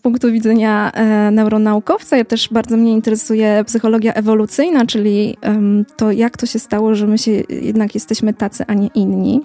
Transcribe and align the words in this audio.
punktu 0.00 0.32
widzenia 0.32 0.92
e, 0.92 1.30
neuronaukowca, 1.30 2.16
ja 2.16 2.24
też 2.24 2.48
bardzo 2.48 2.76
mnie 2.76 2.92
interesuje 2.92 3.64
psychologia 3.66 4.12
ewolucyjna, 4.14 4.86
czyli 4.86 5.36
to, 5.96 6.12
jak 6.12 6.36
to 6.36 6.46
się 6.46 6.58
stało, 6.58 6.94
że 6.94 7.06
my 7.06 7.18
się 7.18 7.30
jednak 7.48 7.94
jesteśmy 7.94 8.34
tacy, 8.34 8.64
a 8.66 8.74
nie 8.74 8.86
inni. 8.94 9.40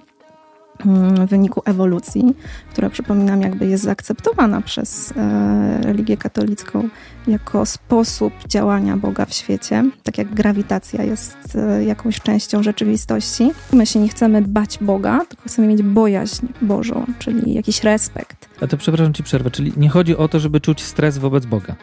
Mm, 0.86 1.26
w 1.26 1.30
wyniku 1.30 1.62
ewolucji, 1.64 2.36
która 2.72 2.90
przypominam 2.90 3.42
jakby 3.42 3.66
jest 3.66 3.84
zaakceptowana 3.84 4.60
przez 4.60 5.12
e, 5.16 5.80
religię 5.82 6.16
katolicką 6.16 6.88
jako 7.28 7.66
sposób 7.66 8.32
działania 8.48 8.96
Boga 8.96 9.26
w 9.26 9.34
świecie, 9.34 9.84
tak 10.02 10.18
jak 10.18 10.34
grawitacja 10.34 11.02
jest 11.02 11.36
e, 11.56 11.84
jakąś 11.84 12.20
częścią 12.20 12.62
rzeczywistości. 12.62 13.52
My 13.72 13.86
się 13.86 14.00
nie 14.00 14.08
chcemy 14.08 14.42
bać 14.42 14.78
Boga, 14.80 15.20
tylko 15.28 15.48
chcemy 15.48 15.68
mieć 15.68 15.82
bojaźń 15.82 16.46
Bożą, 16.62 17.06
czyli 17.18 17.54
jakiś 17.54 17.82
respekt. 17.82 18.48
A 18.60 18.66
to 18.66 18.76
przepraszam 18.76 19.14
ci 19.14 19.22
przerwę, 19.22 19.50
czyli 19.50 19.72
nie 19.76 19.88
chodzi 19.88 20.16
o 20.16 20.28
to, 20.28 20.40
żeby 20.40 20.60
czuć 20.60 20.82
stres 20.82 21.18
wobec 21.18 21.46
Boga. 21.46 21.76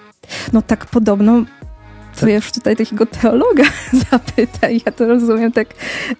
No 0.54 0.62
tak 0.62 0.86
podobno 0.86 1.44
to 2.20 2.30
już 2.30 2.52
tutaj 2.52 2.76
takiego 2.76 3.06
teologa 3.06 3.64
zapytaj. 4.12 4.82
Ja 4.86 4.92
to 4.92 5.08
rozumiem, 5.08 5.52
tak, 5.52 5.68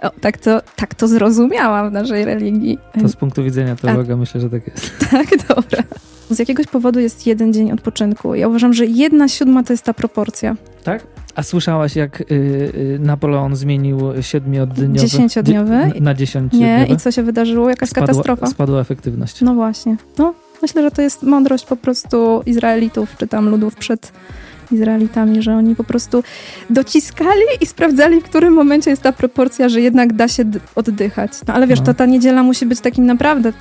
o, 0.02 0.10
tak, 0.22 0.38
to, 0.38 0.62
tak 0.76 0.96
to 0.96 1.08
zrozumiałam 1.08 1.90
w 1.90 1.94
naszej 1.94 2.26
religii. 2.26 2.78
To 3.02 3.08
z 3.08 3.16
punktu 3.16 3.44
widzenia 3.44 3.76
teologa 3.76 4.14
A, 4.14 4.18
myślę, 4.18 4.42
że 4.42 4.50
tak 4.50 4.68
jest. 4.68 4.92
Tak, 5.12 5.28
dobra. 5.48 5.84
Z 6.30 6.40
jakiegoś 6.40 6.68
powodu 6.68 7.00
jest 7.00 7.28
jeden 7.28 7.54
dzień 7.54 7.72
odpoczynku. 7.72 8.36
Ja 8.36 8.48
uważam, 8.48 8.74
że 8.74 8.86
jedna 8.86 9.28
siódma 9.28 9.64
to 9.64 9.74
jest 9.74 9.84
ta 9.84 9.94
proporcja. 9.94 10.56
Tak? 10.84 11.04
A 11.36 11.44
słyszałaś, 11.44 11.96
jak 11.96 12.22
y, 12.22 12.26
y, 12.32 13.00
Napoleon 13.02 13.56
zmienił 13.56 14.00
siedmiodniowy... 14.22 15.00
Dziesięciodniowy? 15.00 15.92
Na 16.02 16.14
dziesięciodniowy? 16.14 16.72
Nie, 16.72 16.86
i 16.86 16.98
co 16.98 17.12
się 17.12 17.24
wydarzyło? 17.24 17.70
Jakaś 17.70 17.90
spadła, 17.90 18.08
katastrofa? 18.08 18.48
Spadła 18.48 18.80
efektywność. 18.80 19.42
No 19.42 19.56
właśnie. 19.56 19.98
No, 20.18 20.34
myślę, 20.62 20.82
że 20.82 20.92
to 20.92 21.02
jest 21.02 21.24
mądrość 21.24 21.66
po 21.66 21.76
prostu 21.76 22.42
Izraelitów, 22.46 23.18
czy 23.18 23.28
tam 23.28 23.50
ludów 23.50 23.76
przed 23.76 24.12
Izraelitami, 24.72 25.42
że 25.42 25.56
oni 25.56 25.76
po 25.76 25.84
prostu 25.84 26.24
dociskali 26.70 27.42
i 27.62 27.66
sprawdzali, 27.66 28.22
w 28.22 28.24
którym 28.24 28.54
momencie 28.54 28.90
jest 28.90 29.02
ta 29.02 29.12
proporcja, 29.12 29.70
że 29.70 29.82
jednak 29.82 30.14
da 30.14 30.28
się 30.28 30.44
oddychać. 30.76 31.32
No 31.48 31.54
ale 31.54 31.68
wiesz, 31.68 31.80
no. 31.80 31.86
to 31.86 31.94
ta 31.94 32.06
niedziela 32.06 32.44
musi 32.44 32.66
być 32.66 32.80
takim 32.80 33.06
naprawdę 33.06 33.54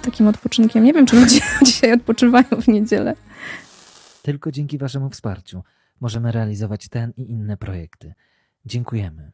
takim 0.00 0.28
odpoczynkiem. 0.28 0.84
Nie 0.84 0.92
wiem, 0.92 1.06
czy 1.06 1.20
ludzie 1.20 1.40
dzisiaj 1.66 1.92
odpoczywają 1.92 2.46
w 2.62 2.68
niedzielę. 2.68 3.14
Tylko 4.22 4.50
dzięki 4.52 4.78
Waszemu 4.78 5.10
wsparciu 5.10 5.62
możemy 6.00 6.32
realizować 6.32 6.88
ten 6.88 7.12
i 7.16 7.30
inne 7.30 7.56
projekty. 7.56 8.14
Dziękujemy. 8.64 9.32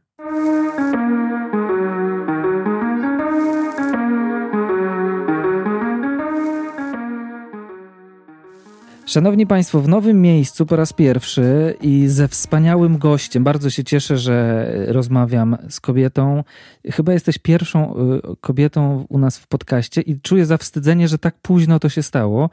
Szanowni 9.07 9.47
Państwo, 9.47 9.81
w 9.81 9.87
nowym 9.87 10.21
miejscu 10.21 10.65
po 10.65 10.75
raz 10.75 10.93
pierwszy 10.93 11.75
i 11.81 12.07
ze 12.07 12.27
wspaniałym 12.27 12.97
gościem. 12.97 13.43
Bardzo 13.43 13.69
się 13.69 13.83
cieszę, 13.83 14.17
że 14.17 14.67
rozmawiam 14.87 15.57
z 15.69 15.79
kobietą. 15.79 16.43
Chyba 16.85 17.13
jesteś 17.13 17.37
pierwszą 17.37 17.95
y, 17.95 18.21
kobietą 18.41 19.05
u 19.09 19.19
nas 19.19 19.37
w 19.37 19.47
podcaście 19.47 20.01
i 20.01 20.21
czuję 20.21 20.45
zawstydzenie, 20.45 21.07
że 21.07 21.17
tak 21.17 21.35
późno 21.41 21.79
to 21.79 21.89
się 21.89 22.03
stało. 22.03 22.49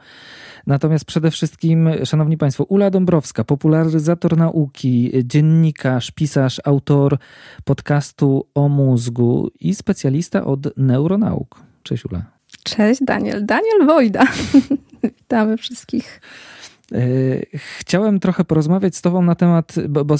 Natomiast 0.67 1.05
przede 1.05 1.31
wszystkim, 1.31 1.89
Szanowni 2.03 2.37
Państwo, 2.37 2.63
Ula 2.63 2.89
Dąbrowska, 2.89 3.43
popularyzator 3.43 4.37
nauki, 4.37 5.11
dziennikarz, 5.23 6.11
pisarz, 6.11 6.61
autor 6.65 7.17
podcastu 7.63 8.47
o 8.53 8.69
mózgu 8.69 9.51
i 9.59 9.75
specjalista 9.75 10.45
od 10.45 10.77
neuronauk. 10.77 11.59
Cześć 11.83 12.05
Ula. 12.05 12.34
Cześć 12.65 13.03
Daniel. 13.03 13.45
Daniel 13.45 13.85
Wojda. 13.85 14.23
Witamy 15.03 15.57
wszystkich. 15.57 16.21
E, 16.91 16.97
chciałem 17.53 18.19
trochę 18.19 18.43
porozmawiać 18.43 18.95
z 18.95 19.01
Tobą 19.01 19.21
na 19.21 19.35
temat, 19.35 19.75
bo, 19.89 20.05
bo, 20.05 20.15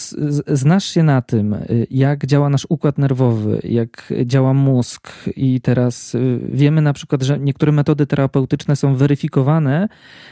znasz 0.48 0.86
się 0.86 1.04
na 1.04 1.22
tym, 1.22 1.54
e, 1.54 1.68
jak 1.92 2.26
działa 2.26 2.50
nasz 2.50 2.68
układ 2.70 2.98
nerwowy, 2.98 3.60
jak 3.64 4.14
działa 4.26 4.54
mózg, 4.54 5.12
i 5.36 5.62
teraz 5.62 6.16
e, 6.16 6.20
wiemy 6.50 6.82
na 6.82 6.94
przykład, 6.94 7.24
że 7.24 7.40
niektóre 7.40 7.72
metody 7.72 8.08
terapeutyczne 8.08 8.76
są 8.76 8.96
weryfikowane, 8.96 9.88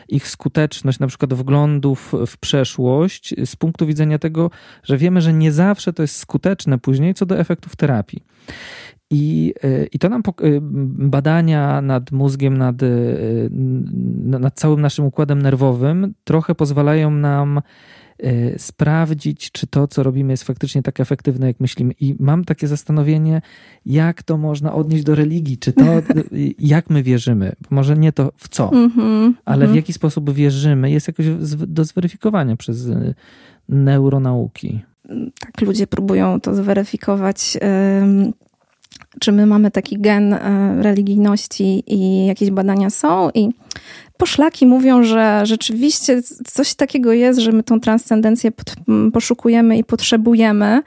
ich 0.09 0.27
skuteczność, 0.27 0.99
na 0.99 1.07
przykład 1.07 1.33
wglądów 1.33 2.13
w 2.27 2.37
przeszłość, 2.37 3.35
z 3.45 3.55
punktu 3.55 3.85
widzenia 3.85 4.19
tego, 4.19 4.51
że 4.83 4.97
wiemy, 4.97 5.21
że 5.21 5.33
nie 5.33 5.51
zawsze 5.51 5.93
to 5.93 6.01
jest 6.01 6.17
skuteczne 6.17 6.77
później 6.77 7.13
co 7.13 7.25
do 7.25 7.39
efektów 7.39 7.75
terapii. 7.75 8.23
I, 9.13 9.53
e, 9.63 9.85
I 9.85 9.99
to 9.99 10.09
nam 10.09 10.21
e, 10.21 10.31
badania 11.09 11.81
nad 11.81 12.11
mózgiem, 12.11 12.57
nad, 12.57 12.83
e, 12.83 12.87
nad 14.39 14.55
całym 14.55 14.81
naszym 14.81 15.05
układem 15.05 15.41
nerwowym 15.41 16.13
trochę 16.23 16.55
pozwalają 16.55 17.11
nam 17.11 17.61
sprawdzić, 18.57 19.51
czy 19.51 19.67
to, 19.67 19.87
co 19.87 20.03
robimy, 20.03 20.33
jest 20.33 20.43
faktycznie 20.43 20.81
tak 20.83 20.99
efektywne, 20.99 21.47
jak 21.47 21.59
myślimy. 21.59 21.93
I 21.99 22.15
mam 22.19 22.45
takie 22.45 22.67
zastanowienie, 22.67 23.41
jak 23.85 24.23
to 24.23 24.37
można 24.37 24.73
odnieść 24.73 25.03
do 25.03 25.15
religii, 25.15 25.57
czy 25.57 25.73
to, 25.73 25.83
jak 26.59 26.89
my 26.89 27.03
wierzymy. 27.03 27.51
Może 27.69 27.97
nie 27.97 28.11
to 28.11 28.31
w 28.37 28.49
co, 28.49 28.67
mm-hmm, 28.67 29.33
ale 29.45 29.65
mm-hmm. 29.65 29.71
w 29.71 29.75
jaki 29.75 29.93
sposób 29.93 30.33
wierzymy, 30.33 30.91
jest 30.91 31.07
jakoś 31.07 31.25
do 31.67 31.85
zweryfikowania 31.85 32.55
przez 32.55 32.87
neuronauki. 33.69 34.81
Tak, 35.39 35.61
ludzie 35.61 35.87
próbują 35.87 36.39
to 36.39 36.55
zweryfikować 36.55 37.57
czy 39.19 39.31
my 39.31 39.45
mamy 39.45 39.71
taki 39.71 39.99
gen 39.99 40.33
e, 40.33 40.39
religijności 40.83 41.83
i 41.87 42.25
jakieś 42.25 42.51
badania 42.51 42.89
są? 42.89 43.29
I 43.33 43.49
poszlaki 44.17 44.67
mówią, 44.67 45.03
że 45.03 45.41
rzeczywiście 45.45 46.21
coś 46.47 46.75
takiego 46.75 47.13
jest, 47.13 47.39
że 47.39 47.51
my 47.51 47.63
tą 47.63 47.79
transcendencję 47.79 48.51
poszukujemy 49.13 49.77
i 49.77 49.83
potrzebujemy, 49.83 50.81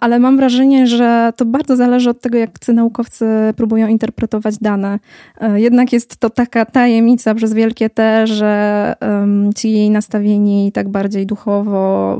ale 0.00 0.18
mam 0.18 0.36
wrażenie, 0.36 0.86
że 0.86 1.32
to 1.36 1.44
bardzo 1.44 1.76
zależy 1.76 2.10
od 2.10 2.20
tego, 2.20 2.38
jak 2.38 2.50
naukowcy 2.68 3.26
próbują 3.56 3.88
interpretować 3.88 4.58
dane. 4.58 4.98
E, 5.40 5.60
jednak 5.60 5.92
jest 5.92 6.16
to 6.16 6.30
taka 6.30 6.64
tajemnica 6.64 7.34
przez 7.34 7.54
wielkie 7.54 7.90
T, 7.90 8.26
że 8.26 8.94
ci 9.56 9.90
nastawieni 9.90 10.72
tak 10.72 10.88
bardziej 10.88 11.26
duchowo, 11.26 12.18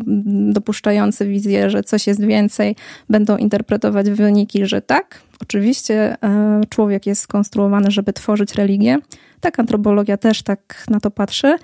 dopuszczający 0.52 1.26
wizję, 1.26 1.70
że 1.70 1.82
coś 1.82 2.06
jest 2.06 2.24
więcej, 2.24 2.76
będą 3.10 3.36
interpretować 3.36 4.10
wyniki, 4.10 4.66
że 4.66 4.82
tak, 4.82 5.20
oczywiście 5.42 6.16
e, 6.22 6.60
człowiek 6.68 7.06
jest 7.06 7.22
skonstruowany, 7.22 7.90
żeby 7.90 8.12
tworzyć 8.12 8.54
religię. 8.54 8.98
Tak, 9.40 9.60
antropologia 9.60 10.16
też 10.16 10.42
tak 10.42 10.84
na 10.90 11.00
to 11.00 11.10
patrzy. 11.10 11.56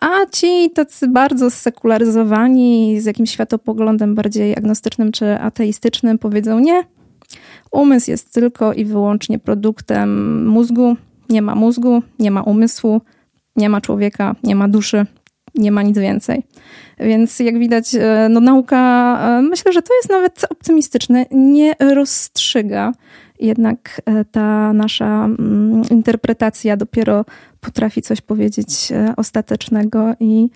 A 0.00 0.26
ci 0.32 0.70
tacy 0.74 1.08
bardzo 1.08 1.50
sekularyzowani, 1.50 3.00
z 3.00 3.04
jakimś 3.04 3.30
światopoglądem 3.30 4.14
bardziej 4.14 4.56
agnostycznym 4.56 5.12
czy 5.12 5.38
ateistycznym, 5.38 6.18
powiedzą 6.18 6.58
nie. 6.58 6.82
Umysł 7.72 8.10
jest 8.10 8.34
tylko 8.34 8.72
i 8.72 8.84
wyłącznie 8.84 9.38
produktem 9.38 10.46
mózgu. 10.46 10.96
Nie 11.28 11.42
ma 11.42 11.54
mózgu, 11.54 12.02
nie 12.18 12.30
ma 12.30 12.42
umysłu, 12.42 13.00
nie 13.56 13.68
ma 13.68 13.80
człowieka, 13.80 14.36
nie 14.42 14.56
ma 14.56 14.68
duszy, 14.68 15.06
nie 15.54 15.72
ma 15.72 15.82
nic 15.82 15.98
więcej. 15.98 16.42
Więc 16.98 17.38
jak 17.38 17.58
widać, 17.58 17.94
e, 17.94 18.28
no, 18.30 18.40
nauka, 18.40 19.18
e, 19.38 19.42
myślę, 19.42 19.72
że 19.72 19.82
to 19.82 19.94
jest 19.96 20.10
nawet 20.10 20.46
optymistyczne, 20.50 21.26
nie 21.30 21.74
rozstrzyga. 21.80 22.92
Jednak 23.40 24.00
e, 24.06 24.24
ta 24.24 24.72
nasza 24.72 25.24
mm, 25.24 25.82
interpretacja 25.90 26.76
dopiero 26.76 27.24
potrafi 27.60 28.02
coś 28.02 28.20
powiedzieć 28.20 28.92
ostatecznego 29.16 30.14
i, 30.20 30.50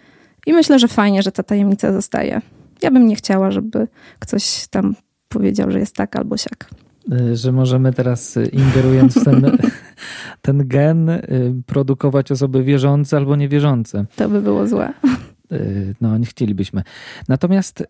i 0.46 0.52
myślę, 0.52 0.78
że 0.78 0.88
fajnie, 0.88 1.22
że 1.22 1.32
ta 1.32 1.42
tajemnica 1.42 1.92
zostaje. 1.92 2.40
Ja 2.82 2.90
bym 2.90 3.06
nie 3.06 3.16
chciała, 3.16 3.50
żeby 3.50 3.88
ktoś 4.18 4.66
tam 4.70 4.94
powiedział, 5.28 5.70
że 5.70 5.78
jest 5.78 5.96
tak 5.96 6.16
albo 6.16 6.36
siak. 6.36 6.70
Że 7.32 7.52
możemy 7.52 7.92
teraz, 7.92 8.38
ingerując 8.52 9.18
w 9.18 9.24
ten, 9.24 9.58
ten 10.42 10.68
gen, 10.68 11.10
produkować 11.66 12.32
osoby 12.32 12.64
wierzące 12.64 13.16
albo 13.16 13.36
niewierzące. 13.36 14.04
To 14.16 14.28
by 14.28 14.42
było 14.42 14.66
złe. 14.66 14.92
Y, 15.52 15.94
no, 16.00 16.18
nie 16.18 16.26
chcielibyśmy. 16.26 16.82
Natomiast 17.28 17.80
y, 17.80 17.86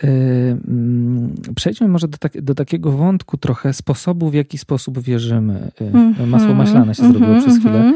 mm, 0.69 1.35
przejdźmy 1.57 1.89
może 1.89 2.09
do, 2.09 2.19
tak, 2.19 2.41
do, 2.43 2.55
takiego 2.55 2.93
wątku 2.93 3.37
trochę 3.37 3.73
sposobu, 3.73 4.31
w 4.31 4.35
jaki 4.35 4.59
sposób 4.59 4.99
wierzymy. 5.01 5.71
Mm-hmm, 5.81 6.27
Masło 6.27 6.55
maślane 6.55 6.95
się 6.95 7.03
zrobiło 7.03 7.35
mhm, 7.35 7.43
przez 7.43 7.59
chwilę. 7.59 7.95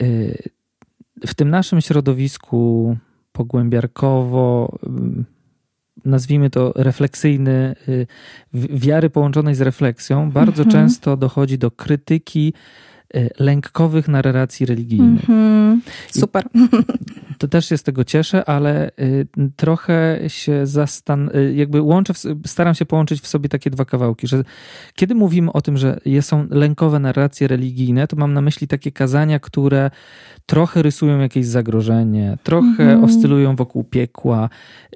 Mm-hmm. 0.00 0.48
W 1.26 1.34
tym 1.34 1.50
naszym 1.50 1.80
środowisku 1.80 2.96
pogłębiarkowo, 3.32 4.78
nazwijmy 6.04 6.50
to 6.50 6.72
refleksyjny, 6.76 7.74
wiary 8.52 9.10
połączonej 9.10 9.54
z 9.54 9.60
refleksją, 9.60 10.30
bardzo 10.30 10.62
mhm. 10.62 10.70
często 10.70 11.16
dochodzi 11.16 11.58
do 11.58 11.70
krytyki 11.70 12.52
lękowych 13.38 14.08
narracji 14.08 14.66
religijnych. 14.66 15.24
Super. 16.10 16.44
to 17.38 17.48
też 17.48 17.68
się 17.68 17.78
z 17.78 17.82
tego 17.82 18.04
cieszę, 18.04 18.44
ale 18.44 18.90
y, 19.00 19.26
trochę 19.56 20.20
się 20.28 20.66
zastan... 20.66 21.30
Y, 21.36 21.54
jakby 21.54 21.80
łączę, 21.80 22.12
staram 22.46 22.74
się 22.74 22.84
połączyć 22.86 23.20
w 23.20 23.26
sobie 23.26 23.48
takie 23.48 23.70
dwa 23.70 23.84
kawałki, 23.84 24.26
że 24.26 24.44
kiedy 24.94 25.14
mówimy 25.14 25.52
o 25.52 25.60
tym, 25.60 25.76
że 25.76 26.00
są 26.20 26.46
lękowe 26.50 26.98
narracje 26.98 27.48
religijne, 27.48 28.06
to 28.06 28.16
mam 28.16 28.32
na 28.32 28.40
myśli 28.40 28.68
takie 28.68 28.92
kazania, 28.92 29.38
które 29.38 29.90
trochę 30.46 30.82
rysują 30.82 31.18
jakieś 31.18 31.46
zagrożenie, 31.46 32.38
trochę 32.42 32.82
mhm. 32.82 33.04
oscylują 33.04 33.56
wokół 33.56 33.84
piekła, 33.84 34.48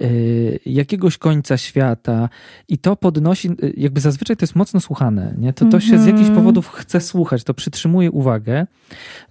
y, 0.02 0.58
jakiegoś 0.66 1.18
końca 1.18 1.56
świata 1.56 2.28
i 2.68 2.78
to 2.78 2.96
podnosi, 2.96 3.50
jakby 3.76 4.00
zazwyczaj 4.00 4.36
to 4.36 4.42
jest 4.42 4.56
mocno 4.56 4.80
słuchane, 4.80 5.34
nie? 5.38 5.52
To, 5.52 5.64
to 5.64 5.80
się 5.80 5.98
z 5.98 6.06
jakichś 6.06 6.28
mhm. 6.28 6.36
powodów 6.38 6.68
chce 6.68 7.00
słuchać, 7.00 7.44
to 7.44 7.54
przytrzymuje 7.54 8.10
uwagę. 8.10 8.66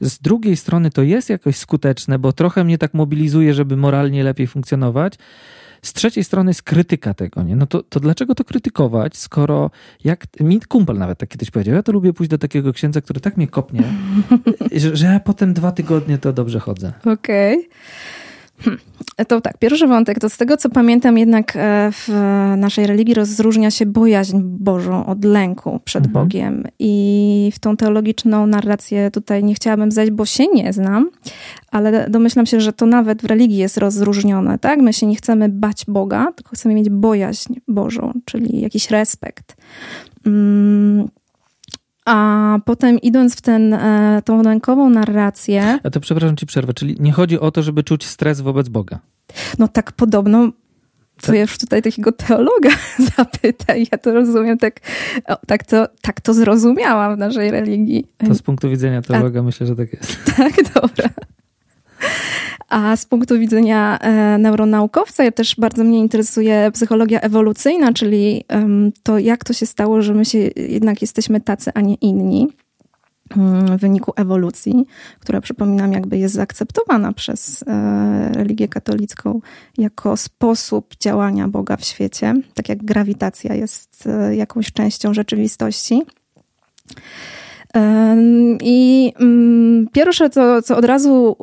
Z 0.01 0.19
drugiej 0.19 0.57
strony 0.57 0.89
to 0.89 1.03
jest 1.03 1.29
jakoś 1.29 1.55
skuteczne, 1.55 2.19
bo 2.19 2.33
trochę 2.33 2.63
mnie 2.63 2.77
tak 2.77 2.93
mobilizuje, 2.99 3.53
żeby 3.53 3.77
moralnie 3.77 4.23
lepiej 4.23 4.47
funkcjonować. 4.47 5.13
Z 5.81 5.93
trzeciej 5.93 6.23
strony 6.23 6.49
jest 6.49 6.63
krytyka 6.63 7.13
tego, 7.13 7.43
nie? 7.43 7.55
No 7.55 7.65
to, 7.65 7.83
to 7.83 7.99
dlaczego 7.99 8.35
to 8.35 8.43
krytykować, 8.43 9.17
skoro 9.17 9.71
jak 10.03 10.27
mi 10.39 10.59
kumpel 10.59 10.97
nawet 10.97 11.19
tak 11.19 11.29
kiedyś 11.29 11.51
powiedział, 11.51 11.75
ja 11.75 11.83
to 11.83 11.91
lubię 11.91 12.13
pójść 12.13 12.29
do 12.29 12.37
takiego 12.37 12.73
księdza, 12.73 13.01
który 13.01 13.19
tak 13.19 13.37
mnie 13.37 13.47
kopnie, 13.47 13.83
że, 14.81 14.95
że 14.95 15.05
ja 15.05 15.19
potem 15.19 15.53
dwa 15.53 15.71
tygodnie 15.71 16.17
to 16.17 16.33
dobrze 16.33 16.59
chodzę. 16.59 16.93
Okej. 17.05 17.57
Okay. 17.57 18.28
Hmm. 18.59 18.79
To 19.27 19.41
tak, 19.41 19.57
pierwszy 19.57 19.87
wątek, 19.87 20.19
to 20.19 20.29
z 20.29 20.37
tego 20.37 20.57
co 20.57 20.69
pamiętam, 20.69 21.17
jednak 21.17 21.55
e, 21.55 21.91
w 21.91 22.09
naszej 22.57 22.87
religii 22.87 23.13
rozróżnia 23.13 23.71
się 23.71 23.85
bojaźń 23.85 24.39
Bożą 24.43 25.05
od 25.05 25.25
lęku 25.25 25.79
przed 25.85 26.05
mhm. 26.05 26.23
Bogiem. 26.23 26.63
I 26.79 27.51
w 27.55 27.59
tą 27.59 27.77
teologiczną 27.77 28.47
narrację 28.47 29.11
tutaj 29.11 29.43
nie 29.43 29.53
chciałabym 29.53 29.91
zejść, 29.91 30.11
bo 30.11 30.25
się 30.25 30.47
nie 30.53 30.73
znam, 30.73 31.09
ale 31.71 32.09
domyślam 32.09 32.45
się, 32.45 32.61
że 32.61 32.73
to 32.73 32.85
nawet 32.85 33.21
w 33.21 33.25
religii 33.25 33.57
jest 33.57 33.77
rozróżnione, 33.77 34.59
tak? 34.59 34.79
My 34.79 34.93
się 34.93 35.07
nie 35.07 35.15
chcemy 35.15 35.49
bać 35.49 35.85
Boga, 35.87 36.31
tylko 36.35 36.55
chcemy 36.55 36.75
mieć 36.75 36.89
bojaźń 36.89 37.53
Bożą, 37.67 38.13
czyli 38.25 38.61
jakiś 38.61 38.91
respekt. 38.91 39.55
Mm, 40.25 41.07
a 42.05 42.59
potem 42.65 42.99
idąc 42.99 43.35
w 43.35 43.41
ten, 43.41 43.73
e, 43.73 44.21
tą 44.25 44.43
lękową 44.43 44.89
narrację. 44.89 45.79
A 45.83 45.89
to 45.89 45.99
przepraszam 45.99 46.37
ci 46.37 46.45
przerwę, 46.45 46.73
czyli 46.73 46.95
nie 46.99 47.11
chodzi 47.11 47.39
o 47.39 47.51
to, 47.51 47.63
żeby 47.63 47.83
czuć 47.83 48.05
stres 48.05 48.41
wobec 48.41 48.69
Boga. 48.69 48.99
No 49.59 49.67
tak 49.67 49.91
podobno 49.91 50.51
to 51.21 51.33
ja 51.33 51.41
już 51.41 51.57
tutaj 51.57 51.81
takiego 51.81 52.11
teologa 52.11 52.69
zapytaj. 53.17 53.87
Ja 53.91 53.97
to 53.97 54.13
rozumiem, 54.13 54.57
tak, 54.57 54.79
o, 55.27 55.37
tak, 55.47 55.63
to, 55.63 55.87
tak 56.01 56.21
to 56.21 56.33
zrozumiałam 56.33 57.15
w 57.15 57.17
naszej 57.17 57.51
religii. 57.51 58.07
To 58.17 58.35
z 58.35 58.41
punktu 58.41 58.69
widzenia 58.69 59.01
teologa 59.01 59.39
A, 59.39 59.43
myślę, 59.43 59.67
że 59.67 59.75
tak 59.75 59.93
jest. 59.93 60.17
Tak, 60.37 60.53
dobra. 60.73 61.09
A 62.69 62.95
z 62.95 63.05
punktu 63.05 63.39
widzenia 63.39 63.97
e, 63.99 64.37
neuronaukowca, 64.37 65.23
ja 65.23 65.31
też 65.31 65.55
bardzo 65.55 65.83
mnie 65.83 65.99
interesuje 65.99 66.71
psychologia 66.73 67.19
ewolucyjna, 67.19 67.93
czyli 67.93 68.43
to, 69.03 69.19
jak 69.19 69.43
to 69.43 69.53
się 69.53 69.65
stało, 69.65 70.01
że 70.01 70.13
my 70.13 70.25
się 70.25 70.37
jednak 70.55 71.01
jesteśmy 71.01 71.41
tacy, 71.41 71.71
a 71.73 71.81
nie 71.81 71.95
inni 71.95 72.47
mm, 73.37 73.77
w 73.77 73.81
wyniku 73.81 74.13
ewolucji, 74.15 74.85
która 75.19 75.41
przypominam, 75.41 75.93
jakby 75.93 76.17
jest 76.17 76.35
zaakceptowana 76.35 77.13
przez 77.13 77.63
e, 77.67 78.29
religię 78.33 78.67
katolicką 78.67 79.41
jako 79.77 80.17
sposób 80.17 80.95
działania 80.99 81.47
Boga 81.47 81.77
w 81.77 81.85
świecie, 81.85 82.33
tak 82.53 82.69
jak 82.69 82.83
grawitacja 82.83 83.55
jest 83.55 84.07
e, 84.07 84.35
jakąś 84.35 84.71
częścią 84.71 85.13
rzeczywistości. 85.13 86.03
I 88.61 89.13
mm, 89.19 89.87
pierwsze, 89.91 90.29
co, 90.29 90.61
co 90.61 90.77
od 90.77 90.85
razu 90.85 91.35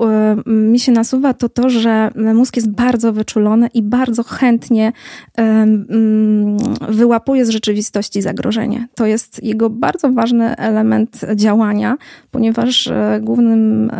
mi 0.46 0.80
się 0.80 0.92
nasuwa, 0.92 1.34
to 1.34 1.48
to, 1.48 1.70
że 1.70 2.10
mózg 2.34 2.56
jest 2.56 2.70
bardzo 2.70 3.12
wyczulony 3.12 3.68
i 3.74 3.82
bardzo 3.82 4.22
chętnie 4.22 4.92
mm, 5.36 6.56
wyłapuje 6.88 7.46
z 7.46 7.48
rzeczywistości 7.48 8.22
zagrożenie. 8.22 8.88
To 8.94 9.06
jest 9.06 9.42
jego 9.42 9.70
bardzo 9.70 10.12
ważny 10.12 10.56
element 10.56 11.20
działania, 11.34 11.96
ponieważ 12.30 12.86
e, 12.86 13.20
głównym 13.22 13.90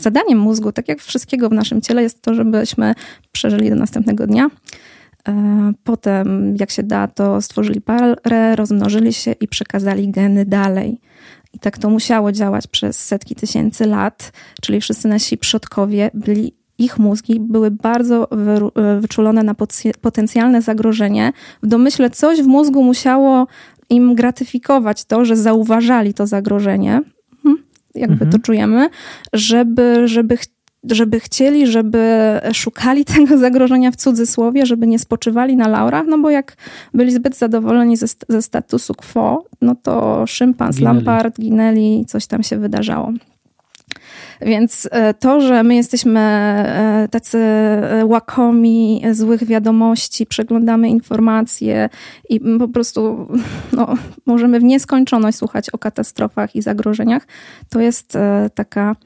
zadaniem 0.00 0.38
mózgu, 0.38 0.72
tak 0.72 0.88
jak 0.88 1.00
wszystkiego 1.00 1.48
w 1.48 1.52
naszym 1.52 1.80
ciele, 1.80 2.02
jest 2.02 2.22
to, 2.22 2.34
żebyśmy 2.34 2.94
przeżyli 3.32 3.70
do 3.70 3.76
następnego 3.76 4.26
dnia. 4.26 4.50
E, 5.28 5.72
potem, 5.84 6.56
jak 6.60 6.70
się 6.70 6.82
da, 6.82 7.06
to 7.08 7.40
stworzyli 7.40 7.80
parę, 7.80 8.56
rozmnożyli 8.56 9.12
się 9.12 9.32
i 9.32 9.48
przekazali 9.48 10.10
geny 10.10 10.44
dalej. 10.44 11.00
I 11.52 11.58
tak 11.58 11.78
to 11.78 11.90
musiało 11.90 12.32
działać 12.32 12.66
przez 12.66 13.04
setki 13.04 13.34
tysięcy 13.34 13.86
lat, 13.86 14.32
czyli 14.62 14.80
wszyscy 14.80 15.08
nasi 15.08 15.38
przodkowie 15.38 16.10
byli 16.14 16.56
ich 16.78 16.98
mózgi 16.98 17.40
były 17.40 17.70
bardzo 17.70 18.28
e, 18.30 19.00
wyczulone 19.00 19.42
na 19.42 19.54
potencjalne 20.00 20.62
zagrożenie. 20.62 21.32
W 21.62 21.66
domyśle 21.66 22.10
coś 22.10 22.42
w 22.42 22.46
mózgu 22.46 22.84
musiało 22.84 23.46
im 23.90 24.14
gratyfikować 24.14 25.04
to, 25.04 25.24
że 25.24 25.36
zauważali 25.36 26.14
to 26.14 26.26
zagrożenie, 26.26 27.02
hm, 27.42 27.56
jakby 27.94 28.24
mhm. 28.24 28.30
to 28.30 28.38
czujemy, 28.38 28.88
żeby, 29.32 30.08
żeby 30.08 30.38
żeby 30.90 31.20
chcieli, 31.20 31.66
żeby 31.66 32.04
szukali 32.52 33.04
tego 33.14 33.38
zagrożenia 33.38 33.90
w 33.90 33.96
cudzysłowie, 33.96 34.66
żeby 34.66 34.86
nie 34.86 34.98
spoczywali 34.98 35.56
na 35.56 35.68
laurach, 35.68 36.06
no 36.08 36.18
bo 36.18 36.30
jak 36.30 36.56
byli 36.94 37.12
zbyt 37.12 37.36
zadowoleni 37.36 37.96
ze, 37.96 38.06
ze 38.28 38.42
statusu 38.42 38.94
quo, 38.94 39.44
no 39.60 39.74
to 39.82 40.26
szympans, 40.26 40.76
ginęli. 40.76 40.94
Lampard, 40.94 41.40
ginęli, 41.40 42.04
coś 42.08 42.26
tam 42.26 42.42
się 42.42 42.58
wydarzało. 42.58 43.12
Więc 44.40 44.88
e, 44.90 45.14
to, 45.14 45.40
że 45.40 45.62
my 45.62 45.74
jesteśmy 45.74 46.20
e, 46.20 47.08
tacy 47.10 47.38
e, 47.38 48.06
łakomi 48.06 49.02
złych 49.12 49.44
wiadomości, 49.44 50.26
przeglądamy 50.26 50.88
informacje 50.88 51.88
i 52.28 52.40
po 52.40 52.68
prostu 52.68 53.28
no, 53.72 53.94
możemy 54.26 54.60
w 54.60 54.64
nieskończoność 54.64 55.38
słuchać 55.38 55.70
o 55.70 55.78
katastrofach 55.78 56.56
i 56.56 56.62
zagrożeniach, 56.62 57.26
to 57.68 57.80
jest 57.80 58.18
taka 58.54 58.96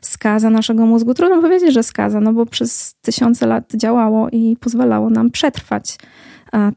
skaza 0.00 0.50
naszego 0.50 0.86
mózgu. 0.86 1.14
Trudno 1.14 1.42
powiedzieć, 1.42 1.74
że 1.74 1.82
skaza, 1.82 2.20
no 2.20 2.32
bo 2.32 2.46
przez 2.46 2.94
tysiące 3.02 3.46
lat 3.46 3.72
działało 3.74 4.28
i 4.32 4.56
pozwalało 4.60 5.10
nam 5.10 5.30
przetrwać. 5.30 5.98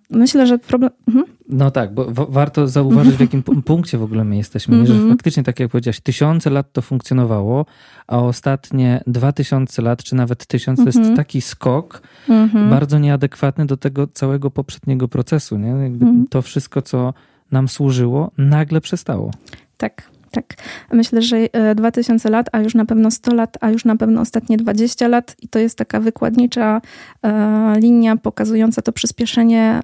Myślę, 0.09 0.47
że 0.47 0.59
problem. 0.59 0.91
Mhm. 1.07 1.25
No 1.49 1.71
tak, 1.71 1.93
bo 1.93 2.05
warto 2.29 2.67
zauważyć, 2.67 3.15
w 3.15 3.19
jakim 3.31 3.43
punkcie 3.43 3.97
w 3.97 4.03
ogóle 4.03 4.23
my 4.23 4.37
jesteśmy. 4.37 4.77
-hmm. 4.77 4.85
Że 4.85 4.93
mhm. 4.93 5.11
faktycznie, 5.11 5.43
tak 5.43 5.59
jak 5.59 5.71
powiedziałaś, 5.71 5.99
tysiące 5.99 6.49
lat 6.49 6.73
to 6.73 6.81
funkcjonowało, 6.81 7.65
a 8.07 8.17
ostatnie 8.17 9.03
dwa 9.07 9.31
tysiące 9.31 9.81
lat, 9.81 10.03
czy 10.03 10.15
nawet 10.15 10.45
tysiąc, 10.45 10.79
-hmm. 10.79 10.83
to 10.83 10.89
jest 10.89 10.97
mhm. 10.97 11.15
taki 11.15 11.41
skok 11.41 12.01
-hmm. 12.27 12.69
bardzo 12.69 12.99
nieadekwatny 12.99 13.65
do 13.65 13.77
tego 13.77 14.07
całego 14.07 14.51
poprzedniego 14.51 15.07
procesu. 15.07 15.57
Nie? 15.57 15.71
Mhm. 15.71 16.25
To 16.29 16.41
wszystko, 16.41 16.81
co 16.81 17.13
nam 17.51 17.67
służyło, 17.67 18.31
nagle 18.37 18.81
przestało. 18.81 19.31
Tak. 19.77 20.11
Tak. 20.31 20.53
Myślę, 20.91 21.21
że 21.21 21.37
2000 21.75 22.29
e, 22.29 22.31
lat, 22.31 22.49
a 22.51 22.59
już 22.59 22.75
na 22.75 22.85
pewno 22.85 23.11
100 23.11 23.33
lat, 23.33 23.57
a 23.61 23.69
już 23.69 23.85
na 23.85 23.95
pewno 23.95 24.21
ostatnie 24.21 24.57
20 24.57 25.07
lat 25.07 25.35
i 25.41 25.47
to 25.47 25.59
jest 25.59 25.77
taka 25.77 25.99
wykładnicza 25.99 26.81
e, 27.23 27.73
linia 27.79 28.17
pokazująca 28.17 28.81
to 28.81 28.91
przyspieszenie 28.91 29.81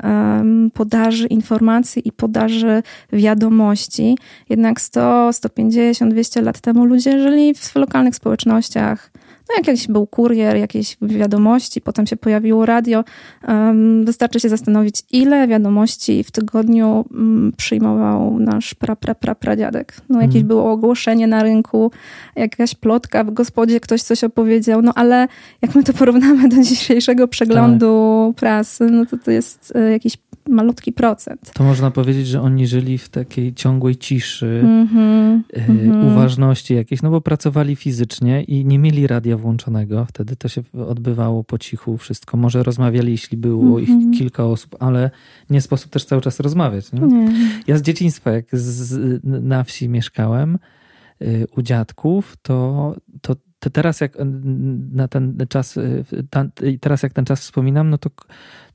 podaży 0.73 1.27
informacji 1.27 2.07
i 2.07 2.11
podaży 2.11 2.83
wiadomości. 3.13 4.17
Jednak 4.49 4.81
100, 4.81 5.33
150, 5.33 6.11
200 6.11 6.41
lat 6.41 6.61
temu 6.61 6.85
ludzie 6.85 7.19
żyli 7.19 7.53
w 7.55 7.75
lokalnych 7.75 8.15
społecznościach, 8.15 9.11
no 9.49 9.55
jak 9.57 9.67
jakiś 9.67 9.87
był 9.87 10.07
kurier, 10.07 10.57
jakieś 10.57 10.97
wiadomości, 11.01 11.81
potem 11.81 12.07
się 12.07 12.17
pojawiło 12.17 12.65
radio. 12.65 13.03
Wystarczy 14.03 14.39
się 14.39 14.49
zastanowić, 14.49 15.03
ile 15.11 15.47
wiadomości 15.47 16.23
w 16.23 16.31
tygodniu 16.31 17.05
mm, 17.11 17.53
przyjmował 17.57 18.39
nasz 18.39 18.73
pra, 18.73 18.95
pra, 18.95 19.15
pra, 19.15 19.35
pradziadek. 19.35 20.01
No 20.09 20.21
jakieś 20.21 20.35
mm. 20.35 20.47
było 20.47 20.71
ogłoszenie 20.71 21.27
na 21.27 21.43
rynku, 21.43 21.91
jakaś 22.35 22.75
plotka 22.75 23.23
w 23.23 23.31
gospodzie, 23.31 23.79
ktoś 23.79 24.01
coś 24.01 24.23
opowiedział, 24.23 24.81
no 24.81 24.91
ale 24.95 25.27
jak 25.61 25.75
my 25.75 25.83
to 25.83 25.93
porównamy 25.93 26.49
do 26.49 26.63
dzisiejszego 26.63 27.27
przeglądu 27.27 28.25
tak. 28.35 28.39
prasy, 28.39 28.85
no 28.91 29.05
to 29.05 29.17
to 29.17 29.31
jest 29.31 29.73
e, 29.75 29.91
jakiś 29.91 30.17
malutki 30.49 30.91
procent. 30.91 31.51
To 31.53 31.63
można 31.63 31.91
powiedzieć, 31.91 32.27
że 32.27 32.41
oni 32.41 32.67
żyli 32.67 32.97
w 32.97 33.09
takiej 33.09 33.53
ciągłej 33.53 33.95
ciszy, 33.95 34.61
mm 34.63 34.87
-hmm, 34.87 36.03
y, 36.03 36.07
uważności 36.07 36.75
jakiejś, 36.75 37.01
no 37.01 37.09
bo 37.09 37.21
pracowali 37.21 37.75
fizycznie 37.75 38.43
i 38.43 38.65
nie 38.65 38.79
mieli 38.79 39.07
radia 39.07 39.37
włączonego. 39.37 40.05
Wtedy 40.05 40.35
to 40.35 40.47
się 40.47 40.61
odbywało 40.87 41.43
po 41.43 41.57
cichu 41.57 41.97
wszystko. 41.97 42.37
Może 42.37 42.63
rozmawiali, 42.63 43.11
jeśli 43.11 43.37
było 43.37 43.79
mm 43.79 43.85
-hmm. 43.85 44.11
ich 44.11 44.19
kilka 44.19 44.45
osób, 44.45 44.75
ale 44.79 45.11
nie 45.49 45.61
sposób 45.61 45.91
też 45.91 46.05
cały 46.05 46.21
czas 46.21 46.39
rozmawiać. 46.39 46.91
Nie? 46.91 47.01
Nie. 47.01 47.31
Ja 47.67 47.77
z 47.77 47.81
dzieciństwa, 47.81 48.31
jak 48.31 48.45
z, 48.51 49.19
na 49.23 49.63
wsi 49.63 49.89
mieszkałem, 49.89 50.59
y, 51.21 51.47
u 51.57 51.61
dziadków, 51.61 52.37
to, 52.41 52.95
to 53.21 53.35
to 53.59 53.69
teraz 53.69 54.01
jak 54.01 54.17
na 54.91 55.07
ten 55.07 55.37
czas, 55.49 55.77
y, 55.77 56.05
teraz 56.81 57.03
jak 57.03 57.13
ten 57.13 57.25
czas 57.25 57.41
wspominam, 57.41 57.89
no 57.89 57.97
to 57.97 58.09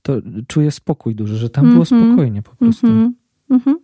to 0.02 0.12
czuję 0.46 0.70
spokój 0.70 1.14
duży, 1.14 1.36
że 1.36 1.50
tam 1.50 1.64
mm 1.64 1.70
-hmm. 1.70 1.74
było 1.74 1.98
mhm. 1.98 2.12
spokojnie 2.12 2.42
po 2.42 2.56
prostu. 2.56 2.86
Mm 2.86 3.14
-hmm. 3.50 3.74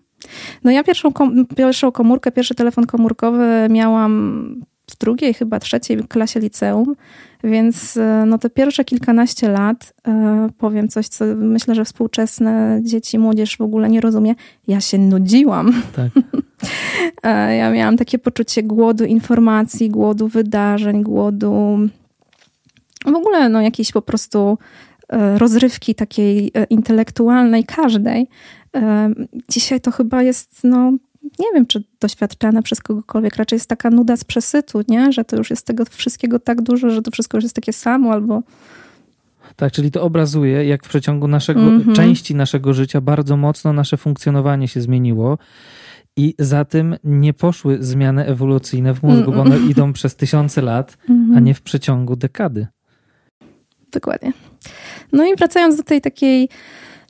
No 0.65 0.71
ja 0.71 0.85
pierwszą, 0.85 1.13
kom 1.13 1.47
pierwszą 1.47 1.93
komórkę, 1.93 2.33
pierwszy 2.33 2.55
telefon 2.55 2.87
komórkowy 2.87 3.47
miałam 3.71 4.55
w 4.91 4.97
drugiej, 4.99 5.35
chyba 5.35 5.61
trzeciej 5.61 5.99
klasie 6.09 6.41
liceum, 6.41 6.95
więc 7.45 7.97
e, 7.97 8.25
no 8.27 8.39
te 8.39 8.51
pierwsze 8.51 8.85
kilkanaście 8.85 9.49
lat, 9.49 9.95
e, 10.09 10.49
powiem 10.59 10.89
coś, 10.89 11.09
co 11.09 11.25
myślę, 11.37 11.75
że 11.75 11.85
współczesne 11.85 12.81
dzieci, 12.83 13.19
młodzież 13.19 13.57
w 13.57 13.61
ogóle 13.61 13.89
nie 13.89 14.01
rozumie. 14.01 14.35
Ja 14.69 14.81
się 14.81 14.99
nudziłam. 14.99 15.83
Tak. 15.97 16.11
E, 17.23 17.57
ja 17.57 17.71
miałam 17.71 17.97
takie 17.97 18.19
poczucie 18.19 18.63
głodu 18.63 19.05
informacji, 19.05 19.91
głodu 19.91 20.29
wydarzeń, 20.29 21.03
głodu 21.03 21.79
w 23.05 23.15
ogóle 23.15 23.49
no, 23.49 23.61
jakiejś 23.61 23.93
po 23.93 24.03
prostu 24.03 24.59
rozrywki 25.37 25.95
takiej 25.95 26.53
intelektualnej 26.71 27.65
każdej. 27.65 28.29
Dzisiaj 29.49 29.81
to 29.81 29.91
chyba 29.91 30.23
jest 30.23 30.65
no, 30.65 30.93
nie 31.39 31.53
wiem, 31.55 31.67
czy 31.67 31.85
doświadczana 32.01 32.63
przez 32.63 32.81
kogokolwiek, 32.81 33.37
raczej 33.37 33.57
jest 33.57 33.69
taka 33.69 33.91
nuda 33.91 34.17
z 34.17 34.25
przesytu, 34.25 34.81
nie? 34.89 35.13
że 35.13 35.25
to 35.25 35.37
już 35.37 35.51
jest 35.51 35.67
tego 35.67 35.85
wszystkiego 35.85 36.39
tak 36.39 36.63
dużo, 36.63 36.91
że 36.91 37.03
to 37.03 37.11
wszystko 37.11 37.37
już 37.37 37.45
jest 37.45 37.57
takie 37.57 37.73
samo 37.73 38.13
albo... 38.13 38.43
Tak, 39.57 39.73
czyli 39.73 39.91
to 39.91 40.03
obrazuje, 40.03 40.65
jak 40.65 40.85
w 40.85 40.89
przeciągu 40.89 41.29
naszego, 41.29 41.61
mm 41.61 41.83
-hmm. 41.83 41.93
części 41.93 42.35
naszego 42.35 42.75
życia 42.75 43.01
bardzo 43.01 43.37
mocno 43.37 43.73
nasze 43.73 43.97
funkcjonowanie 43.97 44.69
się 44.69 44.81
zmieniło. 44.81 45.39
I 46.17 46.35
za 46.39 46.65
tym 46.65 46.97
nie 47.05 47.35
poszły 47.35 47.79
zmiany 47.81 48.27
ewolucyjne 48.27 48.95
w 48.95 49.03
mózgu, 49.03 49.33
bo 49.33 49.43
one 49.43 49.59
idą 49.59 49.93
przez 49.93 50.17
tysiące 50.17 50.63
lat, 50.63 50.99
a 51.09 51.13
mhm. 51.13 51.45
nie 51.45 51.55
w 51.55 51.63
przeciągu 51.63 52.17
dekady. 52.17 52.67
Dokładnie. 53.93 54.33
No 55.13 55.27
i 55.27 55.37
wracając 55.37 55.77
do 55.77 55.83
tej 55.83 56.01
takiej 56.01 56.49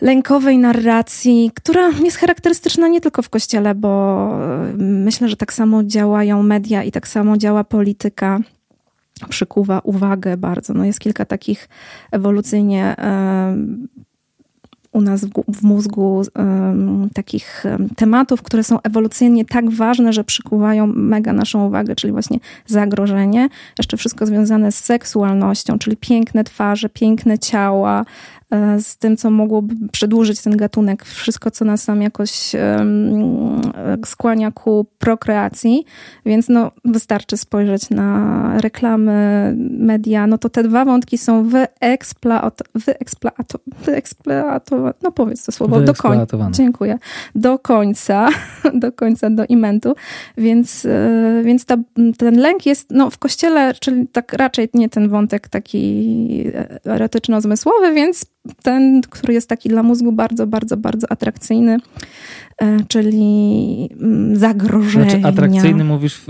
lękowej 0.01 0.59
narracji, 0.59 1.51
która 1.55 1.91
jest 2.05 2.17
charakterystyczna 2.17 2.89
nie 2.89 3.01
tylko 3.01 3.23
w 3.23 3.29
kościele, 3.29 3.75
bo 3.75 4.31
e, 4.43 4.73
myślę, 4.79 5.29
że 5.29 5.37
tak 5.37 5.53
samo 5.53 5.85
działają 5.85 6.43
media 6.43 6.83
i 6.83 6.93
tak 6.93 7.09
samo 7.09 7.37
działa 7.37 7.65
polityka. 7.65 8.41
Przykuwa 9.29 9.81
uwagę 9.85 10.37
bardzo. 10.37 10.75
No 10.75 10.85
jest 10.85 11.01
kilka 11.01 11.25
takich 11.25 11.69
ewolucyjnie 12.11 12.97
u 14.93 15.01
nas 15.01 15.25
w, 15.25 15.31
w 15.55 15.63
mózgu 15.63 16.23
um, 16.35 17.09
takich 17.15 17.65
tematów, 17.97 18.43
które 18.43 18.65
są 18.65 18.81
ewolucyjnie 18.83 19.45
tak 19.45 19.71
ważne, 19.71 20.13
że 20.13 20.25
przykuwają 20.25 20.87
mega 20.87 21.33
naszą 21.33 21.67
uwagę, 21.67 21.97
czyli 21.97 22.13
właśnie 22.13 22.39
zagrożenie. 22.67 23.49
Jeszcze 23.79 23.97
wszystko 23.97 24.27
związane 24.27 24.73
z 24.73 24.85
seksualnością, 24.85 25.79
czyli 25.79 25.97
piękne 25.97 26.45
twarze, 26.45 26.89
piękne 26.89 27.39
ciała, 27.39 28.05
z 28.79 28.97
tym, 28.97 29.17
co 29.17 29.31
mogłoby 29.31 29.75
przedłużyć 29.93 30.43
ten 30.43 30.57
gatunek, 30.57 31.05
wszystko, 31.05 31.51
co 31.51 31.65
nas 31.65 31.87
tam 31.87 32.03
jakoś 32.03 32.53
skłania 34.07 34.51
ku 34.51 34.87
prokreacji. 34.99 35.85
Więc 36.27 36.49
no, 36.49 36.71
wystarczy 36.85 37.37
spojrzeć 37.37 37.91
na 37.91 38.53
reklamy, 38.61 39.55
media, 39.71 40.27
no 40.27 40.39
to 40.39 40.49
te 40.49 40.63
dwa 40.63 40.85
wątki 40.85 41.19
są 41.19 41.49
wyeksploatowane, 41.49 42.69
wyeksploato, 42.75 43.59
wyeksploatowane, 43.85 44.95
no 45.03 45.13
powiedz 45.13 45.45
to 45.45 45.53
słowo, 45.53 45.81
do 45.81 45.95
końca. 45.95 46.51
Dziękuję. 46.51 46.99
Do 47.35 47.59
końca, 47.59 48.29
do 48.75 48.93
końca, 48.93 49.31
do 49.31 49.45
imentu. 49.45 49.95
Więc, 50.39 50.85
e, 50.85 51.43
więc 51.45 51.65
ta, 51.65 51.77
ten 52.19 52.39
lęk 52.41 52.67
jest, 52.67 52.91
no 52.91 53.11
w 53.11 53.19
kościele, 53.19 53.75
czyli 53.75 54.09
tak 54.09 54.33
raczej 54.33 54.69
nie 54.75 54.89
ten 54.89 55.09
wątek 55.09 55.49
taki 55.49 56.45
erotyczno-zmysłowy, 56.85 57.95
więc 57.95 58.27
ten, 58.63 59.01
który 59.01 59.35
jest 59.35 59.49
taki 59.49 59.69
dla 59.69 59.83
mózgu 59.83 60.13
bardzo, 60.13 60.47
bardzo, 60.47 60.77
bardzo 60.77 61.13
atrakcyjny, 61.13 61.77
e, 62.59 62.77
czyli 62.89 63.89
mm, 64.01 64.37
zagrożenia. 64.37 65.11
Znaczy 65.11 65.27
atrakcyjny 65.27 65.85
mówisz, 65.85 66.21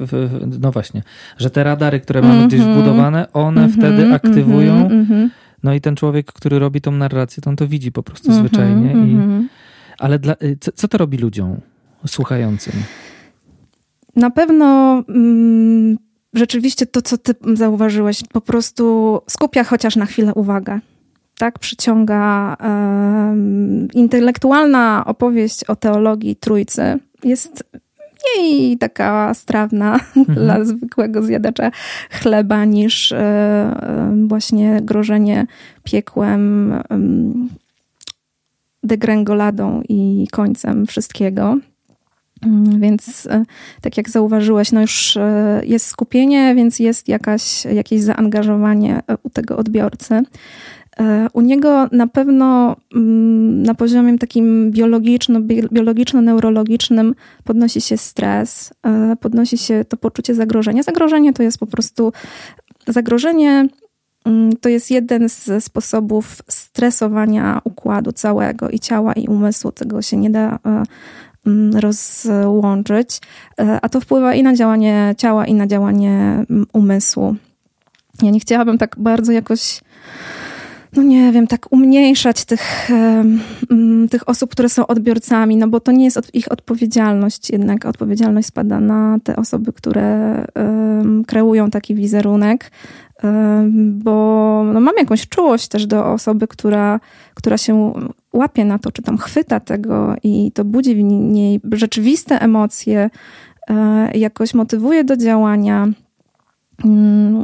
no 0.60 0.72
właśnie, 0.72 1.02
że 1.38 1.50
te 1.50 1.64
radary, 1.64 2.00
które 2.00 2.22
mamy 2.22 2.34
mm 2.34 2.44
-hmm. 2.44 2.48
gdzieś 2.48 2.60
mhm. 2.60 2.78
wbudowane, 2.78 3.32
one 3.32 3.60
mm 3.60 3.72
-hmm, 3.72 3.78
wtedy 3.78 4.02
mhm, 4.02 4.12
aktywują. 4.12 4.74
Mm 4.74 5.06
-hmm. 5.06 5.28
No 5.62 5.74
i 5.74 5.80
ten 5.80 5.96
człowiek, 5.96 6.32
który 6.32 6.58
robi 6.58 6.80
tą 6.80 6.92
narrację, 6.92 7.40
to 7.42 7.50
on 7.50 7.56
to 7.56 7.68
widzi 7.68 7.92
po 7.92 8.02
prostu 8.02 8.28
mhm, 8.28 8.46
zwyczajnie. 8.46 8.92
I, 8.92 9.16
ale 9.98 10.18
dla, 10.18 10.34
y, 10.42 10.56
co, 10.60 10.72
co 10.72 10.88
to 10.88 10.98
robi 10.98 11.18
ludziom 11.18 11.60
słuchającym? 12.06 12.72
Na 14.16 14.30
pewno 14.30 14.66
mm, 15.08 15.98
rzeczywiście 16.34 16.86
to, 16.86 17.02
co 17.02 17.18
ty 17.18 17.34
zauważyłeś, 17.54 18.22
po 18.32 18.40
prostu 18.40 19.18
skupia 19.28 19.64
chociaż 19.64 19.96
na 19.96 20.06
chwilę 20.06 20.34
uwagę 20.34 20.80
tak 21.38 21.58
przyciąga 21.58 22.56
um, 22.60 23.88
intelektualna 23.92 25.04
opowieść 25.06 25.64
o 25.64 25.76
teologii 25.76 26.36
Trójcy. 26.36 26.98
Jest 27.24 27.64
mniej 28.36 28.78
taka 28.78 29.34
strawna 29.34 29.92
mhm. 30.16 30.38
dla 30.38 30.64
zwykłego 30.64 31.22
zjadacza 31.22 31.70
chleba 32.10 32.64
niż 32.64 33.12
e, 33.12 34.12
właśnie 34.26 34.80
grożenie 34.82 35.46
piekłem, 35.84 36.74
degrengoladą 38.82 39.82
i 39.88 40.28
końcem 40.32 40.86
wszystkiego. 40.86 41.56
Mm, 42.42 42.80
więc 42.80 43.26
e, 43.26 43.44
tak 43.80 43.96
jak 43.96 44.10
zauważyłeś, 44.10 44.72
no 44.72 44.80
już 44.80 45.16
e, 45.16 45.60
jest 45.64 45.86
skupienie, 45.86 46.54
więc 46.54 46.78
jest 46.78 47.08
jakaś, 47.08 47.64
jakieś 47.64 48.00
zaangażowanie 48.00 49.00
u 49.22 49.30
tego 49.30 49.56
odbiorcy. 49.56 50.22
E, 51.00 51.26
u 51.32 51.40
niego 51.40 51.88
na 51.92 52.06
pewno 52.06 52.76
mm, 52.94 53.62
na 53.62 53.74
poziomie 53.74 54.18
takim 54.18 54.72
biologiczno-neurologicznym 55.70 57.14
podnosi 57.44 57.80
się 57.80 57.96
stres, 57.96 58.72
e, 58.82 59.16
podnosi 59.20 59.58
się 59.58 59.84
to 59.88 59.96
poczucie 59.96 60.34
zagrożenia. 60.34 60.82
Zagrożenie 60.82 61.32
to 61.32 61.42
jest 61.42 61.58
po 61.58 61.66
prostu 61.66 62.12
zagrożenie. 62.86 63.68
Mm, 64.24 64.56
to 64.56 64.68
jest 64.68 64.90
jeden 64.90 65.28
z 65.28 65.64
sposobów 65.64 66.42
stresowania 66.48 67.60
układu 67.64 68.12
całego 68.12 68.70
i 68.70 68.78
ciała, 68.78 69.12
i 69.12 69.28
umysłu. 69.28 69.72
Tego 69.72 70.02
się 70.02 70.16
nie 70.16 70.30
da 70.30 70.58
e, 70.66 70.82
mm, 71.46 71.76
rozłączyć, 71.76 73.20
a 73.82 73.88
to 73.88 74.00
wpływa 74.00 74.34
i 74.34 74.42
na 74.42 74.54
działanie 74.54 75.14
ciała, 75.18 75.46
i 75.46 75.54
na 75.54 75.66
działanie 75.66 76.44
umysłu. 76.72 77.36
Ja 78.22 78.30
nie 78.30 78.40
chciałabym 78.40 78.78
tak 78.78 78.96
bardzo 78.98 79.32
jakoś 79.32 79.80
no 80.96 81.02
nie 81.02 81.32
wiem, 81.32 81.46
tak 81.46 81.72
umniejszać 81.72 82.44
tych, 82.44 82.88
um, 82.90 84.08
tych 84.10 84.28
osób, 84.28 84.50
które 84.50 84.68
są 84.68 84.86
odbiorcami, 84.86 85.56
no 85.56 85.68
bo 85.68 85.80
to 85.80 85.92
nie 85.92 86.04
jest 86.04 86.34
ich 86.34 86.52
odpowiedzialność, 86.52 87.50
jednak. 87.50 87.86
Odpowiedzialność 87.86 88.48
spada 88.48 88.80
na 88.80 89.18
te 89.24 89.36
osoby, 89.36 89.72
które 89.72 90.44
kreują 91.26 91.70
taki 91.70 91.94
wizerunek, 91.94 92.70
bo 93.76 94.62
no 94.72 94.80
mam 94.80 94.94
jakąś 94.98 95.28
czułość 95.28 95.68
też 95.68 95.86
do 95.86 96.12
osoby, 96.12 96.48
która, 96.48 97.00
która 97.34 97.58
się 97.58 97.92
łapie 98.32 98.64
na 98.64 98.78
to, 98.78 98.92
czy 98.92 99.02
tam 99.02 99.18
chwyta 99.18 99.60
tego 99.60 100.14
i 100.22 100.52
to 100.52 100.64
budzi 100.64 100.94
w 100.94 101.02
niej 101.02 101.60
rzeczywiste 101.72 102.40
emocje, 102.40 103.10
e, 103.70 104.18
jakoś 104.18 104.54
motywuje 104.54 105.04
do 105.04 105.16
działania. 105.16 105.82
Mm, 105.82 105.94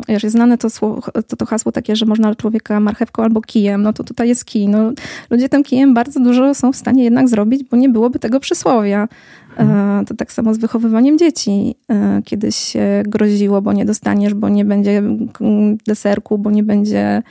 wiesz, 0.08 0.22
jest 0.22 0.36
znane 0.36 0.58
to, 0.58 0.70
słowo, 0.70 1.02
to, 1.28 1.36
to 1.36 1.46
hasło 1.46 1.72
takie, 1.72 1.96
że 1.96 2.06
można 2.06 2.34
człowieka 2.34 2.80
marchewką 2.80 3.22
albo 3.22 3.40
kijem, 3.40 3.82
no 3.82 3.92
to 3.92 4.04
tutaj 4.04 4.28
jest 4.28 4.44
kij. 4.44 4.68
No, 4.68 4.92
ludzie 5.30 5.48
tym 5.48 5.62
kijem 5.62 5.94
bardzo 5.94 6.20
dużo 6.20 6.54
są 6.54 6.72
w 6.72 6.76
stanie 6.76 7.04
jednak 7.04 7.28
zrobić, 7.28 7.64
bo 7.70 7.76
nie 7.76 7.88
byłoby 7.88 8.18
tego 8.18 8.40
przysłowia. 8.40 9.08
Hmm. 9.56 10.04
To 10.06 10.14
tak 10.14 10.32
samo 10.32 10.54
z 10.54 10.58
wychowywaniem 10.58 11.18
dzieci. 11.18 11.74
E, 11.90 12.22
kiedyś 12.24 12.56
się 12.56 13.02
groziło, 13.06 13.62
bo 13.62 13.72
nie 13.72 13.84
dostaniesz, 13.84 14.34
bo 14.34 14.48
nie 14.48 14.64
będzie 14.64 15.02
deserku, 15.86 16.38
bo 16.38 16.50
nie 16.50 16.62
będzie 16.62 17.22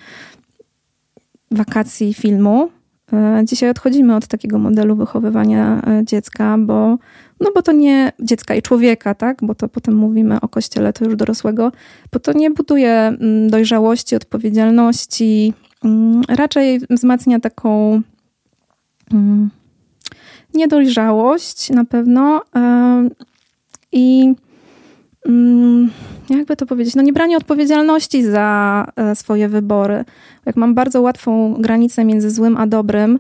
wakacji 1.52 2.14
filmu. 2.14 2.70
E, 3.14 3.42
dzisiaj 3.46 3.70
odchodzimy 3.70 4.16
od 4.16 4.28
takiego 4.28 4.60
modelu 4.60 4.96
wychowywania 4.96 5.82
dziecka, 6.04 6.58
bo 6.60 6.98
no 7.44 7.52
bo 7.56 7.62
to 7.62 7.72
nie 7.72 8.12
dziecka 8.20 8.56
i 8.56 8.62
człowieka, 8.62 9.16
tak? 9.16 9.38
Bo 9.42 9.56
to 9.56 9.70
potem 9.70 9.96
mówimy 9.96 10.42
o 10.42 10.48
kościele, 10.48 10.94
to 10.94 11.06
już 11.06 11.16
dorosłego, 11.16 11.72
bo 12.12 12.20
to 12.20 12.34
nie 12.34 12.52
buduje 12.52 12.92
mm, 12.92 13.50
dojrzałości, 13.50 14.16
odpowiedzialności, 14.16 15.54
mm, 15.84 16.22
raczej 16.30 16.80
wzmacnia 16.90 17.40
taką 17.40 18.02
mm, 19.12 19.50
niedojrzałość 20.54 21.70
na 21.70 21.86
pewno 21.86 22.42
i 23.92 24.36
jakby 26.30 26.56
to 26.56 26.66
powiedzieć, 26.66 26.96
no 26.96 27.02
nie 27.02 27.14
branie 27.14 27.38
odpowiedzialności 27.38 28.24
za 28.24 28.88
e, 28.96 29.16
swoje 29.16 29.50
wybory. 29.50 30.06
Jak 30.46 30.56
mam 30.56 30.74
bardzo 30.74 31.02
łatwą 31.02 31.54
granicę 31.54 32.06
między 32.06 32.32
złym 32.32 32.58
a 32.58 32.68
dobrym, 32.68 33.20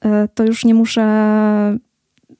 e, 0.00 0.28
to 0.34 0.44
już 0.44 0.64
nie 0.64 0.74
muszę 0.74 1.02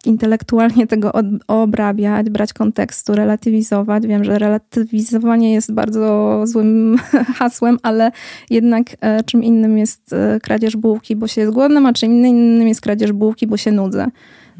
intelektualnie 0.06 0.86
tego 0.86 1.12
obrabiać, 1.48 2.30
brać 2.30 2.52
kontekstu, 2.52 3.14
relatywizować. 3.14 4.06
Wiem, 4.06 4.24
że 4.24 4.38
relatywizowanie 4.38 5.52
jest 5.52 5.72
bardzo 5.72 6.40
złym 6.46 6.96
hasłem, 7.38 7.78
ale 7.82 8.12
jednak 8.50 8.96
e, 9.00 9.24
czym 9.24 9.44
innym 9.44 9.78
jest 9.78 10.12
e, 10.12 10.40
kradzież 10.42 10.76
bułki, 10.76 11.16
bo 11.16 11.26
się 11.26 11.40
jest 11.40 11.52
głodnym, 11.52 11.86
a 11.86 11.92
czym 11.92 12.26
innym 12.26 12.68
jest 12.68 12.80
kradzież 12.80 13.12
bułki, 13.12 13.46
bo 13.46 13.56
się 13.56 13.72
nudzę. 13.72 14.06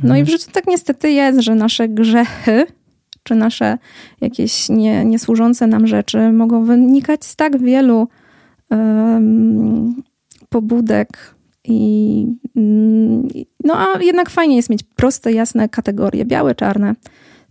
No 0.03 0.17
i 0.17 0.19
w 0.19 0.21
mhm. 0.21 0.39
życiu 0.39 0.51
tak 0.53 0.67
niestety 0.67 1.11
jest, 1.11 1.41
że 1.41 1.55
nasze 1.55 1.89
grzechy 1.89 2.67
czy 3.23 3.35
nasze 3.35 3.79
jakieś 4.21 4.69
nie, 4.69 5.05
niesłużące 5.05 5.67
nam 5.67 5.87
rzeczy 5.87 6.33
mogą 6.33 6.65
wynikać 6.65 7.25
z 7.25 7.37
tak 7.37 7.59
wielu 7.59 8.09
um, 8.71 10.03
pobudek. 10.49 11.35
I, 11.65 12.27
mm, 12.57 13.29
no 13.65 13.75
a 13.77 14.03
jednak 14.03 14.31
fajnie 14.31 14.57
jest 14.57 14.71
mieć 14.71 14.83
proste, 14.83 15.33
jasne 15.33 15.69
kategorie, 15.69 16.25
białe, 16.25 16.55
czarne 16.55 16.95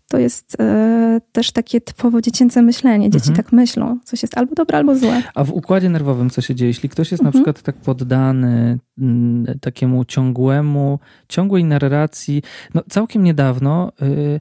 to 0.10 0.18
jest 0.18 0.58
e, 0.60 1.22
też 1.32 1.51
takie 1.51 1.82
typowo 1.82 2.22
dziecięce 2.22 2.62
myślenie. 2.62 3.10
Dzieci 3.10 3.30
mhm. 3.30 3.46
tak 3.46 3.51
myślą, 3.51 4.00
coś 4.04 4.22
jest 4.22 4.38
albo 4.38 4.56
dobre, 4.56 4.78
albo 4.78 4.96
złe. 4.96 5.24
A 5.36 5.44
w 5.44 5.51
układzie 5.51 5.89
nerwowym 5.89 6.30
co 6.30 6.42
się 6.42 6.56
dzieje? 6.56 6.70
Jeśli 6.70 6.89
ktoś 6.89 7.12
jest 7.12 7.24
mhm. 7.24 7.34
na 7.34 7.39
przykład 7.39 7.62
tak 7.62 7.75
poddany 7.75 8.80
m, 8.98 9.44
mm, 9.46 9.60
takiemu 9.60 10.06
ciągłemu, 10.06 11.00
ciągłej 11.28 11.63
narracji, 11.63 12.44
no 12.74 12.82
całkiem 12.89 13.24
niedawno 13.24 13.92
y, 14.01 14.39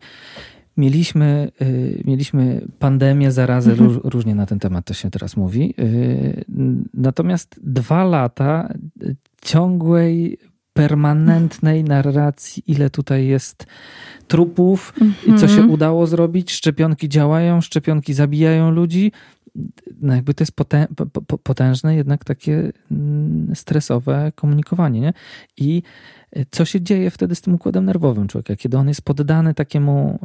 mieliśmy, 0.78 1.50
y, 1.62 2.02
mieliśmy 2.04 2.66
pandemię, 2.78 3.32
zarazę, 3.32 3.70
mhm. 3.70 3.88
róż, 3.88 4.00
różnie 4.04 4.34
na 4.34 4.46
ten 4.46 4.58
temat 4.58 4.84
to 4.84 4.94
się 4.94 5.10
teraz 5.10 5.36
mówi. 5.36 5.74
Y, 5.78 6.44
natomiast 6.94 7.60
dwa 7.62 8.04
lata 8.04 8.74
ciągłej 9.42 10.38
permanentnej 10.72 11.84
narracji, 11.84 12.62
ile 12.66 12.90
tutaj 12.90 13.26
jest 13.26 13.66
trupów 14.28 14.94
i 15.26 15.34
co 15.34 15.48
się 15.48 15.54
mhm. 15.54 15.70
udało 15.70 16.06
zrobić. 16.06 16.52
Szczepionki 16.52 17.08
działają, 17.08 17.60
szczepionki 17.60 18.14
zabijają 18.14 18.70
ludzi. 18.70 19.12
No 20.00 20.14
jakby 20.14 20.34
to 20.34 20.42
jest 20.42 20.52
potężne, 21.42 21.96
jednak 21.96 22.24
takie 22.24 22.72
mm, 22.90 23.54
stresowe 23.54 24.32
komunikowanie. 24.34 25.00
Nie? 25.00 25.12
I 25.56 25.82
co 26.50 26.64
się 26.64 26.80
dzieje 26.80 27.10
wtedy 27.10 27.34
z 27.34 27.40
tym 27.40 27.54
układem 27.54 27.84
nerwowym 27.84 28.28
człowieka, 28.28 28.56
kiedy 28.56 28.76
on 28.76 28.88
jest 28.88 29.02
poddany 29.02 29.54
takiemu 29.54 30.18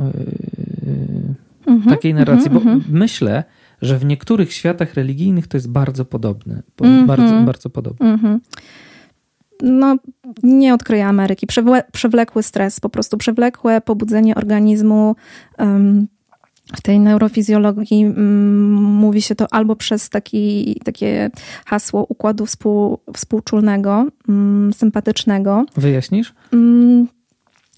yy, 1.67 1.73
mhm, 1.73 1.95
takiej 1.95 2.13
narracji? 2.13 2.49
Bo 2.49 2.57
mhm. 2.57 2.83
myślę, 2.89 3.43
że 3.81 3.97
w 3.97 4.05
niektórych 4.05 4.53
światach 4.53 4.93
religijnych 4.93 5.47
to 5.47 5.57
jest 5.57 5.69
bardzo 5.69 6.05
podobne. 6.05 6.63
Bardzo, 7.07 7.41
bardzo 7.45 7.69
podobne 7.69 8.39
no, 9.63 9.97
nie 10.43 10.73
odkryje 10.73 11.07
Ameryki. 11.07 11.47
Przewle, 11.47 11.83
przewlekły 11.91 12.43
stres, 12.43 12.79
po 12.79 12.89
prostu 12.89 13.17
przewlekłe 13.17 13.81
pobudzenie 13.81 14.35
organizmu. 14.35 15.15
Um, 15.59 16.07
w 16.75 16.81
tej 16.81 16.99
neurofizjologii 16.99 18.05
um, 18.05 18.71
mówi 18.73 19.21
się 19.21 19.35
to 19.35 19.53
albo 19.53 19.75
przez 19.75 20.09
taki, 20.09 20.75
takie 20.83 21.31
hasło 21.65 22.05
układu 22.09 22.45
współ, 22.45 22.99
współczulnego, 23.13 24.07
um, 24.27 24.71
sympatycznego. 24.73 25.65
Wyjaśnisz? 25.77 26.33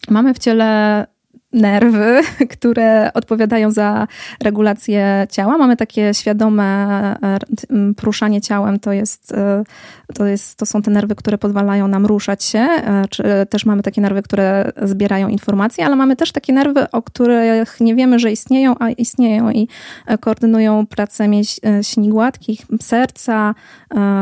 mamy 0.10 0.34
w 0.34 0.40
ciele 0.40 1.08
nerwy, 1.56 2.22
które 2.58 3.14
odpowiadają 3.14 3.72
za 3.72 4.08
regulację 4.44 5.28
ciała. 5.32 5.58
Mamy 5.58 5.78
takie 5.78 6.14
świadome 6.14 6.66
e, 7.24 7.38
poruszanie 7.96 8.42
ciałem, 8.42 8.80
to, 8.80 8.94
jest, 8.94 9.32
e, 9.32 9.64
to, 10.14 10.26
jest, 10.26 10.58
to 10.58 10.66
są 10.66 10.82
te 10.82 10.92
nerwy, 10.92 11.16
które 11.16 11.38
pozwalają 11.38 11.88
nam 11.88 12.06
ruszać 12.06 12.44
się, 12.44 12.60
e, 12.60 13.04
czy 13.10 13.24
też 13.50 13.66
mamy 13.66 13.84
takie 13.84 14.02
nerwy, 14.02 14.22
które 14.22 14.72
zbierają 14.82 15.28
informacje, 15.28 15.86
ale 15.86 15.96
mamy 15.96 16.16
też 16.16 16.32
takie 16.32 16.54
nerwy, 16.54 16.92
o 16.92 17.02
których 17.02 17.80
nie 17.80 17.96
wiemy, 17.96 18.20
że 18.20 18.32
istnieją, 18.32 18.76
a 18.80 18.90
istnieją 18.90 19.52
i 19.52 19.68
koordynują 20.20 20.88
pracę 20.88 21.28
mięśni 21.28 22.10
gładkich, 22.10 22.62
serca, 22.82 23.56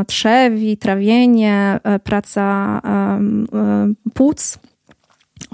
trzewi, 0.08 0.78
trawienie, 0.78 1.80
praca 2.04 2.82
płuc 4.14 4.60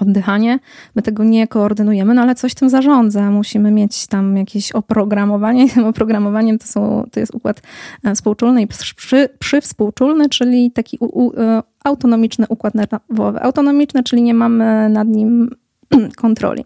oddychanie. 0.01 0.59
My 0.95 1.01
tego 1.01 1.23
nie 1.23 1.47
koordynujemy, 1.47 2.13
no 2.13 2.21
ale 2.21 2.35
coś 2.35 2.53
tym 2.53 2.69
zarządza. 2.69 3.31
Musimy 3.31 3.71
mieć 3.71 4.07
tam 4.07 4.37
jakieś 4.37 4.71
oprogramowanie. 4.71 5.69
Tym 5.73 5.85
oprogramowaniem 5.85 6.57
to, 6.57 6.67
są, 6.67 7.09
to 7.11 7.19
jest 7.19 7.35
układ 7.35 7.61
e, 8.03 8.15
współczulny 8.15 8.61
i 8.61 8.67
przy, 8.67 9.29
przywspółczulny, 9.39 10.29
czyli 10.29 10.71
taki 10.71 10.97
u, 10.99 11.25
u, 11.25 11.39
e, 11.39 11.63
autonomiczny 11.83 12.45
układ 12.49 12.73
nerwowy. 12.75 13.41
Autonomiczny, 13.41 14.03
czyli 14.03 14.21
nie 14.21 14.33
mamy 14.33 14.89
nad 14.89 15.07
nim 15.07 15.49
kontroli. 16.21 16.65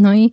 No 0.00 0.14
i 0.14 0.32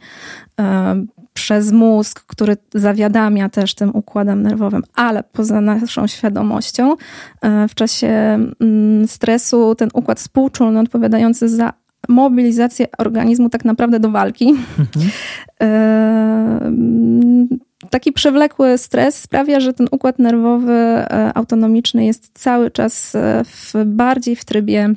e, 0.60 1.05
przez 1.34 1.72
mózg, 1.72 2.24
który 2.27 2.58
zawiadamia 2.74 3.50
też 3.50 3.75
tym 3.75 3.96
układem 3.96 4.41
nerwowym, 4.41 4.84
ale 4.96 5.24
poza 5.24 5.62
naszą 5.62 6.08
świadomością, 6.08 6.96
e, 7.41 7.67
w 7.67 7.75
czasie 7.75 8.08
mm, 8.08 9.08
stresu 9.08 9.75
ten 9.75 9.89
układ 9.93 10.20
współczulny 10.20 10.80
odpowiadający 10.80 11.49
za 11.49 11.73
mobilizację 12.10 12.88
organizmu 12.98 13.50
tak 13.50 13.66
naprawdę 13.66 14.00
do 14.00 14.12
walki. 14.12 14.56
Mhm. 14.80 15.12
Taki 17.89 18.12
przewlekły 18.12 18.78
stres 18.78 19.16
sprawia, 19.16 19.60
że 19.60 19.74
ten 19.74 19.88
układ 19.92 20.20
nerwowy 20.20 20.74
e, 20.74 21.32
autonomiczny 21.36 22.06
jest 22.06 22.32
cały 22.34 22.72
czas 22.72 23.16
e, 23.16 23.44
w, 23.46 23.74
bardziej 23.86 24.36
w 24.36 24.46
trybie 24.46 24.94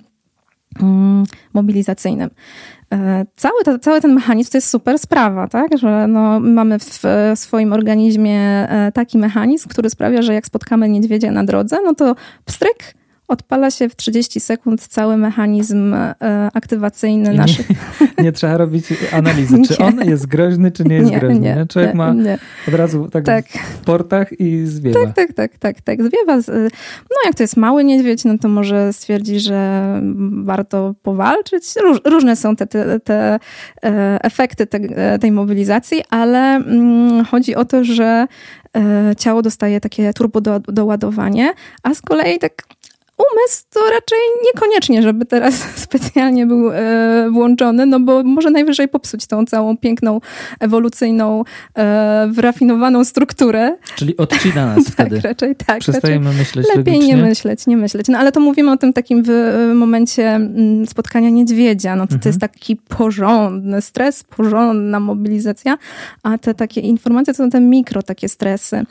mm, 0.83 1.25
mobilizacyjnym. 1.55 2.31
E, 2.93 3.27
cały, 3.37 3.79
cały 3.81 4.01
ten 4.01 4.15
mechanizm 4.15 4.51
to 4.51 4.57
jest 4.57 4.71
super 4.71 4.99
sprawa, 4.99 5.49
tak? 5.49 5.79
że 5.79 6.07
no, 6.09 6.41
mamy 6.41 6.79
w 6.79 7.03
swoim 7.35 7.73
organizmie 7.73 8.69
taki 8.95 9.19
mechanizm, 9.19 9.69
który 9.69 9.91
sprawia, 9.91 10.23
że 10.23 10.35
jak 10.35 10.47
spotkamy 10.47 10.89
niedźwiedzia 10.89 11.33
na 11.33 11.45
drodze, 11.45 11.79
no 11.85 11.95
to 11.95 12.17
pstryk, 12.45 12.95
odpala 13.29 13.71
się 13.71 13.89
w 13.89 13.97
30 13.97 14.41
sekund 14.41 14.87
cały 14.87 15.17
mechanizm 15.17 15.95
e, 15.95 16.15
aktywacyjny 16.55 17.35
I 17.35 17.37
naszych. 17.37 17.71
Nie, 17.71 17.77
nie, 18.25 18.33
trzeba 18.33 18.57
robić 18.57 18.87
analizy, 19.13 19.57
czy 19.69 19.79
on 19.85 20.01
jest 20.05 20.27
groźny, 20.27 20.73
czy 20.73 20.85
nie 20.85 20.97
jest 20.97 21.11
nie, 21.11 21.19
groźny. 21.21 21.41
Nie, 21.41 21.67
Człowiek 21.69 21.95
ma 21.95 22.15
od 22.69 22.75
razu 22.75 23.09
tak, 23.13 23.25
tak, 23.25 23.47
w 23.49 23.79
portach 23.79 24.41
i 24.41 24.67
zwiewa. 24.67 25.01
Tak, 25.01 25.15
tak, 25.15 25.33
tak, 25.33 25.59
tak, 25.59 25.81
tak. 25.81 26.03
Zwiewa. 26.03 26.37
No 27.11 27.17
jak 27.25 27.35
to 27.35 27.43
jest 27.43 27.57
mały 27.57 27.85
niedźwiedź, 27.85 28.25
no 28.25 28.39
to 28.39 28.49
może 28.49 28.93
stwierdzi, 28.93 29.41
że 29.41 29.83
warto 30.45 30.95
powalczyć. 31.03 31.65
Róż, 31.83 31.99
różne 32.05 32.37
są 32.37 32.57
te, 32.57 32.67
te, 32.67 33.01
te 33.01 33.39
e, 33.85 34.19
efekty 34.23 34.67
te, 34.67 35.19
tej 35.19 35.33
mobilizacji, 35.33 36.03
ale 36.11 36.57
mm, 36.57 37.25
chodzi 37.25 37.55
o 37.55 37.65
to, 37.65 37.85
że 37.85 38.27
e, 38.77 39.17
ciało 39.17 39.43
dostaje 39.43 39.81
takie 39.81 40.13
turbo 40.13 40.41
do, 40.41 40.61
doładowanie, 40.61 41.53
a 41.83 41.95
z 41.95 42.03
kolei 42.03 42.39
tak 42.39 42.63
umysł 43.19 43.63
to 43.71 43.81
raczej 43.81 44.19
niekoniecznie, 44.45 45.03
żeby 45.03 45.27
teraz 45.27 45.55
specjalnie 45.87 46.47
był 46.47 46.71
e, 46.73 47.31
włączony, 47.31 47.87
no 47.87 48.01
bo 48.01 48.23
może 48.23 48.51
najwyżej 48.51 48.89
popsuć 48.89 49.27
tą 49.27 49.47
całą 49.47 49.77
piękną, 49.77 50.21
ewolucyjną, 50.61 51.45
e, 51.79 52.29
wyrafinowaną 52.31 53.05
strukturę. 53.05 53.77
Czyli 53.95 54.17
odcina 54.17 54.67
nas 54.67 54.85
tak, 54.97 55.07
wtedy. 55.07 55.21
raczej 55.21 55.57
tak. 55.57 55.79
Przestajemy 55.79 56.25
raczej 56.25 56.39
myśleć 56.39 56.67
Lepiej 56.69 56.95
logicznie. 56.95 57.15
nie 57.15 57.23
myśleć, 57.23 57.67
nie 57.67 57.77
myśleć. 57.77 58.09
No 58.09 58.19
ale 58.19 58.33
to 58.33 58.41
mówimy 58.41 58.73
o 58.73 58.77
tym 58.77 58.93
takim 58.93 59.23
w 59.27 59.31
momencie 59.75 60.29
mm, 60.35 60.87
spotkania 60.87 61.31
niedźwiedzia. 61.31 61.97
No 61.97 62.07
to, 62.07 62.15
mhm. 62.15 62.21
to 62.21 62.29
jest 62.29 62.43
mhm. 62.43 62.53
taki 62.53 62.77
porządny 62.77 63.83
stres, 63.83 64.25
porządna 64.25 65.01
mobilizacja, 65.01 65.79
a 66.23 66.39
te 66.39 66.55
takie 66.55 66.81
informacje 66.81 67.35
to 67.35 67.39
są 67.39 67.51
te 67.51 67.61
mikro 67.61 68.03
takie 68.03 68.29
stresy 68.29 68.87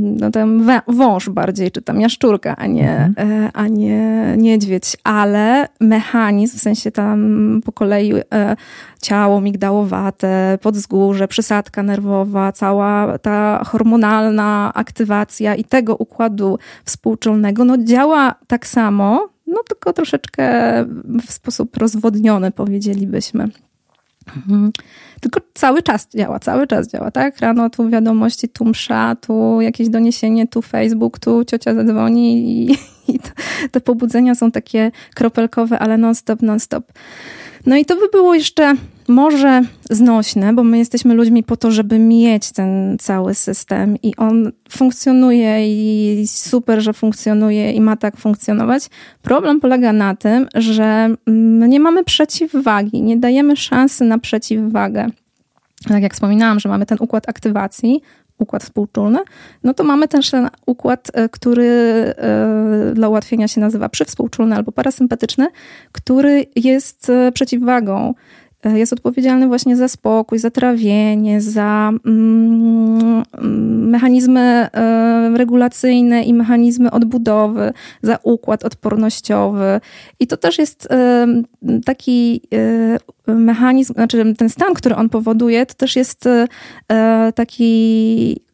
no 0.00 0.30
tam 0.30 0.66
wąż 0.88 1.28
bardziej, 1.28 1.70
czy 1.70 1.82
tam 1.82 2.00
jaszczurka, 2.00 2.56
a 2.56 2.66
nie, 2.66 2.96
mhm. 2.96 3.32
E, 3.32 3.50
a 3.54 3.68
nie 3.68 4.34
niedźwiedź, 4.36 4.96
ale 5.04 5.68
mechanizm, 5.80 6.58
w 6.58 6.60
sensie 6.60 6.90
tam 6.90 7.60
po 7.64 7.72
kolei 7.72 8.12
e, 8.14 8.56
ciało 9.02 9.40
migdałowate, 9.40 10.58
podzgórze, 10.62 11.28
przysadka 11.28 11.82
nerwowa, 11.82 12.52
cała 12.52 13.18
ta 13.18 13.64
hormonalna 13.64 14.72
aktywacja 14.74 15.54
i 15.54 15.64
tego 15.64 15.96
układu 15.96 16.58
współczulnego, 16.84 17.64
no 17.64 17.78
działa 17.78 18.34
tak 18.46 18.66
samo, 18.66 19.28
no 19.46 19.62
tylko 19.68 19.92
troszeczkę 19.92 20.44
w 21.26 21.32
sposób 21.32 21.76
rozwodniony, 21.76 22.50
powiedzielibyśmy. 22.50 23.48
Mhm. 24.36 24.72
Tylko 25.20 25.40
cały 25.54 25.82
czas 25.82 26.08
działa, 26.14 26.38
cały 26.38 26.66
czas 26.66 26.88
działa, 26.88 27.10
tak? 27.10 27.38
Rano 27.38 27.70
tu 27.70 27.90
wiadomości, 27.90 28.48
tu 28.48 28.64
msza, 28.64 29.16
tu 29.16 29.60
jakieś 29.60 29.88
doniesienie, 29.88 30.48
tu 30.48 30.62
Facebook, 30.62 31.18
tu 31.18 31.44
ciocia 31.44 31.74
zadzwoni 31.74 32.48
i, 32.48 32.78
i 33.14 33.18
to, 33.18 33.30
te 33.70 33.80
pobudzenia 33.80 34.34
są 34.34 34.50
takie 34.50 34.90
kropelkowe, 35.14 35.78
ale 35.78 35.98
non-stop, 35.98 36.42
non-stop. 36.42 36.92
No 37.66 37.76
i 37.76 37.84
to 37.84 37.96
by 37.96 38.08
było 38.08 38.34
jeszcze 38.34 38.74
może 39.08 39.62
znośne, 39.90 40.52
bo 40.52 40.64
my 40.64 40.78
jesteśmy 40.78 41.14
ludźmi 41.14 41.42
po 41.42 41.56
to, 41.56 41.70
żeby 41.70 41.98
mieć 41.98 42.52
ten 42.52 42.96
cały 42.98 43.34
system 43.34 43.96
i 44.02 44.16
on 44.16 44.52
funkcjonuje 44.70 45.66
i 45.68 46.26
super, 46.26 46.80
że 46.80 46.92
funkcjonuje 46.92 47.72
i 47.72 47.80
ma 47.80 47.96
tak 47.96 48.16
funkcjonować. 48.16 48.88
Problem 49.22 49.60
polega 49.60 49.92
na 49.92 50.16
tym, 50.16 50.48
że 50.54 51.08
nie 51.68 51.80
mamy 51.80 52.04
przeciwwagi, 52.04 53.02
nie 53.02 53.16
dajemy 53.16 53.56
szansy 53.56 54.04
na 54.04 54.18
przeciwwagę. 54.18 55.06
Tak 55.88 56.02
jak 56.02 56.14
wspominałam, 56.14 56.60
że 56.60 56.68
mamy 56.68 56.86
ten 56.86 56.98
układ 57.00 57.28
aktywacji, 57.28 58.02
układ 58.38 58.64
współczulny, 58.64 59.18
no 59.62 59.74
to 59.74 59.84
mamy 59.84 60.08
też 60.08 60.30
ten 60.30 60.48
układ, 60.66 61.10
e, 61.14 61.28
który 61.28 61.68
e, 61.68 62.92
dla 62.94 63.08
ułatwienia 63.08 63.48
się 63.48 63.60
nazywa 63.60 63.88
przywspółczulny 63.88 64.56
albo 64.56 64.72
parasympatyczny, 64.72 65.48
który 65.92 66.46
jest 66.56 67.10
e, 67.10 67.32
przeciwwagą 67.32 68.14
jest 68.64 68.92
odpowiedzialny 68.92 69.46
właśnie 69.46 69.76
za 69.76 69.88
spokój, 69.88 70.38
za 70.38 70.50
trawienie, 70.50 71.40
za 71.40 71.92
mm, 72.06 73.22
mechanizmy 73.90 74.40
e, 74.40 75.30
regulacyjne 75.36 76.22
i 76.22 76.34
mechanizmy 76.34 76.90
odbudowy, 76.90 77.72
za 78.02 78.18
układ 78.22 78.64
odpornościowy. 78.64 79.80
I 80.20 80.26
to 80.26 80.36
też 80.36 80.58
jest 80.58 80.88
e, 80.90 81.26
taki 81.84 82.40
mechanizm, 83.26 83.94
znaczy 83.94 84.34
ten 84.34 84.48
stan, 84.48 84.74
który 84.74 84.96
on 84.96 85.08
powoduje, 85.08 85.66
to 85.66 85.74
też 85.74 85.96
jest 85.96 86.28
taki 87.34 88.40
E, 88.50 88.53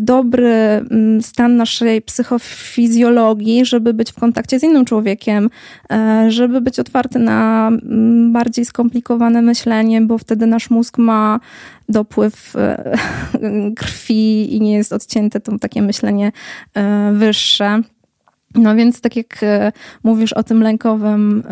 dobry 0.00 0.52
mm, 0.90 1.22
stan 1.22 1.56
naszej 1.56 2.02
psychofizjologii, 2.02 3.64
żeby 3.64 3.94
być 3.94 4.12
w 4.12 4.14
kontakcie 4.14 4.58
z 4.58 4.62
innym 4.62 4.84
człowiekiem, 4.84 5.50
e, 5.92 6.26
żeby 6.28 6.60
być 6.60 6.78
otwarty 6.78 7.18
na 7.18 7.68
mm, 7.68 8.32
bardziej 8.32 8.64
skomplikowane 8.64 9.42
myślenie, 9.42 10.00
bo 10.00 10.18
wtedy 10.18 10.46
nasz 10.46 10.70
mózg 10.70 10.98
ma 10.98 11.40
dopływ 11.88 12.56
e, 12.56 12.96
krwi 13.76 14.56
i 14.56 14.60
nie 14.60 14.72
jest 14.72 14.92
odcięte 14.92 15.40
to 15.40 15.58
takie 15.58 15.82
myślenie 15.82 16.32
wyższe. 17.12 17.80
No 18.54 18.74
więc 18.74 19.00
tak 19.00 19.16
jak 19.16 19.40
mówisz 20.04 20.32
o 20.32 20.42
tym 20.42 20.62
lękowym 20.62 21.42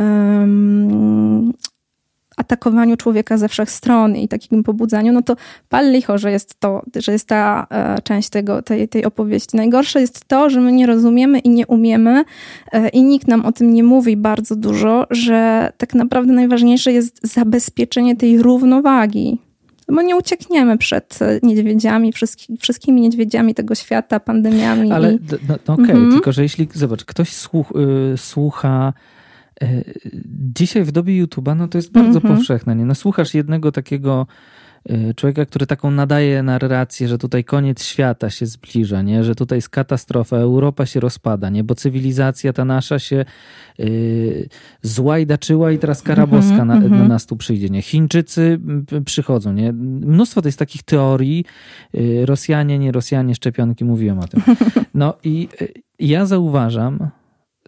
atakowaniu 2.37 2.97
człowieka 2.97 3.39
ze 3.39 3.49
wszech 3.49 3.71
stron 3.71 4.17
i 4.17 4.29
takim 4.29 4.63
pobudzaniu, 4.63 5.13
no 5.13 5.23
to 5.23 5.37
pal 5.69 5.93
licho, 5.93 6.19
że 6.19 6.31
jest 6.31 6.61
to, 6.61 6.83
że 6.97 7.13
jest 7.13 7.29
ta 7.29 7.67
e, 7.71 8.03
część 8.03 8.29
tego, 8.29 8.63
tej, 8.63 8.89
tej 8.89 9.05
opowieści. 9.05 9.57
Najgorsze 9.57 10.01
jest 10.01 10.25
to, 10.25 10.51
że 10.51 10.61
my 10.61 10.73
nie 10.73 10.87
rozumiemy 10.87 11.39
i 11.39 11.51
nie 11.51 11.67
umiemy 11.67 12.25
e, 12.73 12.89
i 12.89 13.03
nikt 13.03 13.29
nam 13.29 13.47
o 13.47 13.53
tym 13.53 13.75
nie 13.75 13.85
mówi 13.85 14.17
bardzo 14.17 14.57
dużo, 14.57 15.07
że 15.11 15.73
tak 15.77 15.95
naprawdę 15.95 16.33
najważniejsze 16.33 16.93
jest 16.93 17.21
zabezpieczenie 17.35 18.17
tej 18.17 18.43
równowagi. 18.43 19.39
Bo 19.89 20.03
nie 20.03 20.17
uciekniemy 20.17 20.79
przed 20.79 21.19
niedźwiedziami, 21.43 22.13
wszystkimi, 22.13 22.59
wszystkimi 22.59 23.01
niedźwiedziami 23.01 23.55
tego 23.55 23.75
świata, 23.75 24.21
pandemiami. 24.21 24.93
Ale 24.93 25.13
no, 25.13 25.19
no 25.49 25.75
okej, 25.75 25.85
okay, 25.85 25.97
mhm. 25.97 26.13
tylko 26.13 26.33
że 26.33 26.43
jeśli, 26.43 26.69
zobacz, 26.75 27.05
ktoś 27.05 27.33
słuch, 27.33 27.73
y, 28.15 28.19
słucha 28.19 28.93
dzisiaj 30.55 30.85
w 30.85 30.93
dobie 30.93 31.27
YouTube'a, 31.27 31.57
no 31.57 31.69
to 31.69 31.79
jest 31.79 31.93
bardzo 31.93 32.19
mm 32.19 32.23
-hmm. 32.23 32.37
powszechne. 32.37 32.77
Nie? 32.77 32.85
No, 32.85 32.95
słuchasz 32.95 33.35
jednego 33.35 33.73
takiego 33.73 34.27
e, 34.89 35.15
człowieka, 35.15 35.47
który 35.47 35.67
taką 35.67 35.91
nadaje 35.91 36.43
narrację, 36.43 37.09
że 37.09 37.19
tutaj 37.19 37.45
koniec 37.45 37.85
świata 37.85 38.31
się 38.31 38.47
zbliża, 38.47 39.03
nie? 39.03 39.25
że 39.25 39.35
tutaj 39.35 39.59
jest 39.59 39.69
katastrofa, 39.69 40.37
Europa 40.37 40.87
się 40.87 41.01
rozpada, 41.01 41.51
nie? 41.51 41.65
bo 41.65 41.75
cywilizacja 41.75 42.53
ta 42.53 42.65
nasza 42.65 42.99
się 42.99 43.25
yy, 43.79 44.49
złajdaczyła 44.83 45.73
i 45.73 45.79
teraz 45.79 46.03
karaboska 46.03 46.55
mm 46.55 46.65
-hmm, 46.65 46.67
na, 46.67 46.77
mm 46.77 46.89
-hmm. 46.89 47.03
na, 47.03 47.09
nas 47.09 47.27
tu 47.27 47.37
przyjdzie. 47.37 47.69
Nie? 47.69 47.83
Chińczycy 47.83 48.61
przychodzą. 49.05 49.53
Nie? 49.53 49.73
Mnóstwo 49.73 50.43
to 50.43 50.49
jest 50.49 50.59
takich 50.59 50.83
teorii. 50.83 51.45
Rosjanie, 52.25 52.79
nie 52.79 52.93
Rosjanie, 52.93 53.35
szczepionki, 53.35 53.85
mówiłem 53.85 54.19
o 54.19 54.27
tym. 54.29 54.43
No 54.95 55.15
i 55.25 55.49
ja 55.99 56.27
zauważam, 56.27 57.11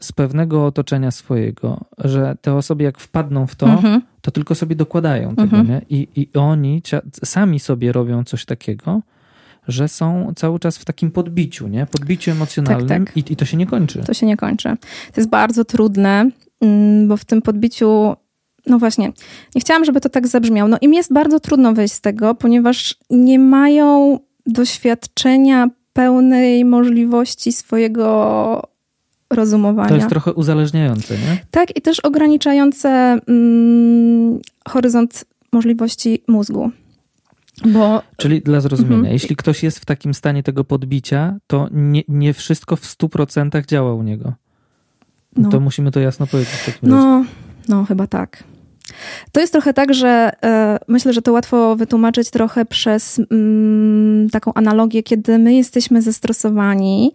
z 0.01 0.13
pewnego 0.13 0.67
otoczenia 0.67 1.11
swojego, 1.11 1.85
że 1.99 2.37
te 2.41 2.55
osoby 2.55 2.85
jak 2.85 2.99
wpadną 2.99 3.47
w 3.47 3.55
to, 3.55 3.67
mhm. 3.67 4.03
to 4.21 4.31
tylko 4.31 4.55
sobie 4.55 4.77
dokładają 4.77 5.29
tego, 5.37 5.57
mhm. 5.57 5.69
nie? 5.69 5.83
I, 5.91 6.09
I 6.17 6.39
oni 6.39 6.83
sami 7.25 7.61
sobie 7.61 7.93
robią 7.93 8.25
coś 8.25 8.45
takiego, 8.45 9.03
że 9.69 9.89
są 9.89 10.33
cały 10.37 10.59
czas 10.59 10.79
w 10.79 10.85
takim 10.85 11.11
podbiciu, 11.11 11.69
nie? 11.69 11.87
Podbiciu 11.87 12.31
emocjonalnym 12.31 12.89
tak, 12.89 13.07
tak. 13.07 13.17
I, 13.17 13.33
i 13.33 13.37
to 13.37 13.45
się 13.45 13.57
nie 13.57 13.67
kończy. 13.67 14.01
To 14.07 14.15
się 14.15 14.27
nie 14.27 14.37
kończy. 14.37 14.69
To 15.13 15.21
jest 15.21 15.31
bardzo 15.31 15.65
trudne, 15.65 16.31
mm, 16.61 17.09
bo 17.09 17.17
w 17.17 17.25
tym 17.25 17.43
podbiciu 17.43 18.17
no 18.67 18.79
właśnie, 18.79 19.13
nie 19.55 19.61
chciałam, 19.61 19.85
żeby 19.85 20.01
to 20.01 20.09
tak 20.09 20.27
zabrzmiało. 20.27 20.69
No 20.69 20.77
im 20.81 20.95
jest 20.95 21.13
bardzo 21.13 21.41
trudno 21.41 21.73
wyjść 21.73 21.95
z 21.95 22.01
tego, 22.01 22.35
ponieważ 22.35 22.97
nie 23.11 23.39
mają 23.39 24.19
doświadczenia 24.47 25.69
pełnej 25.93 26.65
możliwości 26.65 27.53
swojego 27.53 28.74
rozumowania. 29.35 29.89
To 29.89 29.95
jest 29.95 30.09
trochę 30.09 30.33
uzależniające, 30.33 31.15
nie? 31.15 31.39
Tak, 31.51 31.77
i 31.77 31.83
też 31.83 32.01
ograniczające 32.01 33.19
mm, 33.29 34.41
horyzont 34.69 35.25
możliwości 35.53 36.23
mózgu. 36.29 36.71
Bo... 37.67 38.03
Czyli 38.17 38.41
dla 38.41 38.61
zrozumienia, 38.61 38.97
mhm. 38.97 39.13
jeśli 39.13 39.37
ktoś 39.37 39.63
jest 39.63 39.79
w 39.79 39.85
takim 39.85 40.15
stanie 40.15 40.43
tego 40.43 40.65
podbicia, 40.65 41.37
to 41.47 41.69
nie, 41.73 42.03
nie 42.09 42.35
wszystko 42.35 42.77
w 42.77 42.83
100% 42.83 43.67
działa 43.67 43.95
u 43.95 44.03
niego. 44.03 44.33
No. 45.37 45.49
To 45.49 45.61
musimy 45.61 45.91
to 45.91 46.01
jasno 46.01 46.27
powiedzieć. 46.27 46.79
no, 46.83 47.25
no, 47.69 47.85
chyba 47.85 48.07
tak. 48.07 48.45
To 49.33 49.41
jest 49.41 49.53
trochę 49.53 49.75
tak, 49.75 49.95
że 49.95 50.31
e, 50.45 50.79
myślę, 50.89 51.13
że 51.13 51.23
to 51.23 51.33
łatwo 51.33 51.77
wytłumaczyć 51.77 52.31
trochę 52.31 52.65
przez 52.65 53.21
mm, 53.31 54.31
taką 54.31 54.55
analogię, 54.55 55.03
kiedy 55.03 55.39
my 55.39 55.55
jesteśmy 55.55 56.03
zestresowani, 56.03 57.13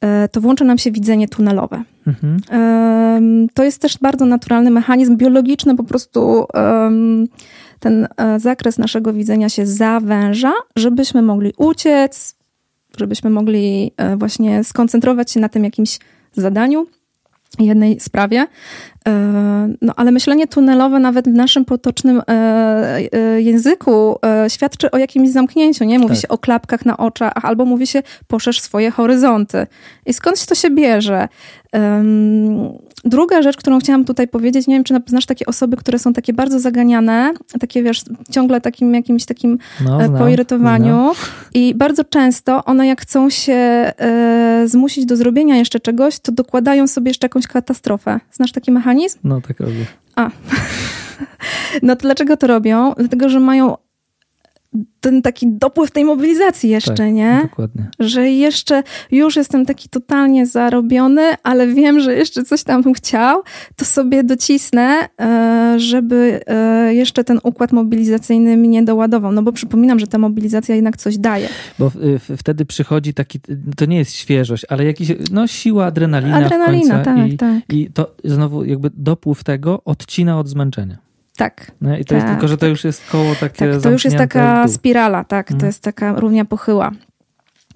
e, 0.00 0.28
to 0.28 0.40
włącza 0.40 0.64
nam 0.64 0.78
się 0.78 0.90
widzenie 0.90 1.28
tunelowe. 1.28 1.82
Mhm. 2.06 2.38
To 3.54 3.64
jest 3.64 3.80
też 3.80 3.98
bardzo 3.98 4.26
naturalny 4.26 4.70
mechanizm 4.70 5.16
biologiczny, 5.16 5.76
po 5.76 5.84
prostu 5.84 6.46
ten 7.80 8.08
e, 8.16 8.40
zakres 8.40 8.78
naszego 8.78 9.12
widzenia 9.12 9.48
się 9.48 9.66
zawęża, 9.66 10.52
żebyśmy 10.76 11.22
mogli 11.22 11.52
uciec, 11.56 12.36
żebyśmy 12.98 13.30
mogli 13.30 13.92
właśnie 14.16 14.64
skoncentrować 14.64 15.30
się 15.30 15.40
na 15.40 15.48
tym 15.48 15.64
jakimś 15.64 15.98
zadaniu 16.32 16.86
jednej 17.58 18.00
sprawie. 18.00 18.46
E, 19.08 19.68
no, 19.82 19.92
ale 19.96 20.12
myślenie 20.12 20.46
tunelowe 20.46 20.98
nawet 20.98 21.28
w 21.28 21.32
naszym 21.32 21.64
potocznym 21.64 22.22
e, 22.28 22.32
e, 23.12 23.42
języku 23.42 24.16
świadczy 24.48 24.90
o 24.90 24.98
jakimś 24.98 25.30
zamknięciu, 25.30 25.84
nie? 25.84 25.98
Mówi 25.98 26.14
tak. 26.14 26.22
się 26.22 26.28
o 26.28 26.38
klapkach 26.38 26.86
na 26.86 26.96
oczach, 26.96 27.32
albo 27.42 27.64
mówi 27.64 27.86
się 27.86 28.02
poszerz 28.26 28.60
swoje 28.60 28.90
horyzonty. 28.90 29.66
I 30.06 30.12
skądś 30.12 30.46
to 30.46 30.54
się 30.54 30.70
bierze? 30.70 31.28
Druga 33.04 33.42
rzecz, 33.42 33.56
którą 33.56 33.80
chciałam 33.80 34.04
tutaj 34.04 34.28
powiedzieć, 34.28 34.66
nie 34.66 34.74
wiem, 34.74 34.84
czy 34.84 34.94
znasz 35.06 35.26
takie 35.26 35.46
osoby, 35.46 35.76
które 35.76 35.98
są 35.98 36.12
takie 36.12 36.32
bardzo 36.32 36.58
zaganiane, 36.58 37.32
takie 37.60 37.82
wiesz, 37.82 38.02
ciągle 38.30 38.60
takim 38.60 38.94
jakimś 38.94 39.24
takim 39.24 39.58
no, 39.84 39.96
znam, 39.96 40.18
poirytowaniu 40.18 41.14
znam. 41.14 41.14
i 41.54 41.74
bardzo 41.74 42.04
często 42.04 42.64
one 42.64 42.86
jak 42.86 43.00
chcą 43.00 43.30
się 43.30 43.52
e, 43.54 44.64
zmusić 44.66 45.06
do 45.06 45.16
zrobienia 45.16 45.56
jeszcze 45.56 45.80
czegoś, 45.80 46.18
to 46.18 46.32
dokładają 46.32 46.86
sobie 46.86 47.10
jeszcze 47.10 47.24
jakąś 47.24 47.46
katastrofę. 47.46 48.20
Znasz 48.32 48.52
taki 48.52 48.72
mechanizm? 48.72 49.18
No, 49.24 49.40
tak 49.40 49.60
robię. 49.60 49.86
A. 50.16 50.30
No 51.82 51.96
to 51.96 52.02
dlaczego 52.02 52.36
to 52.36 52.46
robią? 52.46 52.94
Dlatego, 52.96 53.28
że 53.28 53.40
mają 53.40 53.76
ten 55.00 55.22
taki 55.22 55.46
dopływ 55.48 55.90
tej 55.90 56.04
mobilizacji 56.04 56.70
jeszcze, 56.70 56.94
tak, 56.94 57.12
nie? 57.12 57.40
Dokładnie. 57.42 57.90
Że 57.98 58.30
jeszcze 58.30 58.82
już 59.10 59.36
jestem 59.36 59.66
taki 59.66 59.88
totalnie 59.88 60.46
zarobiony, 60.46 61.22
ale 61.42 61.66
wiem, 61.66 62.00
że 62.00 62.14
jeszcze 62.14 62.44
coś 62.44 62.62
tam 62.62 62.82
bym 62.82 62.94
chciał, 62.94 63.42
to 63.76 63.84
sobie 63.84 64.24
docisnę, 64.24 65.08
e, 65.20 65.74
żeby 65.76 66.40
e, 66.46 66.94
jeszcze 66.94 67.24
ten 67.24 67.40
układ 67.42 67.72
mobilizacyjny 67.72 68.56
mi 68.56 68.68
nie 68.68 68.82
doładował. 68.82 69.32
No 69.32 69.42
bo 69.42 69.52
przypominam, 69.52 69.98
że 69.98 70.06
ta 70.06 70.18
mobilizacja 70.18 70.74
jednak 70.74 70.96
coś 70.96 71.18
daje. 71.18 71.48
Bo 71.78 71.90
wtedy 72.36 72.64
przychodzi 72.64 73.14
taki, 73.14 73.40
to 73.76 73.86
nie 73.86 73.98
jest 73.98 74.12
świeżość, 74.12 74.66
ale 74.68 74.84
jakiś, 74.84 75.12
no 75.30 75.46
siła, 75.46 75.86
adrenalina 75.86 76.36
Adrenalina, 76.36 77.04
tak, 77.04 77.32
i, 77.32 77.36
tak. 77.36 77.62
I 77.68 77.90
to 77.90 78.14
znowu 78.24 78.64
jakby 78.64 78.90
dopływ 78.94 79.44
tego 79.44 79.84
odcina 79.84 80.38
od 80.38 80.48
zmęczenia. 80.48 81.11
Tak. 81.42 81.72
No 81.80 81.96
I 81.96 82.04
to 82.04 82.14
tak, 82.14 82.18
jest 82.18 82.32
tylko, 82.32 82.48
że 82.48 82.56
to 82.56 82.60
tak. 82.60 82.70
już 82.70 82.84
jest 82.84 83.10
koło 83.10 83.34
takie 83.34 83.72
tak, 83.72 83.82
To 83.82 83.90
już 83.90 84.04
jest 84.04 84.16
taka 84.16 84.68
spirala, 84.68 85.24
tak, 85.24 85.48
to 85.48 85.54
mhm. 85.54 85.68
jest 85.68 85.82
taka 85.82 86.20
równia 86.20 86.44
pochyła. 86.44 86.90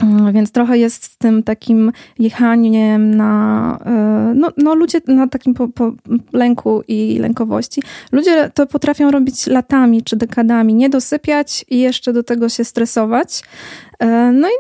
Mm, 0.02 0.33
więc 0.33 0.52
trochę 0.52 0.79
jest 0.79 1.05
z 1.05 1.18
tym 1.18 1.42
takim 1.42 1.92
jechaniem 2.18 3.14
na, 3.14 3.79
e, 3.87 4.33
no, 4.35 4.48
no 4.57 4.74
ludzie 4.74 5.00
na 5.07 5.29
takim 5.29 5.55
po, 5.55 5.68
po 5.68 5.92
lęku 6.33 6.83
i 6.88 7.18
lękowości. 7.18 7.83
Ludzie 8.12 8.50
to 8.55 8.66
potrafią 8.66 9.11
robić 9.11 9.46
latami 9.46 10.02
czy 10.02 10.16
dekadami, 10.16 10.74
nie 10.74 10.90
dosypiać 10.90 11.64
i 11.70 11.79
jeszcze 11.79 12.12
do 12.12 12.22
tego 12.22 12.48
się 12.48 12.64
stresować. 12.64 13.42
E, 13.98 14.33
no 14.33 14.48
i 14.48 14.52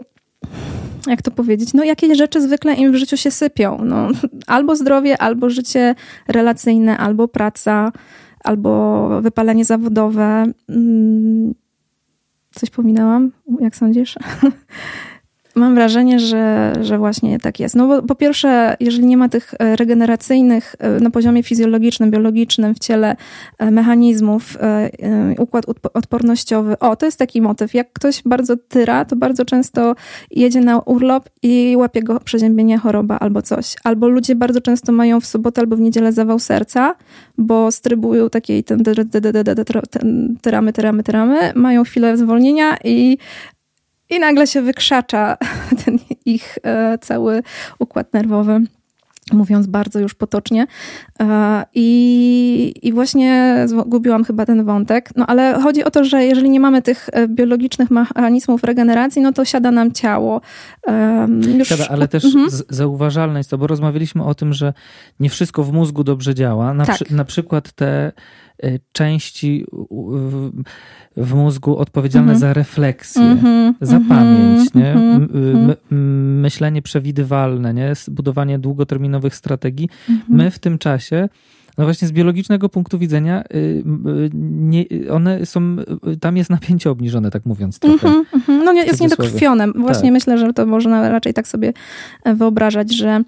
jak 1.06 1.22
to 1.22 1.30
powiedzieć, 1.30 1.74
no 1.74 1.84
jakieś 1.84 2.18
rzeczy 2.18 2.40
zwykle 2.40 2.74
im 2.74 2.92
w 2.92 2.96
życiu 2.96 3.16
się 3.16 3.30
sypią. 3.30 3.80
No, 3.84 4.08
albo 4.46 4.76
zdrowie, 4.76 5.18
albo 5.18 5.50
życie 5.50 5.94
relacyjne, 6.28 6.98
albo 6.98 7.28
praca, 7.28 7.92
albo 8.46 9.08
wypalenie 9.22 9.64
zawodowe. 9.64 10.44
Mm, 10.68 11.54
coś 12.54 12.70
pominęłam, 12.70 13.32
jak 13.60 13.76
sądzisz? 13.76 14.14
Mam 15.56 15.74
wrażenie, 15.74 16.20
że, 16.20 16.72
że 16.80 16.98
właśnie 16.98 17.38
tak 17.38 17.60
jest. 17.60 17.74
No 17.74 17.86
bo 17.86 18.02
po 18.02 18.14
pierwsze, 18.14 18.76
jeżeli 18.80 19.06
nie 19.06 19.16
ma 19.16 19.28
tych 19.28 19.54
e, 19.58 19.76
regeneracyjnych 19.76 20.76
e, 20.78 21.00
na 21.00 21.10
poziomie 21.10 21.42
fizjologicznym, 21.42 22.10
biologicznym 22.10 22.74
w 22.74 22.78
ciele 22.78 23.16
e, 23.58 23.70
mechanizmów, 23.70 24.58
układ 25.38 25.64
odpornościowy, 25.94 26.78
o, 26.78 26.96
to 26.96 27.06
jest 27.06 27.18
taki 27.18 27.42
motyw. 27.42 27.74
Jak 27.74 27.92
ktoś 27.92 28.22
bardzo 28.24 28.56
tyra, 28.56 29.04
to 29.04 29.16
bardzo 29.16 29.44
często 29.44 29.94
jedzie 30.30 30.60
na 30.60 30.78
urlop 30.78 31.28
i 31.42 31.74
łapie 31.78 32.02
go 32.02 32.20
przeziębienie, 32.20 32.78
choroba 32.78 33.18
albo 33.18 33.42
coś. 33.42 33.74
Albo 33.84 34.08
ludzie 34.08 34.34
bardzo 34.34 34.60
często 34.60 34.92
mają 34.92 35.20
w 35.20 35.26
sobotę 35.26 35.60
albo 35.60 35.76
w 35.76 35.80
niedzielę 35.80 36.12
zawał 36.12 36.38
serca, 36.38 36.94
bo 37.38 37.72
strybują 37.72 38.30
takiej 38.30 38.64
ten 38.64 38.82
tyramy, 40.42 40.72
tyramy, 40.72 41.02
tyramy, 41.02 41.52
mają 41.54 41.84
chwilę 41.84 42.16
zwolnienia 42.16 42.76
i 42.84 43.18
i 44.10 44.20
nagle 44.20 44.46
się 44.46 44.62
wykrzacza 44.62 45.36
ten 45.84 45.98
ich 46.24 46.58
e, 46.62 46.98
cały 46.98 47.42
układ 47.78 48.12
nerwowy 48.12 48.60
mówiąc 49.32 49.66
bardzo 49.66 50.00
już 50.00 50.14
potocznie. 50.14 50.66
E, 51.20 51.64
I, 51.74 52.74
I 52.82 52.92
właśnie 52.92 53.56
zgubiłam 53.66 54.24
chyba 54.24 54.46
ten 54.46 54.64
wątek. 54.64 55.10
No 55.16 55.26
ale 55.26 55.60
chodzi 55.62 55.84
o 55.84 55.90
to, 55.90 56.04
że 56.04 56.24
jeżeli 56.24 56.50
nie 56.50 56.60
mamy 56.60 56.82
tych 56.82 57.08
e, 57.12 57.28
biologicznych 57.28 57.90
mechanizmów 57.90 58.64
regeneracji, 58.64 59.22
no 59.22 59.32
to 59.32 59.44
siada 59.44 59.70
nam 59.70 59.92
ciało. 59.92 60.40
Już... 61.58 61.68
Siada, 61.68 61.84
ale 61.88 62.08
też 62.08 62.24
mhm. 62.24 62.46
zauważalne 62.68 63.40
jest 63.40 63.50
to, 63.50 63.58
bo 63.58 63.66
rozmawialiśmy 63.66 64.24
o 64.24 64.34
tym, 64.34 64.52
że 64.52 64.72
nie 65.20 65.30
wszystko 65.30 65.64
w 65.64 65.72
mózgu 65.72 66.04
dobrze 66.04 66.34
działa. 66.34 66.74
Na, 66.74 66.86
tak. 66.86 66.94
przy, 66.94 67.14
na 67.14 67.24
przykład 67.24 67.72
te 67.72 68.12
części 68.92 69.66
w 71.16 71.34
mózgu 71.34 71.76
odpowiedzialne 71.78 72.32
mm 72.32 72.36
-hmm. 72.36 72.40
za 72.40 72.52
refleksję, 72.52 73.22
mm 73.22 73.38
-hmm, 73.38 73.74
za 73.80 73.96
mm 73.96 74.04
-hmm, 74.04 74.08
pamięć, 74.08 74.74
nie? 74.74 74.92
Mhm. 74.92 75.76
myślenie 76.40 76.82
przewidywalne, 76.82 77.74
nie? 77.74 77.92
budowanie 78.08 78.58
długoterminowych 78.58 79.34
strategii. 79.34 79.88
Mhm. 80.08 80.38
My 80.38 80.50
w 80.50 80.58
tym 80.58 80.78
czasie 80.78 81.28
no 81.78 81.84
właśnie 81.84 82.08
z 82.08 82.12
biologicznego 82.12 82.68
punktu 82.68 82.98
widzenia 82.98 83.44
y, 83.44 83.56
y, 83.56 84.30
nie, 84.34 84.84
one 85.10 85.46
są, 85.46 85.76
tam 86.20 86.36
jest 86.36 86.50
napięcie 86.50 86.90
obniżone, 86.90 87.30
tak 87.30 87.46
mówiąc 87.46 87.78
trochę. 87.78 88.08
Mm 88.08 88.24
-hmm, 88.24 88.64
no 88.64 88.72
jest 88.72 89.00
niedokrwione. 89.00 89.72
Właśnie 89.72 90.08
tak. 90.08 90.12
myślę, 90.12 90.38
że 90.38 90.52
to 90.52 90.66
można 90.66 91.08
raczej 91.08 91.34
tak 91.34 91.48
sobie 91.48 91.72
wyobrażać, 92.24 92.94
że 92.94 93.22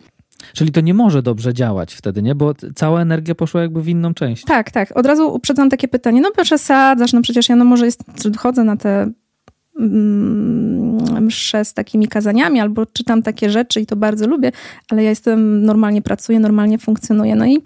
Czyli 0.52 0.72
to 0.72 0.80
nie 0.80 0.94
może 0.94 1.22
dobrze 1.22 1.54
działać 1.54 1.94
wtedy, 1.94 2.22
nie? 2.22 2.34
Bo 2.34 2.54
cała 2.74 3.00
energia 3.00 3.34
poszła 3.34 3.60
jakby 3.60 3.82
w 3.82 3.88
inną 3.88 4.14
część. 4.14 4.44
Tak, 4.44 4.70
tak. 4.70 4.96
Od 4.96 5.06
razu 5.06 5.34
uprzedzam 5.34 5.70
takie 5.70 5.88
pytanie. 5.88 6.20
No 6.20 6.30
przesadzasz, 6.42 7.12
no 7.12 7.22
przecież 7.22 7.48
ja 7.48 7.56
no 7.56 7.64
może 7.64 7.84
jest, 7.84 8.04
chodzę 8.38 8.64
na 8.64 8.76
te 8.76 9.10
mm, 9.78 11.24
msze 11.24 11.64
z 11.64 11.74
takimi 11.74 12.08
kazaniami 12.08 12.60
albo 12.60 12.86
czytam 12.86 13.22
takie 13.22 13.50
rzeczy 13.50 13.80
i 13.80 13.86
to 13.86 13.96
bardzo 13.96 14.26
lubię, 14.26 14.52
ale 14.90 15.04
ja 15.04 15.10
jestem, 15.10 15.64
normalnie 15.64 16.02
pracuję, 16.02 16.40
normalnie 16.40 16.78
funkcjonuję. 16.78 17.34
No 17.36 17.46
i 17.46 17.58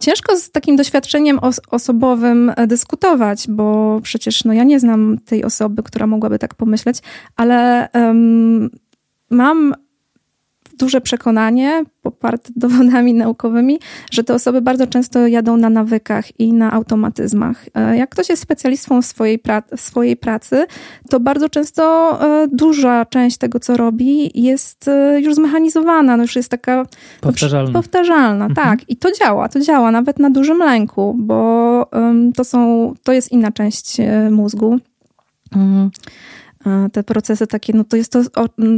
ciężko 0.00 0.36
z 0.36 0.50
takim 0.50 0.76
doświadczeniem 0.76 1.38
os 1.38 1.60
osobowym 1.70 2.52
e, 2.56 2.66
dyskutować, 2.66 3.46
bo 3.48 4.00
przecież 4.02 4.44
no 4.44 4.52
ja 4.52 4.64
nie 4.64 4.80
znam 4.80 5.18
tej 5.24 5.44
osoby, 5.44 5.82
która 5.82 6.06
mogłaby 6.06 6.38
tak 6.38 6.54
pomyśleć, 6.54 6.98
ale 7.36 7.88
um, 7.94 8.70
mam 9.30 9.74
duże 10.78 11.00
przekonanie, 11.00 11.84
poparte 12.02 12.50
dowodami 12.56 13.14
naukowymi, 13.14 13.78
że 14.10 14.24
te 14.24 14.34
osoby 14.34 14.62
bardzo 14.62 14.86
często 14.86 15.26
jadą 15.26 15.56
na 15.56 15.70
nawykach 15.70 16.40
i 16.40 16.52
na 16.52 16.72
automatyzmach. 16.72 17.66
E, 17.74 17.96
jak 17.96 18.10
ktoś 18.10 18.28
jest 18.28 18.42
specjalistą 18.42 19.02
w 19.02 19.06
swojej, 19.06 19.38
pra 19.38 19.62
w 19.76 19.80
swojej 19.80 20.16
pracy, 20.16 20.66
to 21.10 21.20
bardzo 21.20 21.48
często 21.48 21.82
e, 22.22 22.48
duża 22.52 23.06
część 23.06 23.38
tego, 23.38 23.60
co 23.60 23.76
robi, 23.76 24.42
jest 24.42 24.88
e, 24.88 25.20
już 25.20 25.34
zmechanizowana, 25.34 26.16
no 26.16 26.22
już 26.22 26.36
jest 26.36 26.50
taka 26.50 26.86
powtarzalna. 27.20 27.72
powtarzalna 27.72 28.46
mhm. 28.46 28.54
Tak, 28.54 28.90
i 28.90 28.96
to 28.96 29.12
działa, 29.12 29.48
to 29.48 29.60
działa 29.60 29.90
nawet 29.90 30.18
na 30.18 30.30
dużym 30.30 30.58
lęku, 30.58 31.16
bo 31.18 31.38
to, 32.36 32.44
są, 32.44 32.94
to 33.02 33.12
jest 33.12 33.32
inna 33.32 33.52
część 33.52 33.96
mózgu. 34.30 34.78
Mhm 35.56 35.90
te 36.92 37.02
procesy 37.02 37.46
takie, 37.46 37.72
no 37.72 37.84
to 37.84 37.96
jest, 37.96 38.12
to, 38.12 38.22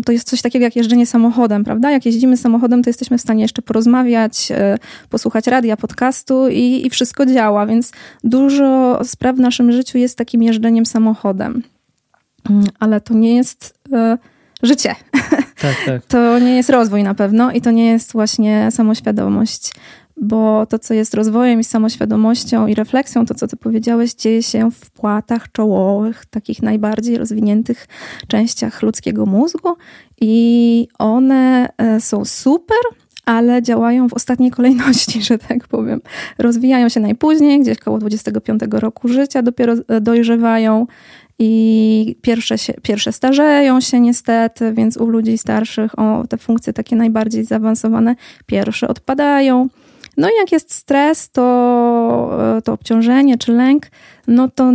to 0.05 0.13
jest 0.13 0.29
coś 0.29 0.43
takiego 0.43 0.65
jak 0.65 0.77
jeżdżenie 0.77 1.07
samochodem, 1.07 1.65
prawda? 1.65 1.91
Jak 1.91 2.07
jeździmy 2.07 2.37
samochodem, 2.37 2.83
to 2.83 2.91
jesteśmy 2.91 3.19
w 3.19 3.21
stanie 3.21 3.43
jeszcze 3.43 3.63
porozmawiać, 3.63 4.49
e, 4.51 4.79
posłuchać 5.09 5.47
radia, 5.47 5.77
podcastu 5.77 6.49
i, 6.49 6.87
i 6.87 6.91
wszystko 6.91 7.27
działa, 7.27 7.67
więc 7.67 7.93
dużo 8.25 9.01
spraw 9.05 9.37
w 9.37 9.41
naszym 9.41 9.73
życiu 9.73 9.99
jest 9.99 10.19
takim 10.19 10.43
jeżdżeniem 10.43 10.87
samochodem. 10.87 11.63
Mm, 12.51 12.67
ale 12.81 13.01
to 13.01 13.15
nie 13.15 13.37
jest 13.37 13.79
e, 13.93 14.19
życie. 14.63 14.95
Tak, 15.61 15.77
tak. 15.87 16.07
To 16.13 16.39
nie 16.39 16.57
jest 16.57 16.71
rozwój 16.71 17.03
na 17.03 17.15
pewno 17.15 17.53
i 17.53 17.61
to 17.61 17.71
nie 17.71 17.87
jest 17.87 18.13
właśnie 18.13 18.71
samoświadomość 18.71 19.73
bo 20.21 20.67
to, 20.67 20.79
co 20.79 20.95
jest 20.95 21.15
rozwojem 21.15 21.61
i 21.61 21.65
samoświadomością 21.65 22.67
i 22.67 22.75
refleksją, 22.75 23.27
to 23.27 23.35
co 23.35 23.47
ty 23.47 23.57
powiedziałeś, 23.57 24.15
dzieje 24.15 24.43
się 24.43 24.71
w 24.71 24.91
płatach 24.91 25.53
czołowych, 25.53 26.27
takich 26.27 26.63
najbardziej 26.63 27.19
rozwiniętych 27.19 27.89
częściach 28.29 28.83
ludzkiego 28.83 29.27
mózgu 29.27 29.77
i 30.21 30.89
one 30.99 31.69
e, 31.79 32.01
są 32.01 32.25
super, 32.25 32.79
ale 33.25 33.63
działają 33.63 34.09
w 34.09 34.15
ostatniej 34.15 34.51
kolejności, 34.51 35.23
że 35.29 35.39
tak 35.39 35.69
powiem. 35.69 36.01
Rozwijają 36.39 36.89
się 36.89 37.01
najpóźniej, 37.01 37.61
gdzieś 37.61 37.79
koło 37.79 37.99
25 37.99 38.63
roku 38.71 39.09
życia 39.09 39.43
dopiero 39.43 39.75
e, 39.89 40.01
dojrzewają 40.01 40.87
i 41.39 42.17
pierwsze, 42.23 42.59
się, 42.59 42.75
pierwsze 42.83 43.13
starzeją 43.13 43.81
się 43.81 44.01
niestety, 44.01 44.73
więc 44.73 44.97
u 44.97 45.07
ludzi 45.07 45.39
starszych 45.39 45.99
o, 45.99 46.27
te 46.29 46.39
funkcje 46.39 46.73
takie 46.73 46.97
najbardziej 46.97 47.45
zaawansowane 47.45 48.17
pierwsze 48.47 48.89
odpadają. 48.89 49.69
No 50.21 50.29
i 50.29 50.33
jak 50.41 50.53
jest 50.53 50.75
stres, 50.75 51.31
to, 51.31 52.57
e, 52.57 52.63
to 52.63 52.73
obciążenie 52.73 53.39
czy 53.39 53.53
lęk, 53.53 53.87
no 54.27 54.49
to 54.49 54.73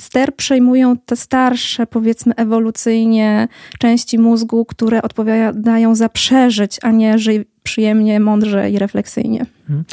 ster 0.00 0.36
przejmują 0.36 0.96
te 0.96 1.16
starsze, 1.16 1.86
powiedzmy 1.86 2.34
ewolucyjnie, 2.34 3.48
części 3.78 4.18
mózgu, 4.18 4.64
które 4.64 5.02
odpowiadają 5.02 5.94
za 5.94 6.08
przeżyć, 6.08 6.78
a 6.82 6.90
nie 6.90 7.18
żyj 7.18 7.44
przyjemnie, 7.62 8.20
mądrze 8.20 8.70
i 8.70 8.78
refleksyjnie. 8.78 9.46
Mhm. 9.60 9.84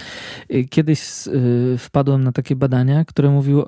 Kiedyś 0.69 1.27
y, 1.27 1.75
wpadłem 1.77 2.23
na 2.23 2.31
takie 2.31 2.55
badania, 2.55 3.05
które 3.05 3.29
mówiły, 3.29 3.63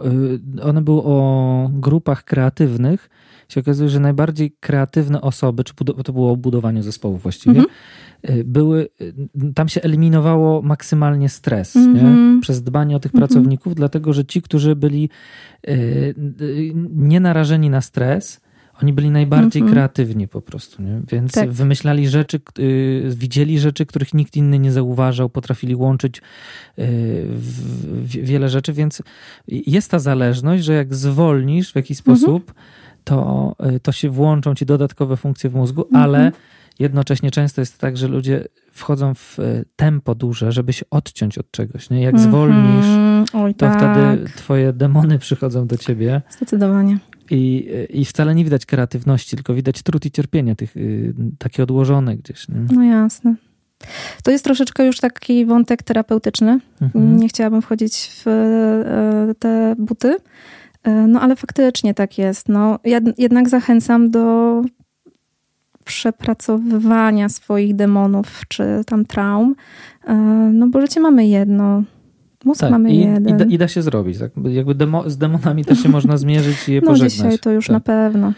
one 0.64 0.82
były 0.82 1.04
o 1.04 1.70
grupach 1.74 2.24
kreatywnych. 2.24 3.10
Się 3.50 3.60
okazuje, 3.60 3.90
że 3.90 4.00
najbardziej 4.00 4.56
kreatywne 4.60 5.22
osoby, 5.22 5.64
czy 5.64 5.74
to 6.06 6.14
było 6.14 6.32
o 6.32 6.36
budowaniu 6.36 6.84
zespołu 6.84 7.18
właściwie, 7.18 7.60
mhm 7.60 7.70
były, 8.46 8.90
y, 9.02 9.54
tam 9.56 9.70
się 9.70 9.82
eliminowało 9.82 10.62
maksymalnie 10.62 11.30
stres 11.30 11.76
mm 11.76 11.94
-hmm. 11.94 12.00
Mhm. 12.00 12.42
przez 12.42 12.64
dbanie 12.64 12.96
o 12.96 13.00
tych 13.00 13.16
mm 13.16 13.26
-hmm. 13.26 13.28
pracowników, 13.28 13.76
dlatego 13.76 14.14
że 14.14 14.26
ci, 14.26 14.42
którzy 14.42 14.76
byli 14.76 15.10
y, 15.68 16.14
nie 16.90 17.20
narażeni 17.20 17.70
na 17.70 17.82
stres, 17.82 18.42
oni 18.82 18.94
byli 18.94 19.12
najbardziej 19.12 19.62
mm 19.62 19.72
-hmm. 19.72 19.74
kreatywni 19.74 20.28
po 20.28 20.42
prostu, 20.42 20.84
nie? 20.84 21.02
więc 21.12 21.32
tak. 21.32 21.52
wymyślali 21.52 22.08
rzeczy, 22.08 22.40
widzieli 23.10 23.60
rzeczy, 23.60 23.86
których 23.86 24.14
nikt 24.14 24.36
inny 24.36 24.60
nie 24.60 24.72
zauważał, 24.72 25.30
potrafili 25.30 25.76
łączyć 25.76 26.22
wiele 28.04 28.50
rzeczy, 28.50 28.74
więc 28.74 29.02
jest 29.48 29.92
ta 29.92 30.00
zależność, 30.00 30.64
że 30.64 30.74
jak 30.74 30.96
zwolnisz 30.96 31.72
w 31.72 31.76
jakiś 31.76 32.00
mhm. 32.00 32.18
sposób, 32.18 32.54
to, 33.04 33.56
to 33.82 33.92
się 33.92 34.10
włączą 34.10 34.56
ci 34.56 34.66
dodatkowe 34.66 35.18
funkcje 35.18 35.50
w 35.50 35.56
mózgu, 35.56 35.88
ale 35.94 36.18
mhm. 36.18 36.34
Jednocześnie 36.80 37.32
często 37.32 37.62
jest 37.62 37.78
tak, 37.78 37.98
że 37.98 38.08
ludzie 38.08 38.46
wchodzą 38.72 39.14
w 39.14 39.40
e, 39.40 39.64
tempo 39.76 40.16
duże, 40.16 40.52
żeby 40.52 40.74
się 40.74 40.86
odciąć 40.90 41.38
od 41.38 41.52
czegoś. 41.52 41.90
Nie? 41.90 42.02
Jak 42.02 42.16
mm 42.16 42.26
-hmm. 42.26 42.30
zwolnisz, 42.30 42.86
Oj, 43.34 43.56
to 43.56 43.66
tak. 43.66 43.78
wtedy 43.78 44.30
twoje 44.36 44.74
demony 44.74 45.20
przychodzą 45.20 45.68
do 45.68 45.78
ciebie. 45.78 46.22
Zdecydowanie. 46.30 46.98
I, 47.32 47.70
I 47.90 48.06
wcale 48.06 48.36
nie 48.36 48.44
widać 48.44 48.66
kreatywności, 48.66 49.36
tylko 49.36 49.54
widać 49.54 49.82
trud 49.84 50.06
i 50.06 50.12
cierpienie, 50.12 50.56
tych, 50.56 50.78
y, 50.78 51.14
takie 51.38 51.64
odłożone 51.64 52.18
gdzieś. 52.18 52.50
Nie? 52.50 52.66
No 52.72 52.84
jasne. 52.84 53.36
To 54.24 54.32
jest 54.32 54.44
troszeczkę 54.44 54.86
już 54.86 55.00
taki 55.00 55.46
wątek 55.46 55.84
terapeutyczny. 55.84 56.60
Mhm. 56.82 57.18
Nie 57.18 57.28
chciałabym 57.28 57.62
wchodzić 57.62 58.10
w 58.26 58.28
e, 58.28 59.36
te 59.40 59.76
buty. 59.78 60.18
E, 60.84 60.92
no 60.92 61.22
ale 61.22 61.36
faktycznie 61.36 61.94
tak 61.94 62.18
jest. 62.18 62.50
No, 62.50 62.80
jednak 63.18 63.50
zachęcam 63.50 64.12
do 64.12 64.62
przepracowywania 65.84 67.30
swoich 67.30 67.76
demonów 67.76 68.42
czy 68.48 68.64
tam 68.86 69.06
traum, 69.06 69.56
e, 70.08 70.14
no 70.54 70.68
bo 70.68 70.82
życie 70.82 71.00
mamy 71.00 71.28
jedno. 71.28 71.84
Mózg 72.46 72.62
tak, 72.62 72.72
mamy 72.72 72.94
i, 72.94 73.00
jeden. 73.00 73.36
I 73.36 73.38
da, 73.38 73.46
I 73.46 73.58
da, 73.58 73.68
się 73.68 73.82
zrobić. 73.82 74.20
Tak? 74.20 74.32
Jakby 74.50 74.76
demo, 74.76 75.10
z 75.10 75.18
demonami 75.18 75.66
też 75.66 75.84
się 75.84 75.90
można 75.90 76.18
zmierzyć 76.18 76.70
i 76.70 76.74
je 76.74 76.82
no, 76.86 76.88
pożegnać. 76.88 77.18
No 77.18 77.24
dzisiaj 77.26 77.40
to 77.40 77.52
już 77.52 77.68
tak. 77.68 77.74
na 77.74 77.80
pewno. 77.80 78.34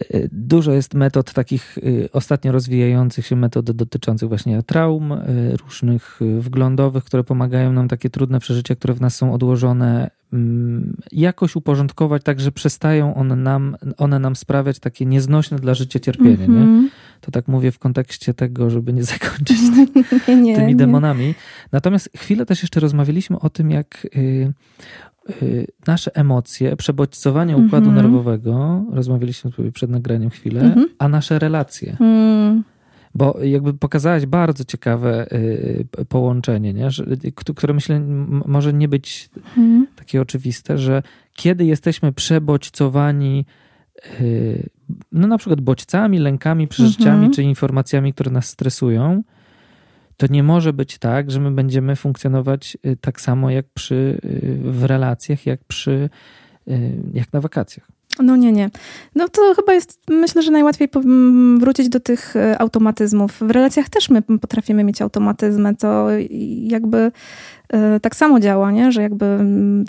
E, 0.00 0.28
dużo 0.32 0.72
jest 0.72 0.94
metod 0.94 1.32
takich 1.32 1.78
e, 1.78 2.12
ostatnio 2.12 2.52
rozwijających 2.52 3.26
się 3.26 3.36
metod 3.36 3.70
dotyczących 3.70 4.28
właśnie 4.28 4.62
traum, 4.62 5.14
różnych 5.64 6.20
wglądowych, 6.38 7.04
które 7.04 7.24
pomagają 7.24 7.72
nam 7.72 7.88
takie 7.88 8.10
trudne 8.10 8.40
przeżycia, 8.40 8.74
które 8.74 8.94
w 8.94 9.00
nas 9.00 9.16
są 9.16 9.34
odłożone 9.34 10.10
jakoś 11.12 11.56
uporządkować 11.56 12.22
tak, 12.22 12.40
że 12.40 12.52
przestają 12.52 13.14
one 13.14 13.36
nam, 13.36 13.76
one 13.96 14.18
nam 14.18 14.36
sprawiać 14.36 14.78
takie 14.78 15.06
nieznośne 15.06 15.58
dla 15.58 15.74
życia 15.74 16.00
cierpienie. 16.00 16.44
Mm 16.44 16.46
-hmm. 16.46 16.54
Nie? 16.54 16.60
Mhm. 16.60 16.90
To 17.20 17.30
tak 17.30 17.48
mówię 17.48 17.72
w 17.72 17.78
kontekście 17.78 18.34
tego, 18.34 18.70
żeby 18.70 18.92
nie 18.92 19.04
zakończyć 19.04 19.58
nie, 20.28 20.56
tymi 20.56 20.66
nie. 20.66 20.76
demonami. 20.76 21.34
Natomiast 21.72 22.10
chwilę 22.16 22.46
też 22.46 22.62
jeszcze 22.62 22.80
rozmawialiśmy 22.80 23.38
o 23.38 23.50
tym, 23.50 23.70
jak 23.70 24.06
y, 24.16 24.52
y, 25.42 25.66
nasze 25.86 26.16
emocje, 26.16 26.76
przebodźcowanie 26.76 27.56
układu 27.56 27.90
mm 27.90 27.98
-hmm. 27.98 28.02
nerwowego, 28.02 28.84
rozmawialiśmy 28.92 29.52
sobie 29.52 29.72
przed 29.72 29.90
nagraniem 29.90 30.30
chwilę, 30.30 30.60
mm 30.60 30.74
-hmm. 30.74 30.84
a 30.98 31.08
nasze 31.08 31.38
relacje. 31.38 31.96
Mm. 32.00 32.64
Bo 33.14 33.38
jakby 33.42 33.74
pokazałaś 33.74 34.26
bardzo 34.26 34.64
ciekawe 34.64 35.32
y, 35.32 35.86
połączenie, 36.08 36.74
nie? 36.74 36.88
Które 37.34 37.74
myślę 37.74 38.00
może 38.46 38.72
nie 38.72 38.88
być 38.88 39.30
hmm. 39.54 39.86
Takie 40.08 40.20
oczywiste, 40.20 40.78
że 40.78 41.02
kiedy 41.34 41.64
jesteśmy 41.64 42.12
przebodźcowani 42.12 43.46
y, 44.20 44.70
no 45.12 45.26
na 45.26 45.38
przykład 45.38 45.60
bodźcami, 45.60 46.18
lękami, 46.18 46.68
przeżyciami 46.68 47.16
mhm. 47.16 47.32
czy 47.32 47.42
informacjami, 47.42 48.12
które 48.12 48.30
nas 48.30 48.46
stresują, 48.48 49.22
to 50.16 50.26
nie 50.26 50.42
może 50.42 50.72
być 50.72 50.98
tak, 50.98 51.30
że 51.30 51.40
my 51.40 51.50
będziemy 51.50 51.96
funkcjonować 51.96 52.78
y, 52.86 52.96
tak 52.96 53.20
samo 53.20 53.50
jak 53.50 53.66
przy, 53.74 54.18
w 54.62 54.84
relacjach, 54.84 55.46
jak 55.46 55.64
przy, 55.64 56.10
jak 57.14 57.32
na 57.32 57.40
wakacjach. 57.40 57.97
No 58.22 58.36
nie, 58.36 58.52
nie. 58.52 58.70
No 59.14 59.28
to 59.28 59.54
chyba 59.54 59.74
jest, 59.74 60.00
myślę, 60.08 60.42
że 60.42 60.50
najłatwiej 60.50 60.88
wrócić 61.58 61.88
do 61.88 62.00
tych 62.00 62.36
e, 62.36 62.58
automatyzmów. 62.58 63.38
W 63.40 63.50
relacjach 63.50 63.88
też 63.88 64.10
my 64.10 64.22
potrafimy 64.22 64.84
mieć 64.84 65.02
automatyzmy. 65.02 65.76
To 65.76 66.06
jakby 66.62 67.12
e, 67.68 68.00
tak 68.00 68.16
samo 68.16 68.40
działa, 68.40 68.70
nie? 68.70 68.92
że 68.92 69.02
jakby 69.02 69.38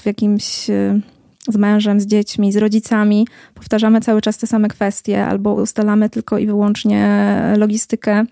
w 0.01 0.05
jakimś 0.05 0.69
e, 0.69 0.99
z 1.47 1.57
mężem, 1.57 1.99
z 1.99 2.05
dziećmi, 2.05 2.51
z 2.51 2.57
rodzicami 2.57 3.27
powtarzamy 3.53 4.01
cały 4.01 4.21
czas 4.21 4.37
te 4.37 4.47
same 4.47 4.67
kwestie 4.67 5.25
albo 5.25 5.53
ustalamy 5.53 6.09
tylko 6.09 6.37
i 6.37 6.47
wyłącznie 6.47 7.29
logistykę. 7.57 8.25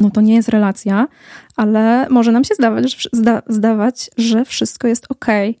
No 0.00 0.10
to 0.10 0.20
nie 0.20 0.34
jest 0.34 0.48
relacja, 0.48 1.08
ale 1.56 2.06
może 2.10 2.32
nam 2.32 2.44
się 2.44 2.54
zdawać, 2.54 2.96
że, 2.96 3.08
zda, 3.12 3.42
zdawać, 3.48 4.10
że 4.16 4.44
wszystko 4.44 4.88
jest 4.88 5.06
ok 5.08 5.26
E, 5.28 5.54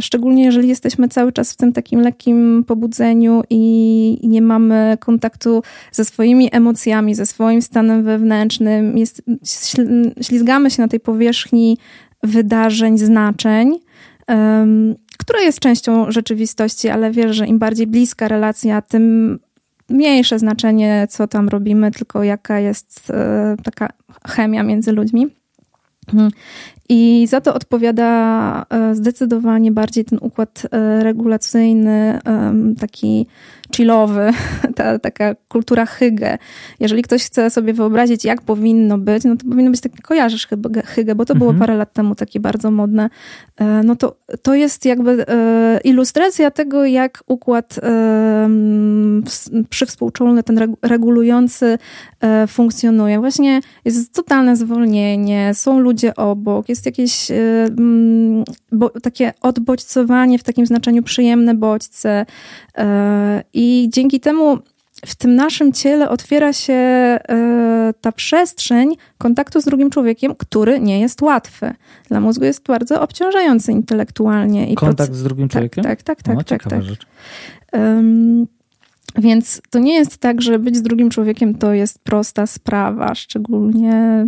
szczególnie 0.00 0.44
jeżeli 0.44 0.68
jesteśmy 0.68 1.08
cały 1.08 1.32
czas 1.32 1.52
w 1.52 1.56
tym 1.56 1.72
takim 1.72 2.00
lekkim 2.00 2.64
pobudzeniu 2.66 3.42
i 3.50 4.18
nie 4.28 4.42
mamy 4.42 4.96
kontaktu 5.00 5.62
ze 5.92 6.04
swoimi 6.04 6.48
emocjami, 6.52 7.14
ze 7.14 7.26
swoim 7.26 7.62
stanem 7.62 8.04
wewnętrznym, 8.04 8.98
jest, 8.98 9.22
ślizgamy 10.22 10.70
się 10.70 10.82
na 10.82 10.88
tej 10.88 11.00
powierzchni 11.00 11.78
wydarzeń, 12.22 12.98
znaczeń, 12.98 13.78
um, 14.28 14.94
która 15.18 15.40
jest 15.40 15.60
częścią 15.60 16.10
rzeczywistości, 16.10 16.88
ale 16.88 17.10
wiesz, 17.10 17.36
że 17.36 17.46
im 17.46 17.58
bardziej 17.58 17.86
bliska 17.86 18.28
relacja, 18.28 18.82
tym 18.82 19.38
mniejsze 19.88 20.38
znaczenie, 20.38 21.06
co 21.10 21.26
tam 21.26 21.48
robimy, 21.48 21.90
tylko 21.90 22.22
jaka 22.22 22.58
jest 22.58 23.10
e, 23.10 23.56
taka 23.64 23.88
chemia 24.28 24.62
między 24.62 24.92
ludźmi. 24.92 25.26
I 26.94 27.26
za 27.26 27.40
to 27.40 27.54
odpowiada 27.54 28.66
e, 28.70 28.94
zdecydowanie 28.94 29.72
bardziej 29.72 30.04
ten 30.04 30.18
układ 30.22 30.62
e, 30.70 31.04
regulacyjny, 31.04 32.18
taki 32.80 33.26
chillowy, 33.76 34.30
ta 34.76 34.98
taka 34.98 35.34
kultura 35.48 35.86
hygge. 35.86 36.38
Jeżeli 36.80 37.02
ktoś 37.02 37.24
chce 37.24 37.50
sobie 37.50 37.72
wyobrazić, 37.72 38.24
jak 38.24 38.42
powinno 38.42 38.98
być, 38.98 39.24
no 39.24 39.36
to 39.36 39.48
powinno 39.50 39.70
być 39.70 39.80
takie, 39.80 40.02
kojarzysz 40.02 40.48
hygge, 40.84 41.14
bo 41.14 41.24
to 41.24 41.34
było 41.34 41.50
mhm. 41.50 41.60
parę 41.60 41.76
lat 41.76 41.92
temu 41.92 42.14
takie 42.14 42.40
bardzo 42.40 42.70
modne. 42.70 43.10
E, 43.56 43.64
no 43.64 43.96
to, 43.96 44.16
to 44.42 44.54
jest 44.54 44.84
jakby 44.84 45.26
ilustracja 45.84 46.50
tego, 46.50 46.84
jak 46.84 47.22
układ 47.26 47.80
przywspółczulny, 49.70 50.42
ten 50.42 50.74
regulujący 50.82 51.78
funkcjonuje. 52.48 53.20
Właśnie 53.20 53.60
jest 53.84 54.14
totalne 54.14 54.56
zwolnienie, 54.56 55.50
są 55.54 55.78
ludzie 55.78 56.14
obok, 56.14 56.68
jest 56.68 56.81
jakieś 56.86 57.30
mm, 57.30 58.44
bo, 58.72 58.90
takie 58.90 59.32
odbodźcowanie 59.40 60.38
w 60.38 60.42
takim 60.42 60.66
znaczeniu 60.66 61.02
przyjemne 61.02 61.54
bodźce 61.54 62.26
i 63.54 63.62
i 63.62 63.88
dzięki 63.90 64.20
temu 64.20 64.58
w 65.06 65.14
tym 65.14 65.34
naszym 65.34 65.72
ciele 65.72 66.10
otwiera 66.10 66.52
się 66.52 66.72
e, 66.72 67.18
ta 68.00 68.12
przestrzeń 68.12 68.96
kontaktu 69.18 69.60
z 69.60 69.64
drugim 69.64 69.90
człowiekiem, 69.90 70.34
który 70.34 70.80
nie 70.80 71.00
jest 71.00 71.22
łatwy. 71.22 71.74
Dla 72.08 72.20
mózgu 72.20 72.44
jest 72.44 72.66
bardzo 72.66 73.02
obciążający 73.02 73.72
intelektualnie. 73.72 74.70
I 74.70 74.74
Kontakt 74.74 75.14
z 75.14 75.22
drugim 75.22 75.48
tak, 75.48 75.52
człowiekiem? 75.52 75.84
Tak, 75.84 76.02
tak, 76.02 76.22
tak. 76.22 76.38
O, 76.38 76.44
tak, 76.44 76.68
tak. 76.68 76.82
Rzecz. 76.82 77.06
Um, 77.72 78.46
więc 79.18 79.62
to 79.70 79.78
nie 79.78 79.94
jest 79.94 80.18
tak, 80.18 80.42
że 80.42 80.58
być 80.58 80.76
z 80.76 80.82
drugim 80.82 81.10
człowiekiem 81.10 81.54
to 81.54 81.72
jest 81.72 81.98
prosta 81.98 82.46
sprawa, 82.46 83.14
szczególnie 83.14 84.26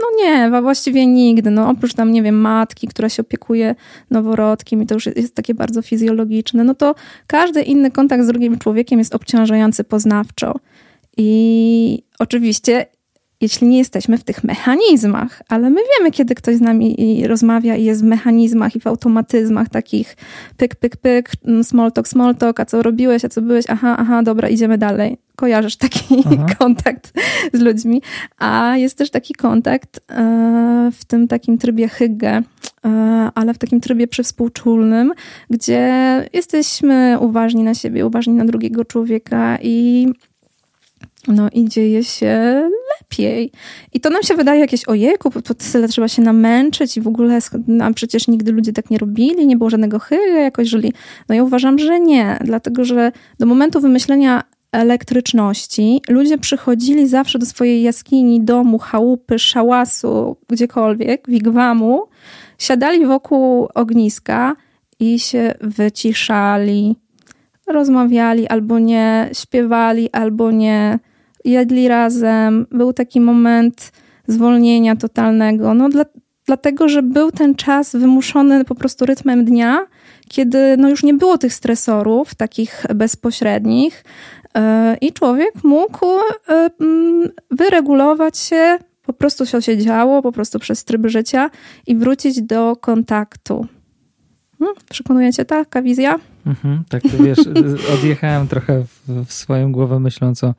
no 0.00 0.24
nie, 0.24 0.60
właściwie 0.62 1.06
nigdy. 1.06 1.50
No 1.50 1.70
oprócz 1.70 1.94
tam, 1.94 2.12
nie 2.12 2.22
wiem, 2.22 2.40
matki, 2.40 2.88
która 2.88 3.08
się 3.08 3.22
opiekuje 3.22 3.74
noworodkiem 4.10 4.82
i 4.82 4.86
to 4.86 4.94
już 4.94 5.06
jest 5.06 5.34
takie 5.34 5.54
bardzo 5.54 5.82
fizjologiczne, 5.82 6.64
no 6.64 6.74
to 6.74 6.94
każdy 7.26 7.62
inny 7.62 7.90
kontakt 7.90 8.24
z 8.24 8.26
drugim 8.26 8.58
człowiekiem 8.58 8.98
jest 8.98 9.14
obciążający 9.14 9.84
poznawczo. 9.84 10.54
I 11.16 12.02
oczywiście 12.18 12.86
jeśli 13.40 13.66
nie 13.66 13.78
jesteśmy 13.78 14.18
w 14.18 14.24
tych 14.24 14.44
mechanizmach, 14.44 15.42
ale 15.48 15.70
my 15.70 15.80
wiemy, 15.98 16.10
kiedy 16.10 16.34
ktoś 16.34 16.56
z 16.56 16.60
nami 16.60 17.22
rozmawia 17.26 17.76
i 17.76 17.84
jest 17.84 18.00
w 18.00 18.04
mechanizmach 18.04 18.76
i 18.76 18.80
w 18.80 18.86
automatyzmach 18.86 19.68
takich 19.68 20.16
pyk, 20.56 20.74
pyk, 20.74 20.96
pyk, 20.96 21.32
mm, 21.44 21.64
small 21.64 21.92
talk, 21.92 22.08
small 22.08 22.36
talk, 22.36 22.60
a 22.60 22.64
co 22.64 22.82
robiłeś, 22.82 23.24
a 23.24 23.28
co 23.28 23.42
byłeś, 23.42 23.64
aha, 23.68 23.96
aha, 23.98 24.22
dobra, 24.22 24.48
idziemy 24.48 24.78
dalej. 24.78 25.18
Kojarzysz 25.36 25.76
taki 25.76 26.22
aha. 26.26 26.46
kontakt 26.58 27.12
z 27.52 27.60
ludźmi. 27.60 28.02
A 28.38 28.76
jest 28.76 28.98
też 28.98 29.10
taki 29.10 29.34
kontakt 29.34 30.00
e, 30.10 30.90
w 30.94 31.04
tym 31.04 31.28
takim 31.28 31.58
trybie 31.58 31.88
hygge, 31.88 32.42
e, 32.84 33.30
ale 33.34 33.54
w 33.54 33.58
takim 33.58 33.80
trybie 33.80 34.06
przywspółczulnym, 34.06 35.12
gdzie 35.50 35.88
jesteśmy 36.32 37.16
uważni 37.20 37.62
na 37.62 37.74
siebie, 37.74 38.06
uważni 38.06 38.34
na 38.34 38.44
drugiego 38.44 38.84
człowieka 38.84 39.58
i 39.62 40.08
no 41.28 41.48
i 41.52 41.68
dzieje 41.68 42.04
się 42.04 42.62
lepiej. 43.08 43.52
I 43.94 44.00
to 44.00 44.10
nam 44.10 44.22
się 44.22 44.34
wydaje 44.34 44.60
jakieś 44.60 44.88
ojejku, 44.88 45.30
to 45.42 45.54
tyle 45.54 45.88
trzeba 45.88 46.08
się 46.08 46.22
namęczyć 46.22 46.96
i 46.96 47.00
w 47.00 47.08
ogóle, 47.08 47.38
a 47.82 47.92
przecież 47.92 48.28
nigdy 48.28 48.52
ludzie 48.52 48.72
tak 48.72 48.90
nie 48.90 48.98
robili, 48.98 49.46
nie 49.46 49.56
było 49.56 49.70
żadnego 49.70 49.98
chyba 49.98 50.38
jakoś 50.38 50.68
żyli. 50.68 50.92
No 51.28 51.34
ja 51.34 51.42
uważam, 51.42 51.78
że 51.78 52.00
nie, 52.00 52.38
dlatego 52.44 52.84
że 52.84 53.12
do 53.38 53.46
momentu 53.46 53.80
wymyślenia 53.80 54.42
elektryczności 54.72 56.00
ludzie 56.08 56.38
przychodzili 56.38 57.08
zawsze 57.08 57.38
do 57.38 57.46
swojej 57.46 57.82
jaskini, 57.82 58.40
domu, 58.40 58.78
chałupy, 58.78 59.38
szałasu, 59.38 60.36
gdziekolwiek, 60.48 61.28
wigwamu, 61.28 62.02
siadali 62.58 63.06
wokół 63.06 63.68
ogniska 63.74 64.56
i 65.00 65.18
się 65.18 65.54
wyciszali, 65.60 66.96
rozmawiali 67.66 68.48
albo 68.48 68.78
nie, 68.78 69.30
śpiewali 69.32 70.10
albo 70.12 70.50
nie, 70.50 70.98
jedli 71.44 71.88
razem, 71.88 72.66
był 72.70 72.92
taki 72.92 73.20
moment 73.20 73.92
zwolnienia 74.26 74.96
totalnego. 74.96 75.74
No 75.74 75.88
dla, 75.88 76.04
dlatego, 76.46 76.88
że 76.88 77.02
był 77.02 77.30
ten 77.30 77.54
czas 77.54 77.96
wymuszony 77.96 78.64
po 78.64 78.74
prostu 78.74 79.06
rytmem 79.06 79.44
dnia, 79.44 79.86
kiedy 80.28 80.76
no 80.76 80.88
już 80.88 81.02
nie 81.02 81.14
było 81.14 81.38
tych 81.38 81.54
stresorów 81.54 82.34
takich 82.34 82.86
bezpośrednich 82.94 84.04
yy, 84.54 84.62
i 85.00 85.12
człowiek 85.12 85.64
mógł 85.64 86.06
yy, 86.80 87.32
wyregulować 87.50 88.38
się, 88.38 88.78
po 89.06 89.12
prostu 89.12 89.46
się 89.46 89.62
siedziało, 89.62 90.22
po 90.22 90.32
prostu 90.32 90.58
przez 90.58 90.84
tryb 90.84 91.06
życia 91.06 91.50
i 91.86 91.96
wrócić 91.96 92.42
do 92.42 92.76
kontaktu. 92.76 93.66
Hmm, 94.58 94.74
taka 95.44 95.82
wizja? 95.82 96.18
Mhm, 96.46 96.84
tak, 96.88 97.02
wiesz, 97.08 97.38
odjechałem 97.94 98.48
trochę 98.48 98.84
w, 98.84 99.24
w 99.26 99.32
swoją 99.32 99.72
głowę 99.72 100.00
myśląc 100.00 100.44
o 100.44 100.54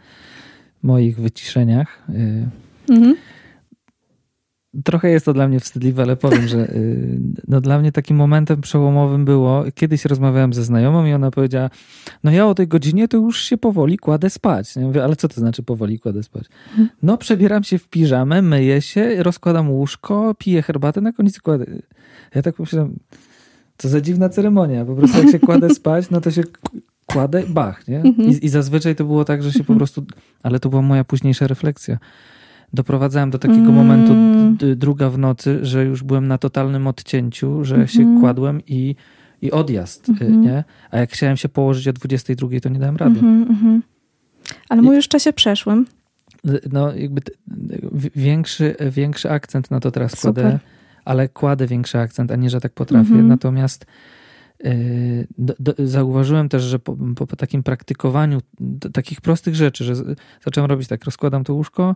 moich 0.84 1.20
wyciszeniach. 1.20 2.10
Y, 2.10 2.50
mhm. 2.90 3.16
Trochę 4.84 5.10
jest 5.10 5.26
to 5.26 5.34
dla 5.34 5.48
mnie 5.48 5.60
wstydliwe, 5.60 6.04
ale 6.04 6.16
powiem, 6.16 6.48
że 6.48 6.70
y, 6.70 7.20
no 7.48 7.62
dla 7.62 7.80
mnie 7.80 7.92
takim 7.92 8.18
momentem 8.18 8.62
przełomowym 8.62 9.26
było, 9.26 9.64
kiedyś 9.76 10.06
rozmawiałem 10.06 10.54
ze 10.54 10.64
znajomą 10.64 11.06
i 11.06 11.14
ona 11.14 11.32
powiedziała, 11.32 11.70
no 12.24 12.32
ja 12.32 12.48
o 12.48 12.56
tej 12.56 12.68
godzinie 12.68 13.08
to 13.08 13.18
już 13.18 13.44
się 13.44 13.58
powoli 13.58 13.98
kładę 13.98 14.30
spać. 14.30 14.76
Ja 14.76 14.82
mówię, 14.82 15.04
ale 15.04 15.16
co 15.16 15.28
to 15.28 15.42
znaczy 15.42 15.64
powoli 15.64 16.00
kładę 16.00 16.24
spać? 16.24 16.46
Mhm. 16.70 16.90
No 17.04 17.18
przebieram 17.18 17.64
się 17.64 17.78
w 17.78 17.90
piżamę, 17.90 18.42
myję 18.42 18.82
się, 18.82 19.24
rozkładam 19.24 19.72
łóżko, 19.72 20.36
piję 20.38 20.62
herbatę, 20.62 21.02
na 21.02 21.14
koniec 21.14 21.40
kładę. 21.40 21.66
Ja 22.36 22.42
tak 22.42 22.56
pomyślałem, 22.56 23.00
co 23.78 23.90
za 23.90 24.02
dziwna 24.02 24.30
ceremonia. 24.30 24.86
Po 24.86 24.96
prostu 24.96 25.18
jak 25.18 25.32
się 25.32 25.40
kładę 25.40 25.70
spać, 25.70 26.10
no 26.10 26.22
to 26.22 26.32
się 26.32 26.44
kładę, 27.14 27.44
bach, 27.50 27.88
nie? 27.88 27.98
Mhm. 28.02 28.30
I, 28.30 28.46
I, 28.46 28.50
zazwyczaj 28.50 28.96
to 28.96 29.06
było 29.06 29.26
tak, 29.26 29.44
że 29.44 29.52
się 29.52 29.60
po 29.60 29.74
mhm. 29.74 29.78
prostu, 29.78 30.06
ale 30.44 30.60
to 30.60 30.70
była 30.70 30.82
moja 30.82 31.04
późniejsza 31.04 31.48
refleksja. 31.48 31.98
Doprowadzałem 32.74 33.30
do 33.30 33.40
takiego 33.40 33.70
mm. 33.70 33.76
momentu 33.76 34.14
druga 34.76 35.10
w 35.10 35.18
nocy, 35.18 35.60
że 35.62 35.86
już 35.86 36.04
byłem 36.04 36.28
na 36.28 36.38
totalnym 36.38 36.88
odcięciu, 36.88 37.66
że 37.66 37.88
się 37.88 38.18
kładłem 38.20 38.62
i 38.68 38.96
i 39.42 39.52
odjazd, 39.52 40.10
Mhm. 40.10 40.42
nie? 40.42 40.64
A 40.92 40.98
jak 40.98 41.12
chciałem 41.12 41.38
się 41.38 41.50
położyć 41.50 41.88
o 41.88 41.94
22, 41.94 42.60
to 42.60 42.70
nie 42.70 42.80
dałem 42.80 42.98
rady. 42.98 43.20
Mhm, 43.20 43.42
mhm. 43.50 43.84
Ale 44.70 44.82
I- 44.82 44.86
mówisz 44.86 45.06
w 45.06 45.10
czasie 45.10 45.34
przeszłym. 45.34 45.86
No, 46.72 46.96
jakby 46.96 47.22
większy, 48.16 48.76
większy 48.92 49.32
akcent 49.32 49.72
na 49.72 49.80
to 49.80 49.92
teraz 49.92 50.20
Super. 50.20 50.44
kładę, 50.44 50.60
ale 51.06 51.30
kładę 51.30 51.68
większy 51.68 52.00
akcent, 52.00 52.32
a 52.32 52.36
nie, 52.36 52.50
że 52.50 52.62
tak 52.62 52.74
potrafię. 52.74 53.10
Mhm. 53.10 53.28
Natomiast 53.28 53.86
do, 55.38 55.54
do, 55.60 55.74
zauważyłem 55.88 56.50
też, 56.50 56.64
że 56.64 56.80
po, 56.80 56.98
po, 57.16 57.28
po 57.28 57.36
takim 57.36 57.64
praktykowaniu 57.64 58.40
d- 58.60 58.90
takich 58.90 59.22
prostych 59.22 59.56
rzeczy, 59.56 59.84
że 59.84 59.94
zacząłem 60.46 60.70
robić 60.70 60.88
tak, 60.88 61.06
rozkładam 61.06 61.44
to 61.44 61.54
łóżko, 61.54 61.96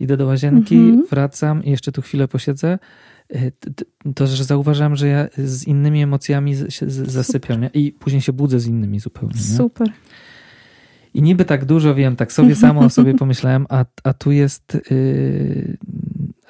idę 0.00 0.16
do 0.16 0.26
łazienki, 0.26 0.76
Mhm. 0.76 1.06
wracam 1.10 1.64
i 1.64 1.70
jeszcze 1.70 1.92
tu 1.92 2.02
chwilę 2.02 2.28
posiedzę, 2.28 2.78
t- 3.60 3.84
to, 4.14 4.26
że 4.26 4.44
zauważam, 4.44 4.96
że 4.96 5.06
ja 5.08 5.28
z 5.38 5.64
innymi 5.66 6.02
emocjami 6.02 6.54
się 6.68 6.90
zasypiam 6.90 7.60
nie? 7.60 7.70
i 7.74 7.92
później 7.92 8.22
się 8.22 8.32
budzę 8.32 8.60
z 8.60 8.66
innymi 8.66 9.00
zupełnie. 9.00 9.34
Nie? 9.34 9.40
Super. 9.56 9.88
I 11.14 11.22
niby 11.22 11.44
tak 11.44 11.64
dużo 11.64 11.94
wiem, 11.94 12.16
tak 12.16 12.32
sobie 12.32 12.56
samo 12.66 12.80
o 12.80 12.90
sobie 12.90 13.14
pomyślałem, 13.14 13.66
a, 13.68 13.84
a 14.04 14.12
tu 14.12 14.30
jest, 14.32 14.78
yy, 14.90 15.76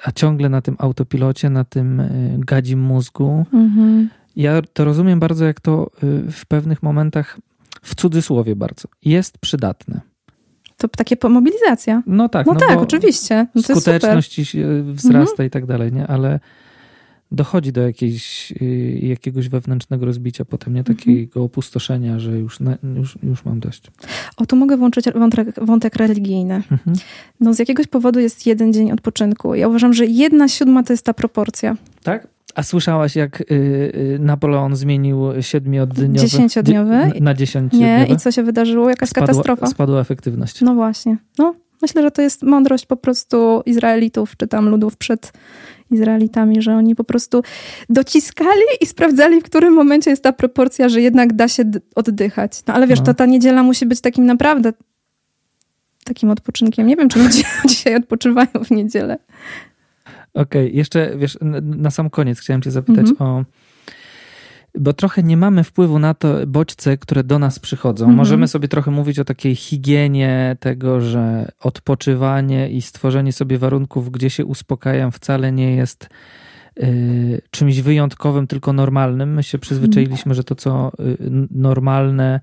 a 0.03 0.11
ciągle 0.11 0.49
na 0.49 0.61
tym 0.61 0.75
autopilocie, 0.79 1.49
na 1.49 1.63
tym 1.63 1.97
yy, 1.97 2.45
gadzim 2.45 2.79
mózgu. 2.79 3.45
Mhm. 3.53 4.09
Ja 4.35 4.61
to 4.73 4.85
rozumiem 4.85 5.19
bardzo, 5.19 5.45
jak 5.45 5.59
to 5.59 5.91
yy, 6.03 6.31
w 6.31 6.45
pewnych 6.45 6.83
momentach, 6.83 7.37
w 7.81 7.95
cudzysłowie 7.95 8.55
bardzo, 8.55 8.87
jest 9.05 9.37
przydatne. 9.37 10.01
To 10.77 10.87
takie 10.87 11.29
mobilizacja. 11.29 12.03
No 12.07 12.29
tak, 12.29 12.47
No, 12.47 12.53
no 12.53 12.59
tak, 12.59 12.79
oczywiście. 12.79 13.47
No 13.55 13.61
skuteczność 13.61 14.33
się 14.33 14.83
wzrasta 14.83 15.43
i 15.43 15.49
tak 15.49 15.65
dalej, 15.65 15.91
nie? 15.91 16.07
Ale 16.07 16.39
dochodzi 17.31 17.71
do 17.71 17.81
jakiejś, 17.81 18.51
yy, 18.51 18.99
jakiegoś 19.07 19.49
wewnętrznego 19.49 20.05
rozbicia 20.05 20.45
potem, 20.45 20.73
nie? 20.73 20.83
Takiego 20.83 21.43
opustoszenia, 21.43 22.19
że 22.19 22.39
już, 22.39 22.59
na, 22.59 22.77
już, 22.95 23.17
już 23.23 23.45
mam 23.45 23.59
dość. 23.59 23.83
O, 24.37 24.45
tu 24.45 24.55
mogę 24.55 24.77
włączyć 24.77 25.05
wątek, 25.15 25.65
wątek 25.65 25.95
religijny. 25.95 26.55
Mhm. 26.55 26.97
No 27.39 27.53
z 27.53 27.59
jakiegoś 27.59 27.87
powodu 27.87 28.19
jest 28.19 28.45
jeden 28.45 28.73
dzień 28.73 28.91
odpoczynku. 28.91 29.55
Ja 29.55 29.67
uważam, 29.67 29.93
że 29.93 30.05
jedna 30.05 30.47
siódma 30.47 30.83
to 30.83 30.93
jest 30.93 31.05
ta 31.05 31.13
proporcja. 31.13 31.75
Tak? 32.03 32.27
A 32.55 32.63
słyszałaś, 32.63 33.15
jak 33.15 33.41
y, 33.41 33.45
y, 33.51 34.17
Napoleon 34.19 34.75
zmienił 34.75 35.17
siedmiodniowy 35.41 36.19
Dziesięciodniowy? 36.19 37.11
dzie- 37.13 37.21
na 37.21 37.33
dziesięciodniowy? 37.33 37.85
Nie? 38.07 38.07
I 38.13 38.17
co 38.17 38.31
się 38.31 38.43
wydarzyło? 38.43 38.89
Jakaś 38.89 39.09
Spadła- 39.09 39.27
katastrofa? 39.27 39.67
Spadła 39.67 40.01
efektywność. 40.01 40.61
No 40.61 40.75
właśnie. 40.75 41.17
No, 41.37 41.55
myślę, 41.81 42.01
że 42.01 42.11
to 42.11 42.21
jest 42.21 42.43
mądrość 42.43 42.85
po 42.85 42.95
prostu 42.97 43.61
Izraelitów, 43.65 44.37
czy 44.37 44.47
tam 44.47 44.69
ludów 44.69 44.97
przed 44.97 45.33
Izraelitami, 45.91 46.61
że 46.61 46.75
oni 46.75 46.95
po 46.95 47.03
prostu 47.03 47.43
dociskali 47.89 48.61
i 48.81 48.85
sprawdzali, 48.85 49.41
w 49.41 49.43
którym 49.43 49.73
momencie 49.73 50.09
jest 50.09 50.23
ta 50.23 50.33
proporcja, 50.33 50.89
że 50.89 51.01
jednak 51.01 51.33
da 51.33 51.47
się 51.47 51.63
oddychać. 51.95 52.61
No 52.67 52.73
ale 52.73 52.87
wiesz, 52.87 52.99
No. 52.99 53.05
to 53.05 53.13
ta 53.13 53.25
niedziela 53.25 53.63
musi 53.63 53.85
być 53.85 54.01
takim 54.01 54.25
naprawdę 54.25 54.73
takim 56.03 56.29
odpoczynkiem. 56.29 56.87
Nie 56.87 56.95
wiem, 56.95 57.09
czy 57.09 57.23
ludzie 57.23 57.43
dzisiaj 57.69 57.95
odpoczywają 57.95 58.49
w 58.65 58.71
niedzielę. 58.71 59.17
Okej, 60.33 60.75
jeszcze 60.75 61.17
wiesz, 61.17 61.37
na 61.61 61.91
sam 61.91 62.09
koniec 62.09 62.39
chciałem 62.39 62.61
cię 62.61 62.71
zapytać 62.71 63.09
Mhm. 63.09 63.29
o... 63.31 63.43
Bo 64.79 64.93
trochę 64.93 65.23
nie 65.23 65.37
mamy 65.37 65.63
wpływu 65.63 65.99
na 65.99 66.13
to 66.13 66.47
bodźce, 66.47 66.97
które 66.97 67.23
do 67.23 67.39
nas 67.39 67.59
przychodzą. 67.59 68.05
Mhm. 68.05 68.17
Możemy 68.17 68.47
sobie 68.47 68.67
trochę 68.67 68.91
mówić 68.91 69.19
o 69.19 69.25
takiej 69.25 69.55
higienie 69.55 70.57
tego, 70.59 71.01
że 71.01 71.51
odpoczywanie 71.59 72.69
i 72.69 72.81
stworzenie 72.81 73.33
sobie 73.33 73.57
warunków, 73.57 74.11
gdzie 74.11 74.29
się 74.29 74.45
uspokajam, 74.45 75.11
wcale 75.11 75.51
nie 75.51 75.75
jest 75.75 76.09
y, 76.79 77.41
czymś 77.51 77.81
wyjątkowym, 77.81 78.47
tylko 78.47 78.73
normalnym. 78.73 79.33
My 79.33 79.43
się 79.43 79.57
przyzwyczailiśmy, 79.57 80.33
że 80.33 80.43
to, 80.43 80.55
co 80.55 80.91
y, 80.99 81.17
normalne, 81.51 82.39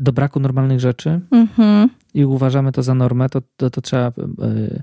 do 0.00 0.12
braku 0.12 0.40
normalnych 0.40 0.80
rzeczy 0.80 1.20
Mhm. 1.30 1.88
i 2.14 2.24
uważamy 2.24 2.72
to 2.72 2.82
za 2.82 2.94
normę, 2.94 3.28
to, 3.28 3.42
to, 3.56 3.70
to 3.70 3.80
trzeba 3.80 4.08
y, 4.08 4.82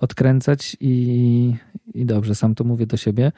odkręcać 0.00 0.76
i, 0.80 1.54
i 1.94 2.06
dobrze, 2.06 2.34
sam 2.34 2.54
to 2.54 2.64
mówię 2.64 2.86
do 2.86 2.96
siebie. 2.96 3.32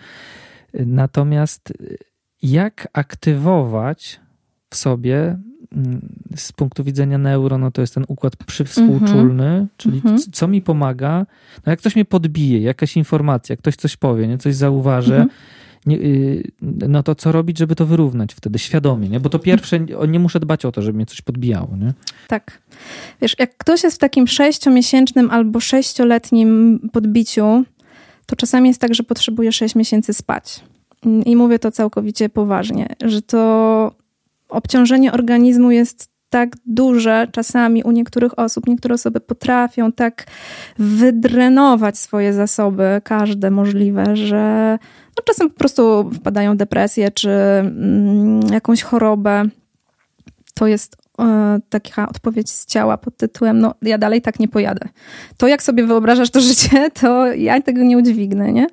Natomiast 0.87 1.71
y, 1.71 1.99
jak 2.45 2.89
aktywować 2.93 4.21
w 4.71 4.77
sobie 4.77 5.39
mm, 5.73 6.09
z 6.37 6.53
punktu 6.53 6.85
widzenia 6.85 7.19
neuro, 7.19 7.59
no 7.59 7.71
to 7.71 7.81
jest 7.81 7.95
ten 7.95 8.05
układ 8.09 8.37
przywspółczulny, 8.37 9.67
czyli 9.77 9.97
Mhm. 9.97 10.19
c- 10.19 10.31
co 10.33 10.49
mi 10.49 10.63
pomaga, 10.63 11.27
no 11.67 11.71
jak 11.71 11.79
ktoś 11.79 11.95
mnie 11.95 12.05
podbije, 12.05 12.61
jakaś 12.61 12.97
informacja, 12.97 13.57
ktoś 13.57 13.77
coś 13.77 13.97
powie, 13.97 14.29
nie, 14.29 14.39
coś 14.39 14.55
zauważy, 14.55 15.15
Mhm. 15.15 15.31
nie, 15.87 15.97
y, 15.99 16.51
no 16.89 17.03
to 17.03 17.15
co 17.15 17.33
robić, 17.33 17.59
żeby 17.59 17.75
to 17.77 17.87
wyrównać 17.87 18.35
wtedy 18.35 18.59
świadomie, 18.59 19.09
nie? 19.09 19.21
Bo 19.21 19.29
to 19.31 19.39
pierwsze, 19.39 19.81
nie 20.09 20.19
muszę 20.19 20.41
dbać 20.41 20.65
o 20.65 20.73
to, 20.73 20.83
żeby 20.83 20.97
mnie 20.97 21.07
coś 21.07 21.21
podbijało, 21.23 21.77
nie? 21.77 21.93
Tak. 22.29 22.63
Wiesz, 23.21 23.37
jak 23.39 23.57
ktoś 23.57 23.83
jest 23.85 23.97
w 23.97 23.99
takim 23.99 24.27
sześciomiesięcznym 24.27 25.31
albo 25.31 25.61
sześcioletnim 25.61 26.81
podbiciu, 26.93 27.65
to 28.27 28.37
czasami 28.37 28.69
jest 28.69 28.81
tak, 28.81 28.95
że 28.95 29.03
potrzebuje 29.03 29.53
sześć 29.53 29.75
miesięcy 29.75 30.15
spać. 30.15 30.61
I 31.27 31.37
mówię 31.37 31.59
to 31.59 31.71
całkowicie 31.71 32.29
poważnie, 32.29 32.87
że 33.05 33.23
to 33.23 33.93
obciążenie 34.49 35.13
organizmu 35.13 35.71
jest 35.71 36.15
tak 36.31 36.57
duże 36.67 37.29
czasami 37.33 37.83
u 37.83 37.91
niektórych 37.91 38.39
osób. 38.39 38.67
Niektóre 38.67 38.95
osoby 38.95 39.21
potrafią 39.21 39.93
tak 39.93 40.27
wydrenować 40.79 41.99
swoje 41.99 42.33
zasoby, 42.33 43.01
każde 43.05 43.51
możliwe, 43.51 44.17
że 44.17 44.79
no 45.19 45.25
czasem 45.25 45.51
po 45.51 45.59
prostu 45.59 46.11
wpadają 46.15 46.55
w 46.55 46.57
depresję 46.57 47.11
czy 47.11 47.31
mm, 47.31 48.41
jakąś 48.53 48.83
chorobę. 48.83 49.45
To 50.55 50.67
jest 50.67 51.04
taka 51.69 52.09
odpowiedź 52.09 52.51
z 52.51 52.67
ciała 52.67 52.97
pod 52.97 53.17
tytułem, 53.17 53.59
no 53.59 53.75
ja 53.83 53.99
dalej 53.99 54.23
tak 54.23 54.41
nie 54.41 54.49
pojadę. 54.49 54.89
To 55.37 55.49
jak 55.49 55.63
sobie 55.63 55.87
wyobrażasz 55.87 56.31
to 56.31 56.41
życie, 56.41 56.91
to 57.01 57.27
ja 57.27 57.63
tego 57.63 57.83
nie 57.83 57.99
udźwignę, 57.99 58.53
nie? 58.53 58.67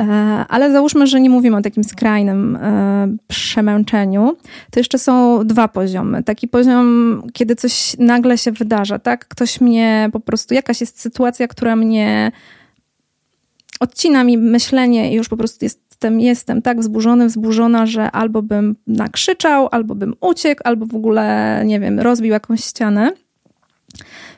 E, 0.00 0.04
ale 0.48 0.72
załóżmy, 0.72 1.06
że 1.06 1.20
nie 1.20 1.30
mówimy 1.30 1.56
o 1.56 1.62
takim 1.62 1.84
skrajnym 1.84 2.56
e, 2.56 3.16
przemęczeniu. 3.26 4.36
To 4.70 4.80
jeszcze 4.80 4.98
są 4.98 5.44
dwa 5.44 5.68
poziomy. 5.68 6.22
Taki 6.22 6.48
poziom, 6.48 7.22
kiedy 7.32 7.56
coś 7.56 7.96
nagle 7.98 8.38
się 8.38 8.52
wydarza, 8.52 8.98
tak? 8.98 9.28
Ktoś 9.28 9.60
mnie 9.60 10.08
po 10.12 10.20
prostu, 10.20 10.54
jakaś 10.54 10.80
jest 10.80 11.00
sytuacja, 11.00 11.48
która 11.48 11.76
mnie 11.76 12.32
odcina 13.84 14.24
mi 14.24 14.38
myślenie 14.38 15.12
i 15.12 15.14
już 15.14 15.28
po 15.28 15.36
prostu 15.36 15.64
jestem, 15.64 16.20
jestem 16.20 16.62
tak 16.62 16.80
wzburzony, 16.80 17.26
wzburzona, 17.26 17.86
że 17.86 18.10
albo 18.10 18.42
bym 18.42 18.76
nakrzyczał, 18.86 19.68
albo 19.70 19.94
bym 19.94 20.14
uciekł, 20.20 20.62
albo 20.64 20.86
w 20.86 20.94
ogóle, 20.94 21.62
nie 21.66 21.80
wiem, 21.80 22.00
rozbił 22.00 22.32
jakąś 22.32 22.64
ścianę. 22.64 23.12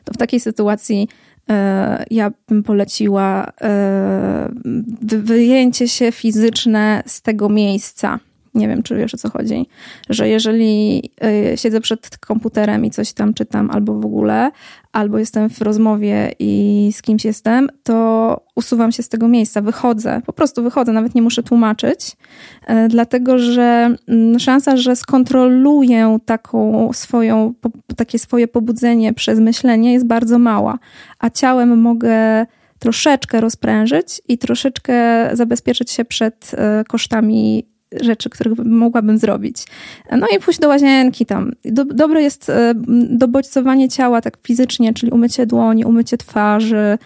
To 0.04 0.12
w 0.12 0.16
takiej 0.16 0.40
sytuacji 0.40 1.08
e, 1.50 2.04
ja 2.10 2.30
bym 2.48 2.62
poleciła 2.62 3.52
e, 3.60 4.48
wy- 5.02 5.22
wyjęcie 5.22 5.88
się 5.88 6.12
fizyczne 6.12 7.02
z 7.06 7.22
tego 7.22 7.48
miejsca. 7.48 8.18
Nie 8.56 8.68
wiem, 8.68 8.82
czy 8.82 8.96
wiesz 8.96 9.14
o 9.14 9.18
co 9.18 9.30
chodzi. 9.30 9.66
Że 10.08 10.28
jeżeli 10.28 11.02
y, 11.52 11.56
siedzę 11.56 11.80
przed 11.80 12.18
komputerem 12.18 12.84
i 12.84 12.90
coś 12.90 13.12
tam 13.12 13.34
czytam, 13.34 13.70
albo 13.70 13.94
w 13.94 14.04
ogóle, 14.04 14.50
albo 14.92 15.18
jestem 15.18 15.50
w 15.50 15.60
rozmowie 15.60 16.32
i 16.38 16.90
z 16.92 17.02
kimś 17.02 17.24
jestem, 17.24 17.68
to 17.82 18.40
usuwam 18.54 18.92
się 18.92 19.02
z 19.02 19.08
tego 19.08 19.28
miejsca, 19.28 19.60
wychodzę, 19.60 20.22
po 20.26 20.32
prostu 20.32 20.62
wychodzę, 20.62 20.92
nawet 20.92 21.14
nie 21.14 21.22
muszę 21.22 21.42
tłumaczyć, 21.42 22.16
y, 22.70 22.88
dlatego 22.88 23.38
że 23.38 23.96
mm, 24.08 24.38
szansa, 24.38 24.76
że 24.76 24.96
skontroluję 24.96 26.18
taką 26.24 26.90
swoją, 26.92 27.54
takie 27.96 28.18
swoje 28.18 28.48
pobudzenie 28.48 29.12
przez 29.12 29.40
myślenie 29.40 29.92
jest 29.92 30.06
bardzo 30.06 30.38
mała, 30.38 30.78
a 31.18 31.30
ciałem 31.30 31.78
mogę 31.78 32.46
troszeczkę 32.78 33.40
rozprężyć 33.40 34.22
i 34.28 34.38
troszeczkę 34.38 35.28
zabezpieczyć 35.32 35.90
się 35.90 36.04
przed 36.04 36.54
y, 36.54 36.84
kosztami 36.84 37.66
rzeczy, 38.00 38.30
których 38.30 38.58
mogłabym 38.58 39.18
zrobić. 39.18 39.64
No 40.18 40.26
i 40.36 40.40
pójść 40.40 40.60
do 40.60 40.68
łazienki 40.68 41.26
tam. 41.26 41.52
Do, 41.64 41.84
dobre 41.84 42.22
jest 42.22 42.50
e, 42.50 42.74
dobodźcowanie 43.10 43.88
ciała 43.88 44.20
tak 44.20 44.38
fizycznie, 44.42 44.94
czyli 44.94 45.12
umycie 45.12 45.46
dłoni, 45.46 45.84
umycie 45.84 46.18
twarzy, 46.18 46.98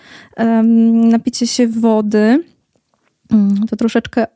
napicie 0.93 1.47
się 1.47 1.69
wody. 1.69 2.45
Mm, 3.33 3.67
To 3.71 3.77
troszeczkę 3.77 4.27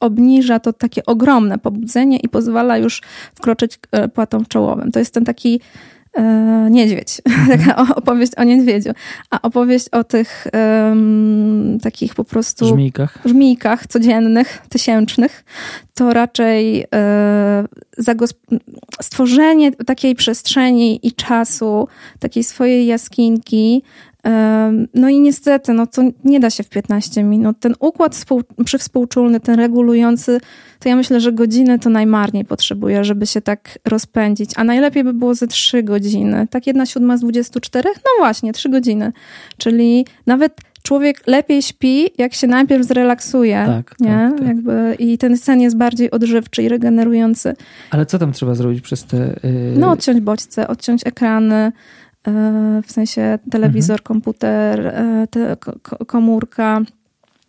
obniża 0.00 0.60
to 0.60 0.72
takie 0.72 1.06
ogromne 1.06 1.58
pobudzenie 1.58 2.18
i 2.18 2.28
pozwala 2.28 2.78
już 2.78 3.02
wkroczyć 3.34 3.78
e, 3.92 4.08
płatą 4.08 4.44
czołowym. 4.44 4.92
To 4.92 4.98
jest 4.98 5.14
ten 5.14 5.24
taki 5.24 5.60
niedźwiedź, 6.70 7.20
taka 7.50 7.76
o- 7.76 7.94
opowieść 7.94 8.32
o 8.36 8.44
niedźwiedziu. 8.44 8.90
A 9.30 9.42
opowieść 9.42 9.88
o 9.92 10.04
tych 10.04 10.46
takich 11.82 12.14
po 12.14 12.24
prostu 12.24 12.66
Żmijkach. 12.66 13.18
żmijkach 13.24 13.86
codziennych, 13.86 14.62
tysięcznych, 14.68 15.44
to 15.94 16.12
raczej 16.12 16.80
e, 16.94 17.64
zagosp- 17.98 18.58
stworzenie 19.02 19.72
takiej 19.72 20.14
przestrzeni 20.14 21.06
i 21.06 21.12
czasu, 21.12 21.88
takiej 22.18 22.44
swojej 22.44 22.86
jaskinki, 22.86 23.82
No 24.94 25.08
i 25.08 25.20
niestety, 25.20 25.72
no 25.72 25.86
to 25.86 26.02
nie 26.24 26.40
da 26.40 26.50
się 26.50 26.62
w 26.62 26.68
15 26.68 27.22
minut. 27.22 27.56
Ten 27.60 27.74
układ 27.80 28.14
współ, 28.14 28.42
przywspółczulny, 28.64 29.40
ten 29.40 29.60
regulujący, 29.60 30.40
to 30.80 30.88
ja 30.88 30.96
myślę, 30.96 31.20
że 31.20 31.32
godziny 31.32 31.78
to 31.78 31.90
najmarniej 31.90 32.44
potrzebuje, 32.44 33.04
żeby 33.04 33.26
się 33.26 33.40
tak 33.40 33.78
rozpędzić. 33.84 34.50
A 34.56 34.64
najlepiej 34.64 35.04
by 35.04 35.12
było 35.12 35.34
ze 35.34 35.46
3 35.46 35.82
godziny. 35.82 36.46
Tak 36.50 36.66
jedna 36.66 36.86
siódma 36.86 37.16
z 37.16 37.20
24? 37.20 37.90
No 37.94 38.10
właśnie, 38.18 38.52
3 38.52 38.68
godziny. 38.68 39.12
Czyli 39.58 40.06
nawet 40.26 40.60
człowiek 40.82 41.26
lepiej 41.26 41.62
śpi, 41.62 42.08
jak 42.18 42.34
się 42.34 42.46
najpierw 42.46 42.86
zrelaksuje. 42.86 43.64
Tak, 43.66 43.94
nie? 44.00 44.08
Tak, 44.08 44.38
tak. 44.38 44.48
Jakby, 44.48 44.96
I 44.98 45.18
ten 45.18 45.36
sen 45.36 45.60
jest 45.60 45.76
bardziej 45.76 46.10
odżywczy 46.10 46.62
i 46.62 46.68
regenerujący. 46.68 47.54
Ale 47.90 48.06
co 48.06 48.18
tam 48.18 48.32
trzeba 48.32 48.54
zrobić 48.54 48.80
przez 48.80 49.04
te. 49.04 49.16
Yy... 49.16 49.74
No, 49.78 49.90
odciąć 49.90 50.20
bodźce, 50.20 50.68
odciąć 50.68 51.06
ekrany, 51.06 51.72
w 52.86 52.92
sensie 52.92 53.38
telewizor, 53.50 53.94
mhm. 53.94 54.04
komputer, 54.04 54.94
yy, 55.20 55.26
te, 55.26 55.56
komórka. 56.06 56.80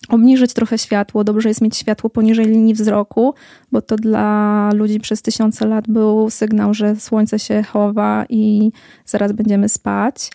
Obniżyć 0.10 0.54
trochę 0.54 0.78
światło. 0.78 1.24
Dobrze 1.24 1.50
jest 1.50 1.62
mieć 1.62 1.78
światło 1.78 2.10
poniżej 2.10 2.46
linii 2.46 2.74
wzroku, 2.74 3.34
bo 3.72 3.82
to 3.82 3.96
dla 3.96 4.70
ludzi 4.74 5.00
przez 5.00 5.22
tysiące 5.22 5.68
lat 5.68 5.88
był 5.88 6.30
sygnał, 6.30 6.74
że 6.74 6.96
słońce 6.96 7.40
się 7.40 7.64
chowa 7.64 8.26
i 8.30 8.72
zaraz 9.06 9.32
będziemy 9.32 9.70
spać. 9.70 10.32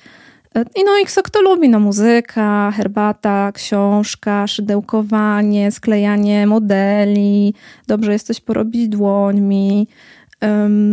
I 0.55 0.85
no 0.85 0.99
i 0.99 1.07
kto 1.25 1.43
lubi, 1.43 1.69
no 1.69 1.81
muzyka, 1.81 2.73
herbata, 2.77 3.53
książka, 3.53 4.47
szydełkowanie, 4.47 5.71
sklejanie 5.71 6.47
modeli, 6.47 7.55
dobrze 7.87 8.13
jest 8.13 8.27
coś 8.27 8.41
porobić 8.41 8.89
dłońmi, 8.89 9.89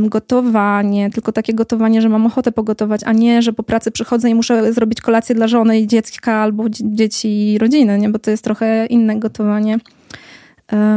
gotowanie, 0.03 1.09
tylko 1.09 1.31
takie 1.31 1.53
gotowanie, 1.53 2.01
że 2.01 2.09
mam 2.09 2.25
ochotę 2.25 2.51
pogotować, 2.51 3.01
a 3.05 3.13
nie, 3.13 3.41
że 3.41 3.53
po 3.53 3.63
pracy 3.63 3.91
przychodzę 3.91 4.29
i 4.29 4.35
muszę 4.35 4.73
zrobić 4.73 5.01
kolację 5.01 5.35
dla 5.35 5.47
żony 5.47 5.79
i 5.79 5.87
dziecka 5.87 6.33
albo 6.33 6.63
dzieci 6.69 7.53
i 7.53 7.57
rodziny, 7.57 7.99
nie? 7.99 8.09
bo 8.09 8.19
to 8.19 8.31
jest 8.31 8.43
trochę 8.43 8.85
inne 8.85 9.19
gotowanie. 9.19 9.79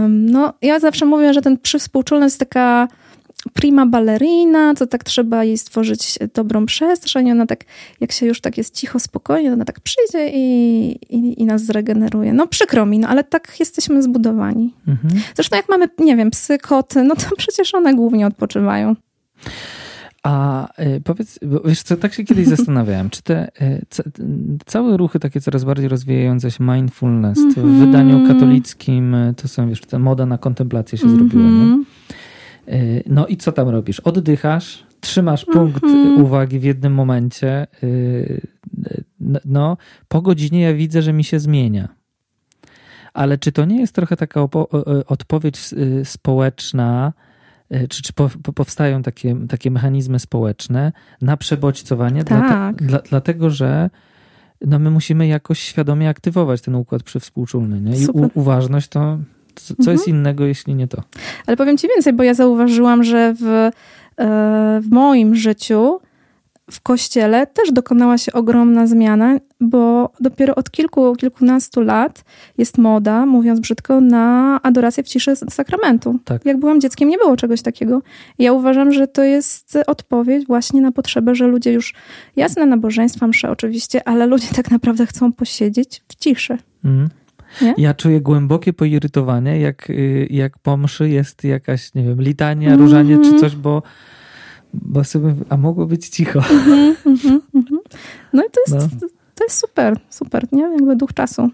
No, 0.09 0.53
ja 0.63 0.81
zawsze 0.81 1.07
mówię, 1.07 1.35
że 1.35 1.43
ten 1.43 1.59
przywspółczulny 1.59 2.27
jest 2.27 2.39
taka 2.39 2.89
prima 3.53 3.86
ballerina, 3.86 4.74
to 4.74 4.86
tak 4.86 5.05
trzeba 5.05 5.45
jej 5.45 5.59
stworzyć 5.59 6.18
dobrą 6.34 6.66
przestrzeń. 6.66 7.30
Ona 7.30 7.47
tak, 7.47 7.64
jak 8.01 8.12
się 8.12 8.26
już 8.26 8.40
tak 8.40 8.59
jest 8.59 8.74
cicho, 8.74 9.01
spokojnie, 9.01 9.53
ona 9.53 9.64
tak 9.64 9.80
przyjdzie 9.80 10.28
i, 10.28 10.90
i, 11.16 11.43
i 11.43 11.47
nas 11.47 11.64
zregeneruje. 11.64 12.32
No 12.32 12.47
przykro 12.47 12.86
mi, 12.86 12.99
no 12.99 13.09
ale 13.09 13.24
tak 13.24 13.61
jesteśmy 13.61 14.03
zbudowani. 14.03 14.74
Mhm. 14.88 15.22
Zresztą 15.34 15.57
jak 15.57 15.68
mamy, 15.68 15.88
nie 15.99 16.16
wiem, 16.16 16.30
psy, 16.30 16.59
koty, 16.59 17.05
no 17.05 17.14
to 17.16 17.26
przecież 17.38 17.74
one 17.74 17.95
głównie 17.95 18.26
odpoczywają. 18.26 18.97
A 20.22 20.68
y, 20.82 21.01
powiedz, 21.05 21.38
bo 21.43 21.61
wiesz 21.61 21.82
co, 21.82 21.97
tak 21.97 22.14
się 22.14 22.24
kiedyś 22.24 22.47
zastanawiałem, 22.57 23.11
czy 23.11 23.22
te 23.22 23.49
y, 23.62 23.86
całe 24.66 24.97
ruchy 24.97 25.18
takie 25.20 25.40
coraz 25.40 25.64
bardziej 25.64 25.88
rozwijające 25.88 26.51
się 26.51 26.64
mindfulness 26.64 27.38
mm 27.38 27.51
-hmm. 27.51 27.55
w 27.55 27.59
mhm. 27.59 27.86
wydaniu 27.86 28.28
katolickim, 28.28 29.16
to 29.36 29.49
są, 29.49 29.68
wiesz, 29.68 29.80
ta 29.80 29.99
moda 29.99 30.26
na 30.26 30.38
kontemplację 30.38 30.99
się 30.99 31.05
mm 31.05 31.16
-hmm. 31.16 31.18
zrobiła, 31.18 31.51
nie? 31.51 31.84
Y, 32.69 33.03
no 33.07 33.27
i 33.27 33.37
co 33.37 33.53
tam 33.53 33.69
robisz? 33.69 34.01
Oddychasz, 34.01 34.87
trzymasz 35.01 35.45
punkt 35.45 35.83
mm-hmm. 35.83 36.23
uwagi 36.23 36.59
w 36.59 36.65
jednym 36.65 36.95
momencie. 36.95 37.67
Y, 37.83 38.47
no, 39.45 39.77
po 40.09 40.23
godzinie 40.23 40.61
ja 40.61 40.75
widzę, 40.75 41.03
że 41.03 41.13
mi 41.13 41.25
się 41.25 41.41
zmienia. 41.41 41.89
Ale 43.15 43.39
czy 43.39 43.53
to 43.53 43.65
nie 43.65 43.81
jest 43.81 43.95
trochę 43.95 44.17
taka 44.17 44.49
odpowiedź 45.07 45.73
y, 45.73 46.05
społeczna, 46.05 47.13
czy, 47.89 48.03
czy 48.03 48.13
powstają 48.55 49.03
takie, 49.03 49.37
takie 49.49 49.71
mechanizmy 49.71 50.19
społeczne 50.19 50.93
na 51.23 51.37
przebodźcowanie? 51.37 52.25
Tak. 52.25 52.83
Dla, 52.83 52.99
dlatego, 52.99 53.51
że 53.51 53.91
no 54.61 54.79
my 54.79 54.91
musimy 54.91 55.27
jakoś 55.27 55.61
świadomie 55.61 56.09
aktywować 56.09 56.61
ten 56.61 56.75
układ 56.75 57.03
przywspółczulny. 57.03 57.81
Nie? 57.81 57.97
I 57.97 58.07
u, 58.07 58.31
uważność 58.35 58.89
to 58.89 59.19
co 59.55 59.75
mhm. 59.79 59.97
jest 59.97 60.09
innego, 60.09 60.45
jeśli 60.45 60.75
nie 60.75 60.89
to? 60.89 61.03
Ale 61.47 61.57
powiem 61.57 61.77
ci 61.77 61.89
więcej, 61.89 62.13
bo 62.13 62.23
ja 62.23 62.35
zauważyłam, 62.35 63.05
że 63.05 63.35
w, 63.41 63.45
e, 63.45 63.71
w 64.81 64.91
moim 64.91 65.35
życiu 65.35 66.01
w 66.71 66.81
kościele 66.81 67.47
też 67.47 67.73
dokonała 67.73 68.19
się 68.19 68.33
ogromna 68.33 68.87
zmiana, 68.87 69.39
bo 69.61 70.13
dopiero 70.21 70.55
od 70.55 70.71
kilku, 70.71 71.17
kilkunastu 71.17 71.81
lat 71.81 72.25
jest 72.59 72.79
moda, 72.79 73.27
mówiąc 73.27 73.61
brzydko, 73.61 74.01
na 74.01 74.61
adorację 74.63 75.03
w 75.03 75.09
ciszy 75.09 75.37
sakramentu. 75.37 76.19
Tak. 76.25 76.45
Jak 76.47 76.59
byłam 76.59 76.81
dzieckiem, 76.81 77.09
nie 77.09 77.19
było 77.19 77.37
czegoś 77.37 77.63
takiego. 77.63 78.03
Ja 78.39 78.53
uważam, 78.53 78.93
że 78.93 79.07
to 79.07 79.23
jest 79.23 79.79
odpowiedź 79.87 80.47
właśnie 80.47 80.81
na 80.81 80.93
potrzebę, 80.93 81.35
że 81.35 81.47
ludzie 81.47 81.73
już, 81.73 81.95
jasne 82.37 82.67
nabożeństwa, 82.67 83.27
msze 83.27 83.51
oczywiście, 83.51 84.09
ale 84.09 84.27
ludzie 84.27 84.49
tak 84.55 84.71
naprawdę 84.71 85.07
chcą 85.07 85.33
posiedzieć 85.33 86.03
w 86.09 86.15
ciszy. 86.15 86.59
Mhm. 86.85 87.09
Nie? 87.61 87.75
Ja 87.79 87.95
czuję 87.95 88.21
głębokie 88.21 88.73
poirytowanie, 88.73 89.61
jak, 89.61 89.91
y, 89.91 90.27
jak 90.31 90.59
po 90.59 90.77
mszy 90.77 91.09
jest 91.09 91.45
jakaś, 91.45 91.95
nie 91.95 92.03
wiem, 92.03 92.23
litania, 92.23 92.69
mm 92.69 92.79
-hmm. 92.79 92.83
różanie 92.83 93.19
czy 93.25 93.41
coś, 93.41 93.57
bo, 93.57 93.83
bo 94.75 95.05
sobie, 95.05 95.35
a 95.49 95.57
mogło 95.57 95.87
być 95.87 96.09
cicho. 96.09 96.41
Mm 96.51 96.95
-hmm, 96.95 97.41
mm 97.55 97.65
-hmm. 97.65 97.99
No 98.33 98.43
i 98.43 98.51
to 98.51 98.75
jest, 98.75 98.93
no. 98.93 99.09
to 99.35 99.45
jest 99.45 99.59
super, 99.59 99.97
super, 100.11 100.47
nie? 100.53 100.63
Jakby 100.63 100.97
duch 100.97 101.15
czasu. 101.15 101.51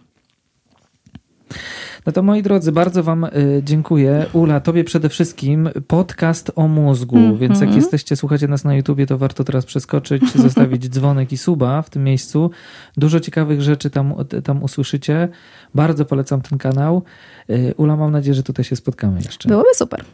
No 2.06 2.12
to 2.12 2.22
moi 2.22 2.42
drodzy, 2.42 2.72
bardzo 2.72 3.02
Wam 3.02 3.24
y, 3.24 3.62
dziękuję. 3.64 4.26
Ula, 4.32 4.60
Tobie 4.60 4.84
przede 4.84 5.08
wszystkim 5.08 5.68
podcast 5.86 6.52
o 6.56 6.68
mózgu, 6.68 7.16
mm 7.16 7.32
-hmm. 7.32 7.38
więc 7.38 7.60
jak 7.60 7.74
jesteście, 7.74 8.16
słuchacie 8.16 8.48
nas 8.48 8.64
na 8.64 8.74
YouTubie, 8.74 9.06
to 9.06 9.18
warto 9.18 9.44
teraz 9.44 9.66
przeskoczyć, 9.66 10.32
zostawić 10.46 10.88
dzwonek 10.88 11.32
i 11.32 11.38
suba 11.38 11.82
w 11.82 11.90
tym 11.90 12.04
miejscu. 12.04 12.50
Dużo 12.96 13.20
ciekawych 13.20 13.62
rzeczy 13.62 13.90
tam, 13.90 14.14
tam 14.44 14.62
usłyszycie. 14.62 15.28
Bardzo 15.74 16.04
polecam 16.04 16.40
ten 16.40 16.58
kanał. 16.58 17.02
Y, 17.50 17.74
Ula, 17.76 17.96
mam 17.96 18.10
nadzieję, 18.10 18.34
że 18.34 18.42
tutaj 18.42 18.64
się 18.64 18.76
spotkamy 18.76 19.20
jeszcze. 19.20 19.48
Byłoby 19.48 19.74
super. 19.74 20.04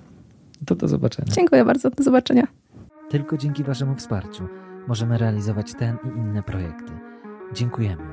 To 0.66 0.74
do 0.74 0.88
zobaczenia. 0.88 1.32
Dziękuję 1.32 1.64
bardzo. 1.64 1.90
Do 1.90 2.02
zobaczenia. 2.02 2.46
Tylko 3.10 3.36
dzięki 3.36 3.64
Waszemu 3.64 3.94
wsparciu 3.94 4.48
możemy 4.88 5.18
realizować 5.18 5.74
ten 5.74 5.96
i 6.04 6.18
inne 6.18 6.42
projekty. 6.42 6.92
Dziękujemy. 7.54 8.04